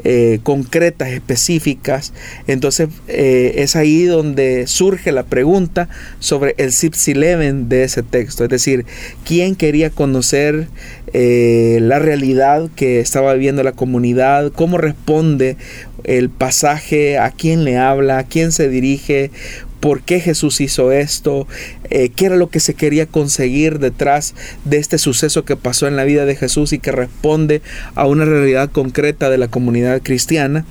eh, 0.03 0.39
concretas, 0.43 1.09
específicas. 1.09 2.13
Entonces 2.45 2.89
eh, 3.07 3.55
es 3.57 3.75
ahí 3.75 4.03
donde 4.05 4.67
surge 4.67 5.11
la 5.11 5.23
pregunta 5.23 5.89
sobre 6.19 6.53
el 6.57 6.71
Sips 6.71 7.07
Eleven 7.07 7.69
de 7.69 7.83
ese 7.83 8.03
texto, 8.03 8.43
es 8.43 8.49
decir, 8.49 8.85
quién 9.25 9.55
quería 9.55 9.89
conocer 9.89 10.67
eh, 11.13 11.79
la 11.81 11.99
realidad 11.99 12.69
que 12.75 12.99
estaba 12.99 13.33
viviendo 13.33 13.63
la 13.63 13.71
comunidad, 13.71 14.51
cómo 14.51 14.77
responde 14.77 15.57
el 16.03 16.29
pasaje, 16.29 17.17
a 17.17 17.31
quién 17.31 17.63
le 17.63 17.77
habla, 17.77 18.19
a 18.19 18.23
quién 18.23 18.51
se 18.51 18.69
dirige, 18.69 19.31
por 19.79 20.01
qué 20.01 20.19
Jesús 20.19 20.61
hizo 20.61 20.91
esto, 20.91 21.47
eh, 21.89 22.09
qué 22.09 22.25
era 22.25 22.35
lo 22.35 22.49
que 22.49 22.59
se 22.59 22.73
quería 22.73 23.05
conseguir 23.05 23.79
detrás 23.79 24.33
de 24.65 24.77
este 24.77 24.97
suceso 24.97 25.45
que 25.45 25.55
pasó 25.55 25.87
en 25.87 25.95
la 25.95 26.03
vida 26.03 26.25
de 26.25 26.35
Jesús 26.35 26.73
y 26.73 26.79
que 26.79 26.91
responde 26.91 27.61
a 27.95 28.07
una 28.07 28.25
realidad 28.25 28.69
concreta 28.71 29.29
de 29.29 29.37
la 29.37 29.47
comunidad 29.47 30.01
cristiana. 30.01 30.65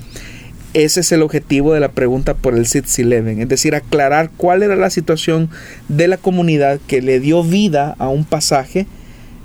Ese 0.75 1.01
es 1.01 1.13
el 1.13 1.23
objetivo 1.23 1.73
de 1.73 1.81
la 1.81 1.93
pregunta 1.93 2.35
por 2.35 2.55
el 2.55 2.67
Sitz 2.67 2.99
Eleven, 2.99 3.41
es 3.41 3.49
decir, 3.49 3.75
aclarar 3.75 4.31
cuál 4.37 4.63
era 4.63 4.77
la 4.77 4.91
situación 4.91 5.49
de 5.89 6.07
la 6.07 6.19
comunidad 6.19 6.81
que 6.87 7.01
le 7.01 7.19
dio 7.19 7.43
vida 7.43 7.95
a 7.99 8.09
un 8.09 8.25
pasaje, 8.25 8.87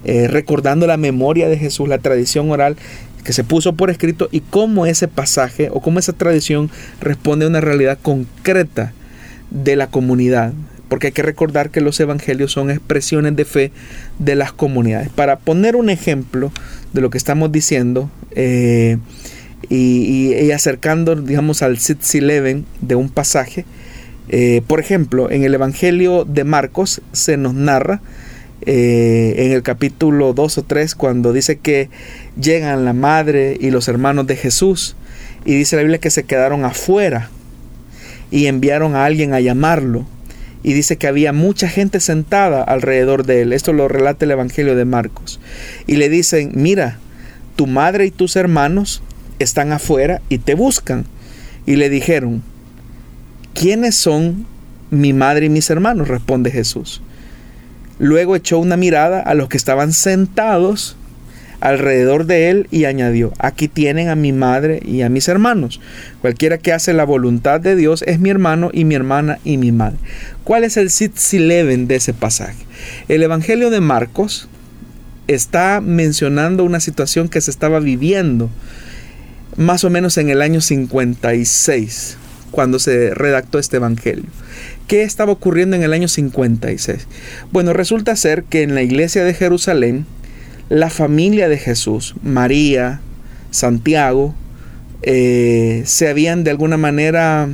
eh, 0.04 0.28
recordando 0.28 0.88
la 0.88 0.98
memoria 0.98 1.48
de 1.48 1.58
Jesús, 1.58 1.88
la 1.88 2.00
tradición 2.00 2.52
oral 2.52 2.76
que 3.24 3.34
se 3.34 3.44
puso 3.44 3.74
por 3.74 3.92
escrito 3.92 4.30
y 4.32 4.42
cómo 4.42 4.88
ese 4.88 5.08
pasaje 5.08 5.70
o 5.72 5.80
cómo 5.80 6.00
esa 6.00 6.14
tradición 6.14 6.72
responde 7.00 7.46
a 7.46 7.50
una 7.50 7.62
realidad 7.62 8.00
concreta 8.02 8.94
de 9.52 9.76
la 9.76 9.88
comunidad, 9.88 10.54
porque 10.90 11.08
hay 11.08 11.14
que 11.14 11.22
recordar 11.22 11.70
que 11.70 11.82
los 11.82 12.00
evangelios 12.00 12.52
son 12.52 12.72
expresiones 12.72 13.36
de 13.36 13.46
fe 13.46 13.72
de 14.18 14.36
las 14.36 14.52
comunidades. 14.52 15.10
Para 15.10 15.38
poner 15.38 15.76
un 15.76 15.90
ejemplo 15.90 16.52
de 16.94 17.02
lo 17.02 17.10
que 17.10 17.18
estamos 17.18 17.52
diciendo 17.52 18.10
eh, 18.32 18.98
y, 19.70 20.52
acercando, 20.52 21.16
digamos, 21.16 21.62
al 21.62 21.78
Sitz 21.78 22.16
Eleven 22.16 22.66
de 22.82 22.96
un 22.96 23.10
pasaje, 23.10 23.66
eh, 24.30 24.62
por 24.66 24.80
ejemplo, 24.80 25.30
en 25.30 25.44
el 25.44 25.54
Evangelio 25.54 26.26
de 26.26 26.44
Marcos 26.44 27.02
se 27.12 27.38
nos 27.38 27.54
narra 27.54 28.02
eh, 28.66 29.34
en 29.38 29.52
el 29.52 29.64
capítulo 29.64 30.34
2 30.34 30.58
o 30.60 30.64
3 30.64 30.96
cuando 30.96 31.34
dice 31.34 31.58
que 31.58 31.90
llegan 32.40 32.86
la 32.86 32.94
madre 32.94 33.58
y 33.60 33.72
los 33.72 33.88
hermanos 33.88 34.28
de 34.28 34.36
Jesús 34.36 34.96
y 35.46 35.56
dice 35.56 35.76
la 35.76 35.82
Biblia 35.82 35.98
que 36.00 36.12
se 36.12 36.24
quedaron 36.24 36.64
afuera 36.64 37.32
y 38.32 38.48
enviaron 38.48 38.96
a 38.96 39.06
alguien 39.06 39.34
a 39.34 39.40
llamarlo. 39.40 40.08
Y 40.64 40.74
dice 40.74 40.98
que 40.98 41.08
había 41.08 41.34
mucha 41.34 41.68
gente 41.68 42.00
sentada 42.00 42.64
alrededor 42.64 43.26
de 43.26 43.42
él. 43.42 43.54
Esto 43.54 43.74
lo 43.74 43.88
relata 43.88 44.26
el 44.26 44.32
Evangelio 44.32 44.76
de 44.76 44.86
Marcos. 44.86 45.40
Y 45.88 45.96
le 45.98 46.08
dicen, 46.10 46.52
mira, 46.56 47.00
tu 47.56 47.68
madre 47.68 48.06
y 48.06 48.12
tus 48.12 48.36
hermanos 48.36 49.04
están 49.40 49.72
afuera 49.72 50.22
y 50.30 50.38
te 50.38 50.56
buscan. 50.56 51.06
Y 51.66 51.76
le 51.76 51.90
dijeron, 51.90 52.44
¿quiénes 53.54 53.96
son 53.96 54.46
mi 54.92 55.14
madre 55.14 55.48
y 55.48 55.50
mis 55.50 55.70
hermanos? 55.70 56.08
Responde 56.08 56.52
Jesús. 56.52 57.02
Luego 58.00 58.36
echó 58.36 58.58
una 58.58 58.78
mirada 58.78 59.20
a 59.20 59.34
los 59.34 59.50
que 59.50 59.58
estaban 59.58 59.94
sentados 59.94 60.96
alrededor 61.62 62.26
de 62.26 62.50
él 62.50 62.68
y 62.72 62.86
añadió, 62.86 63.32
aquí 63.40 63.68
tienen 63.68 64.10
a 64.10 64.16
mi 64.16 64.34
madre 64.34 64.82
y 64.84 65.04
a 65.04 65.10
mis 65.10 65.28
hermanos. 65.28 65.80
Cualquiera 66.20 66.58
que 66.58 66.74
hace 66.74 66.94
la 66.94 67.06
voluntad 67.06 67.62
de 67.62 67.76
Dios 67.76 68.04
es 68.08 68.20
mi 68.20 68.30
hermano 68.30 68.72
y 68.74 68.84
mi 68.84 68.96
hermana 68.96 69.40
y 69.46 69.58
mi 69.58 69.72
madre. 69.72 69.98
¿Cuál 70.44 70.64
es 70.64 70.76
el 70.76 70.90
Leven 71.48 71.88
de 71.88 71.96
ese 71.96 72.14
pasaje? 72.14 72.66
El 73.08 73.24
Evangelio 73.24 73.70
de 73.70 73.80
Marcos 73.80 74.50
está 75.28 75.82
mencionando 75.82 76.64
una 76.64 76.80
situación 76.80 77.30
que 77.30 77.42
se 77.42 77.52
estaba 77.52 77.80
viviendo 77.80 78.50
más 79.56 79.84
o 79.84 79.90
menos 79.90 80.18
en 80.18 80.30
el 80.30 80.42
año 80.42 80.62
56, 80.62 82.18
cuando 82.52 82.80
se 82.80 83.14
redactó 83.14 83.60
este 83.60 83.78
Evangelio. 83.78 84.26
¿Qué 84.88 85.04
estaba 85.04 85.32
ocurriendo 85.32 85.76
en 85.76 85.84
el 85.84 85.94
año 85.94 86.08
56? 86.08 87.08
Bueno, 87.52 87.74
resulta 87.74 88.16
ser 88.16 88.44
que 88.44 88.64
en 88.64 88.76
la 88.76 88.82
iglesia 88.82 89.24
de 89.24 89.34
Jerusalén, 89.34 90.06
la 90.72 90.90
familia 90.90 91.50
de 91.50 91.58
Jesús, 91.58 92.16
María, 92.24 93.02
Santiago, 93.50 94.34
eh, 95.02 95.82
se 95.84 96.08
habían 96.08 96.46
de 96.46 96.52
alguna 96.52 96.78
manera, 96.78 97.50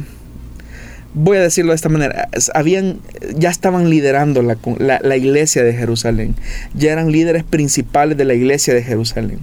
voy 1.15 1.37
a 1.37 1.41
decirlo 1.41 1.71
de 1.71 1.77
esta 1.77 1.89
manera, 1.89 2.29
habían, 2.53 2.99
ya 3.35 3.49
estaban 3.49 3.89
liderando 3.89 4.43
la, 4.43 5.17
iglesia 5.17 5.63
de 5.63 5.73
Jerusalén, 5.73 6.35
ya 6.75 6.91
eran 6.91 7.11
líderes 7.11 7.43
principales 7.43 8.19
de 8.19 8.25
la 8.25 8.35
iglesia 8.35 8.75
de 8.75 8.83
Jerusalén. 8.83 9.39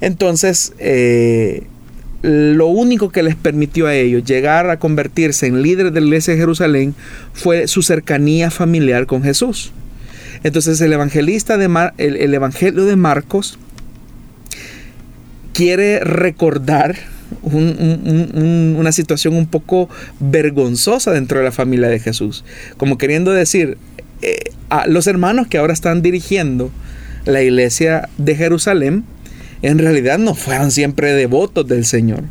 Entonces, 0.00 0.72
eh, 0.80 1.68
lo 2.22 2.66
único 2.66 3.10
que 3.10 3.22
les 3.22 3.36
permitió 3.36 3.86
a 3.86 3.94
ellos 3.94 4.24
llegar 4.24 4.70
a 4.70 4.80
convertirse 4.80 5.46
en 5.46 5.62
líderes 5.62 5.94
de 5.94 6.00
la 6.00 6.06
iglesia 6.08 6.34
de 6.34 6.40
Jerusalén 6.40 6.96
fue 7.32 7.68
su 7.68 7.82
cercanía 7.82 8.50
familiar 8.50 9.06
con 9.06 9.22
Jesús. 9.22 9.70
Entonces 10.42 10.80
el 10.80 10.92
evangelista 10.92 11.56
de 11.56 11.66
el, 11.98 12.34
Evangelio 12.34 12.84
de 12.84 12.96
Marcos 12.96 13.58
quiere 15.52 16.00
recordar 16.00 16.96
una 17.42 18.92
situación 18.92 19.34
un 19.34 19.46
poco 19.46 19.88
vergonzosa 20.20 21.12
dentro 21.12 21.38
de 21.38 21.44
la 21.44 21.52
familia 21.52 21.88
de 21.88 21.98
Jesús. 21.98 22.44
Como 22.76 22.98
queriendo 22.98 23.32
decir, 23.32 23.76
eh, 24.22 24.52
a 24.70 24.86
los 24.86 25.06
hermanos 25.06 25.46
que 25.46 25.58
ahora 25.58 25.72
están 25.72 26.02
dirigiendo 26.02 26.70
la 27.24 27.42
iglesia 27.42 28.08
de 28.18 28.34
Jerusalén, 28.34 29.04
en 29.62 29.78
realidad 29.78 30.18
no 30.18 30.34
fueron 30.34 30.70
siempre 30.70 31.12
devotos 31.12 31.66
del 31.66 31.84
Señor. 31.84 32.24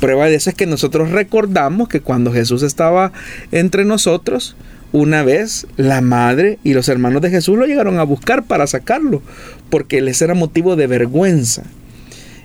Prueba 0.00 0.26
de 0.26 0.34
eso 0.34 0.50
es 0.50 0.56
que 0.56 0.66
nosotros 0.66 1.10
recordamos 1.10 1.88
que 1.88 2.00
cuando 2.00 2.32
Jesús 2.32 2.62
estaba 2.62 3.12
entre 3.52 3.84
nosotros, 3.84 4.56
una 4.92 5.22
vez 5.22 5.66
la 5.76 6.00
madre 6.00 6.58
y 6.62 6.74
los 6.74 6.88
hermanos 6.88 7.22
de 7.22 7.30
Jesús 7.30 7.58
lo 7.58 7.66
llegaron 7.66 7.98
a 7.98 8.04
buscar 8.04 8.44
para 8.44 8.66
sacarlo, 8.66 9.22
porque 9.70 10.00
les 10.00 10.20
era 10.22 10.34
motivo 10.34 10.76
de 10.76 10.86
vergüenza. 10.86 11.64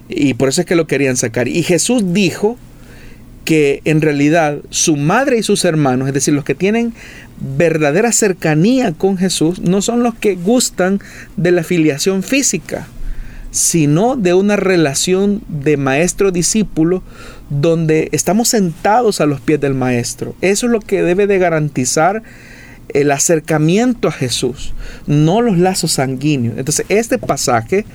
Y 0.10 0.36
por 0.36 0.50
eso 0.50 0.62
es 0.62 0.68
que 0.68 0.76
lo 0.76 0.88
querían 0.88 1.18
sacar. 1.18 1.48
Y 1.48 1.64
Jesús 1.64 2.14
dijo 2.14 2.58
que 3.43 3.82
en 3.86 4.02
realidad 4.02 4.60
su 4.70 4.98
madre 4.98 5.38
y 5.38 5.43
sus 5.43 5.64
hermanos, 5.66 6.08
es 6.08 6.14
decir, 6.14 6.34
los 6.34 6.43
que 6.43 6.56
tienen 6.56 6.93
verdadera 7.58 8.12
cercanía 8.12 8.93
con 8.93 9.18
Jesús, 9.18 9.60
no 9.60 9.82
son 9.82 10.04
los 10.04 10.16
que 10.16 10.36
gustan 10.36 11.00
de 11.36 11.52
la 11.52 11.64
filiación 11.64 12.24
física, 12.24 12.88
sino 13.52 14.16
de 14.16 14.34
una 14.34 14.56
relación 14.56 15.41
de 15.48 15.78
maestro-discípulo 15.78 17.04
donde 17.50 18.10
estamos 18.12 18.50
sentados 18.50 19.22
a 19.22 19.26
los 19.26 19.39
pies 19.39 19.60
del 19.60 19.74
maestro. 19.74 20.36
Eso 20.41 20.66
es 20.66 20.72
lo 20.72 20.80
que 20.80 21.02
debe 21.02 21.28
de 21.28 21.39
garantizar 21.39 22.24
el 22.93 23.12
acercamiento 23.12 24.08
a 24.08 24.12
Jesús, 24.12 24.74
no 25.08 25.41
los 25.41 25.58
lazos 25.58 25.93
sanguíneos. 25.93 26.58
Entonces, 26.58 26.86
este 26.89 27.18
pasaje 27.18 27.86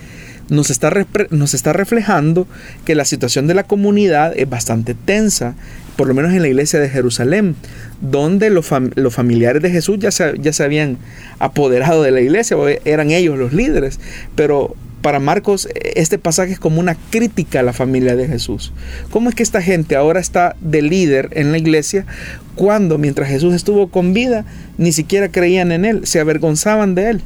nos 0.49 0.71
está, 0.71 0.93
nos 1.31 1.55
está 1.55 1.73
reflejando 1.73 2.47
que 2.85 2.95
la 2.95 3.05
situación 3.05 3.47
de 3.47 3.55
la 3.55 3.65
comunidad 3.65 4.33
es 4.37 4.49
bastante 4.49 4.95
tensa, 4.95 5.55
por 5.97 6.09
lo 6.09 6.15
menos 6.15 6.33
en 6.33 6.43
la 6.43 6.49
iglesia 6.49 6.79
de 6.81 6.89
Jerusalén, 6.89 7.57
donde 8.01 8.51
los, 8.51 8.67
familiares 8.67 9.63
de 9.63 9.71
Jesús 9.71 9.99
ya 9.99 10.11
se, 10.11 10.35
ya 10.39 10.53
se 10.53 10.65
habían 10.65 10.99
apoderado 11.39 12.03
de 12.03 12.11
la 12.11 12.21
iglesia, 12.21 12.57
eran 12.85 13.11
ellos 13.11 13.39
los 13.39 13.53
líderes, 13.53 13.99
pero 14.35 14.77
para 15.03 15.19
Marcos 15.19 15.69
este 15.75 16.17
pasaje 16.17 16.53
es 16.53 16.59
como 16.59 16.81
una 16.81 16.97
crítica 17.11 17.61
a 17.61 17.63
la 17.63 17.73
familia 17.73 18.17
de 18.17 18.29
Jesús. 18.29 18.73
¿Cómo 19.11 19.29
es 19.29 19.35
que 19.35 19.43
esta 19.43 19.61
gente 19.61 19.97
ahora 19.97 20.21
está 20.21 20.57
de 20.61 20.81
líder 20.81 21.29
en 21.33 21.53
la 21.53 21.59
iglesia 21.59 22.07
cuando 22.55 22.99
mientras 22.99 23.29
Jesús 23.29 23.55
estuvo 23.55 23.89
con 23.89 24.15
vida 24.15 24.45
ni 24.79 24.93
siquiera 24.93 25.29
creían 25.29 25.73
en 25.73 25.85
él, 25.85 26.07
se 26.07 26.21
avergonzaban 26.21 26.95
de 26.95 27.11
él? 27.11 27.23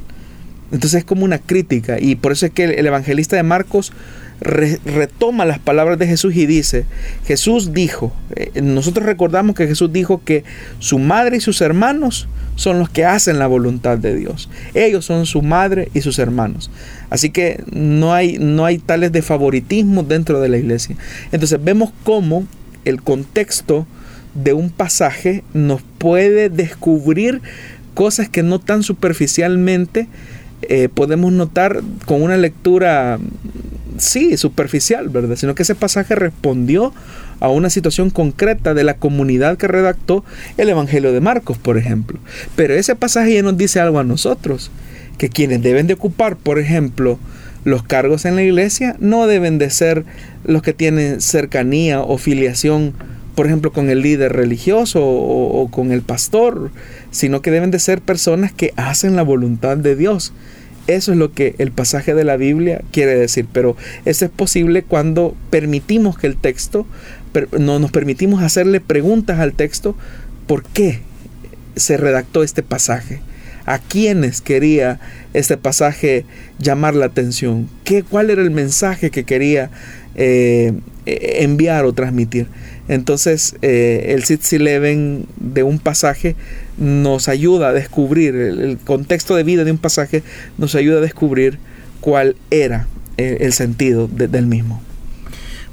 Entonces 0.71 0.99
es 0.99 1.05
como 1.05 1.23
una 1.23 1.39
crítica 1.39 1.97
y 1.99 2.15
por 2.15 2.33
eso 2.33 2.45
es 2.47 2.51
que 2.51 2.65
el, 2.65 2.85
evangelista 2.85 3.35
de 3.35 3.43
Marcos 3.43 3.93
retoma 4.39 5.45
las 5.45 5.59
palabras 5.59 5.97
de 5.97 6.07
Jesús 6.07 6.35
y 6.35 6.45
dice, 6.45 6.85
Jesús 7.25 7.73
dijo, 7.73 8.13
eh, 8.35 8.61
nosotros 8.61 9.05
recordamos 9.05 9.55
que 9.55 9.67
Jesús 9.67 9.91
dijo 9.91 10.21
que 10.23 10.43
su 10.79 10.99
madre 10.99 11.37
y 11.37 11.41
sus 11.41 11.61
hermanos 11.61 12.27
son 12.55 12.79
los 12.79 12.89
que 12.89 13.05
hacen 13.05 13.39
la 13.39 13.47
voluntad 13.47 13.97
de 13.97 14.15
Dios. 14.15 14.49
Ellos 14.73 15.05
son 15.05 15.25
su 15.25 15.41
madre 15.41 15.89
y 15.93 16.01
sus 16.01 16.19
hermanos. 16.19 16.69
Así 17.09 17.29
que 17.29 17.63
no 17.71 18.13
hay, 18.13 18.37
no 18.37 18.65
hay 18.65 18.77
tales 18.77 19.11
de 19.11 19.21
favoritismo 19.21 20.03
dentro 20.03 20.39
de 20.39 20.49
la 20.49 20.57
iglesia. 20.57 20.95
Entonces 21.31 21.63
vemos 21.63 21.91
cómo 22.03 22.45
el 22.85 23.01
contexto 23.01 23.87
de 24.33 24.53
un 24.53 24.69
pasaje 24.69 25.43
nos 25.53 25.81
puede 25.97 26.49
descubrir 26.49 27.41
cosas 27.95 28.29
que 28.29 28.43
no 28.43 28.59
tan 28.59 28.83
superficialmente 28.83 30.07
eh, 30.61 30.89
podemos 30.89 31.31
notar 31.31 31.81
con 32.05 32.21
una 32.21 32.37
lectura, 32.37 33.19
sí, 33.99 34.37
superficial, 34.37 35.09
¿verdad? 35.09 35.35
Sino 35.35 35.55
que 35.55 35.63
ese 35.63 35.75
pasaje 35.75 36.15
respondió 36.15 36.93
a 37.39 37.49
una 37.49 37.69
situación 37.69 38.09
concreta 38.09 38.73
de 38.73 38.83
la 38.83 38.95
comunidad 38.95 39.57
que 39.57 39.67
redactó 39.67 40.23
el 40.57 40.69
Evangelio 40.69 41.13
de 41.13 41.21
Marcos, 41.21 41.57
por 41.57 41.77
ejemplo. 41.77 42.19
Pero 42.55 42.73
ese 42.73 42.95
pasaje 42.95 43.33
ya 43.33 43.43
nos 43.43 43.57
dice 43.57 43.79
algo 43.79 43.99
a 43.99 44.03
nosotros, 44.03 44.71
que 45.17 45.29
quienes 45.29 45.61
deben 45.61 45.87
de 45.87 45.93
ocupar, 45.93 46.35
por 46.35 46.59
ejemplo, 46.59 47.19
los 47.63 47.83
cargos 47.83 48.25
en 48.25 48.35
la 48.35 48.43
iglesia 48.43 48.95
no 48.99 49.27
deben 49.27 49.57
de 49.57 49.69
ser 49.69 50.05
los 50.45 50.61
que 50.61 50.73
tienen 50.73 51.21
cercanía 51.21 52.01
o 52.01 52.17
filiación, 52.17 52.93
por 53.35 53.45
ejemplo, 53.45 53.71
con 53.71 53.89
el 53.89 54.01
líder 54.01 54.33
religioso 54.33 55.03
o, 55.03 55.61
o 55.61 55.69
con 55.69 55.91
el 55.91 56.01
pastor, 56.01 56.71
sino 57.11 57.41
que 57.41 57.51
deben 57.51 57.71
de 57.71 57.79
ser 57.79 58.01
personas 58.01 58.51
que 58.51 58.73
hacen 58.77 59.15
la 59.15 59.23
voluntad 59.23 59.77
de 59.77 59.95
Dios. 59.95 60.33
Eso 60.87 61.11
es 61.11 61.17
lo 61.17 61.33
que 61.33 61.55
el 61.57 61.71
pasaje 61.71 62.13
de 62.13 62.23
la 62.23 62.37
Biblia 62.37 62.81
quiere 62.91 63.15
decir, 63.15 63.45
pero 63.51 63.75
eso 64.05 64.25
es 64.25 64.31
posible 64.31 64.83
cuando 64.83 65.35
permitimos 65.49 66.17
que 66.17 66.27
el 66.27 66.37
texto, 66.37 66.87
no 67.57 67.79
nos 67.79 67.91
permitimos 67.91 68.41
hacerle 68.41 68.79
preguntas 68.79 69.39
al 69.39 69.53
texto, 69.53 69.95
¿por 70.47 70.63
qué 70.63 71.01
se 71.75 71.97
redactó 71.97 72.41
este 72.41 72.63
pasaje? 72.63 73.19
¿A 73.65 73.79
quiénes 73.79 74.39
quería 74.39 75.01
este 75.33 75.57
pasaje 75.57 76.25
llamar 76.57 76.95
la 76.95 77.07
atención? 77.07 77.69
¿Qué, 77.83 78.03
¿Cuál 78.03 78.29
era 78.29 78.41
el 78.41 78.51
mensaje 78.51 79.11
que 79.11 79.25
quería 79.25 79.69
eh, 80.15 80.71
enviar 81.05 81.83
o 81.83 81.91
transmitir? 81.91 82.47
Entonces, 82.87 83.57
eh, 83.61 84.13
el 84.15 84.23
Sitz 84.23 84.53
Eleven 84.53 85.25
de 85.35 85.63
un 85.63 85.79
pasaje 85.79 86.37
nos 86.77 87.27
ayuda 87.27 87.69
a 87.69 87.73
descubrir, 87.73 88.35
el, 88.35 88.77
contexto 88.77 89.35
de 89.35 89.43
vida 89.43 89.63
de 89.63 89.71
un 89.71 89.77
pasaje 89.77 90.23
nos 90.57 90.75
ayuda 90.75 90.97
a 90.97 91.01
descubrir 91.01 91.59
cuál 91.99 92.35
era 92.51 92.87
eh, 93.17 93.37
el, 93.41 93.53
sentido 93.53 94.07
del 94.07 94.45
mismo. 94.45 94.81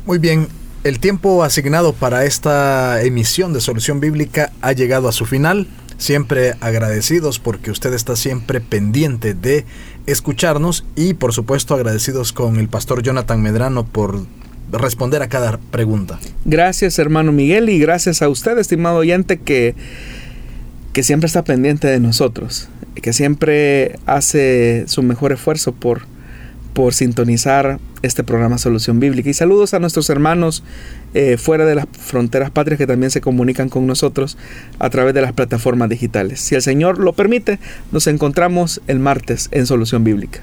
Muy 0.07 0.19
bien, 0.19 0.49
el 0.83 0.99
tiempo 0.99 1.45
asignado 1.45 1.93
para 1.93 2.25
esta 2.25 3.03
emisión 3.03 3.53
de 3.53 3.61
Solución 3.61 4.01
Bíblica 4.01 4.53
ha 4.61 4.73
llegado 4.73 5.09
a 5.09 5.13
su 5.13 5.27
final. 5.27 5.67
Siempre 5.97 6.55
agradecidos 6.61 7.39
porque 7.39 7.71
usted 7.71 7.95
está 7.95 8.17
siempre 8.17 8.61
pendiente 8.61 9.33
de 9.33 9.65
escucharnos 10.07 10.85
y 10.97 11.15
por 11.15 11.33
supuesto 11.33 11.75
agradecidos 11.75 12.33
con 12.33 12.57
el 12.57 12.69
pastor 12.69 13.03
Jonathan 13.03 13.41
Medrano 13.41 13.87
por 13.87 14.27
responder 14.73 15.23
a 15.23 15.29
cada 15.29 15.57
pregunta. 15.57 16.19
Gracias 16.45 16.99
hermano 16.99 17.33
Miguel 17.33 17.69
y 17.69 17.79
gracias 17.79 18.23
a 18.23 18.29
usted 18.29 18.59
estimado 18.59 18.99
oyente 18.99 19.39
que 19.39 19.75
que 20.95 21.03
siempre 21.03 21.27
está 21.27 21.43
pendiente 21.43 21.89
de 21.89 21.99
nosotros, 21.99 22.69
que 22.95 23.13
siempre 23.13 23.99
hace 24.07 24.85
su 24.87 25.03
mejor 25.03 25.33
esfuerzo 25.33 25.73
por, 25.73 26.03
por 26.73 26.95
sintonizar 26.95 27.81
este 28.03 28.23
programa 28.23 28.59
Solución 28.59 29.01
Bíblica. 29.01 29.29
Y 29.29 29.35
saludos 29.35 29.75
a 29.75 29.81
nuestros 29.81 30.09
hermanos 30.09 30.63
eh, 31.13 31.37
fuera 31.37 31.65
de 31.65 31.75
las 31.75 31.87
fronteras 32.01 32.53
patrias 32.53 32.79
que 32.79 32.87
también 32.87 33.11
se 33.11 33.21
comunican 33.21 33.69
con 33.69 33.89
nosotros 33.89 34.39
a 34.79 34.89
través 34.89 35.15
de 35.15 35.23
las 35.23 35.33
plataformas 35.33 35.89
digitales. 35.89 36.41
Si 36.41 36.55
el 36.55 36.63
Señor 36.63 36.99
lo 36.99 37.13
permite, 37.13 37.59
nos 37.91 38.07
encontramos 38.07 38.81
el 38.87 39.01
martes 39.01 39.49
en 39.51 39.67
Solución 39.67 40.05
Bíblica. 40.05 40.43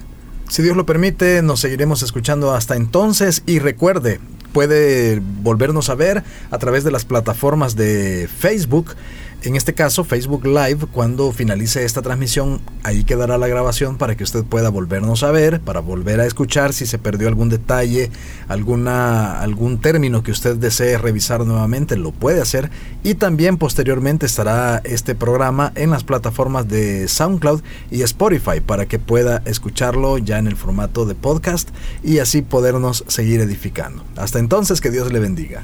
Si 0.50 0.62
Dios 0.62 0.76
lo 0.76 0.86
permite, 0.86 1.42
nos 1.44 1.62
seguiremos 1.62 2.04
escuchando 2.04 2.54
hasta 2.54 2.76
entonces 2.76 3.42
y 3.46 3.60
recuerde, 3.60 4.20
puede 4.52 5.22
volvernos 5.22 5.90
a 5.90 5.96
ver 5.96 6.24
a 6.50 6.58
través 6.58 6.84
de 6.84 6.92
las 6.92 7.06
plataformas 7.06 7.78
de 7.78 8.28
Facebook 8.38 8.98
en 9.44 9.56
este 9.56 9.74
caso, 9.74 10.04
Facebook 10.04 10.46
Live, 10.46 10.86
cuando 10.92 11.32
finalice 11.32 11.84
esta 11.84 12.02
transmisión, 12.02 12.62
ahí 12.84 13.04
quedará 13.04 13.38
la 13.38 13.48
grabación 13.48 13.98
para 13.98 14.16
que 14.16 14.24
usted 14.24 14.44
pueda 14.44 14.70
volvernos 14.70 15.24
a 15.24 15.32
ver, 15.32 15.60
para 15.62 15.80
volver 15.80 16.20
a 16.20 16.26
escuchar 16.26 16.74
si 16.74 16.86
se 16.86 17.00
perdió 17.00 17.28
algún 17.28 17.50
detalle, 17.50 18.12
alguna, 18.48 19.42
algún 19.42 19.82
término 19.82 20.22
que 20.22 20.32
usted 20.32 20.58
desee 20.58 20.98
revisar 20.98 21.46
nuevamente, 21.46 21.98
lo 21.98 22.12
puede 22.12 22.42
hacer. 22.42 22.70
Y 23.04 23.16
también 23.16 23.58
posteriormente 23.58 24.26
estará 24.26 24.82
este 24.84 25.16
programa 25.16 25.72
en 25.76 25.90
las 25.90 26.04
plataformas 26.04 26.68
de 26.68 27.08
SoundCloud 27.08 27.62
y 27.90 28.04
Spotify 28.04 28.60
para 28.66 28.86
que 28.86 29.00
pueda 29.00 29.42
escucharlo 29.46 30.18
ya 30.18 30.38
en 30.38 30.48
el 30.48 30.56
formato 30.56 31.06
de 31.06 31.16
podcast 31.16 31.70
y 32.04 32.20
así 32.20 32.42
podernos 32.42 33.04
seguir 33.08 33.42
edificando. 33.42 34.04
Hasta 34.18 34.40
entonces, 34.40 34.82
que 34.82 34.92
Dios 34.92 35.12
le 35.12 35.20
bendiga. 35.20 35.64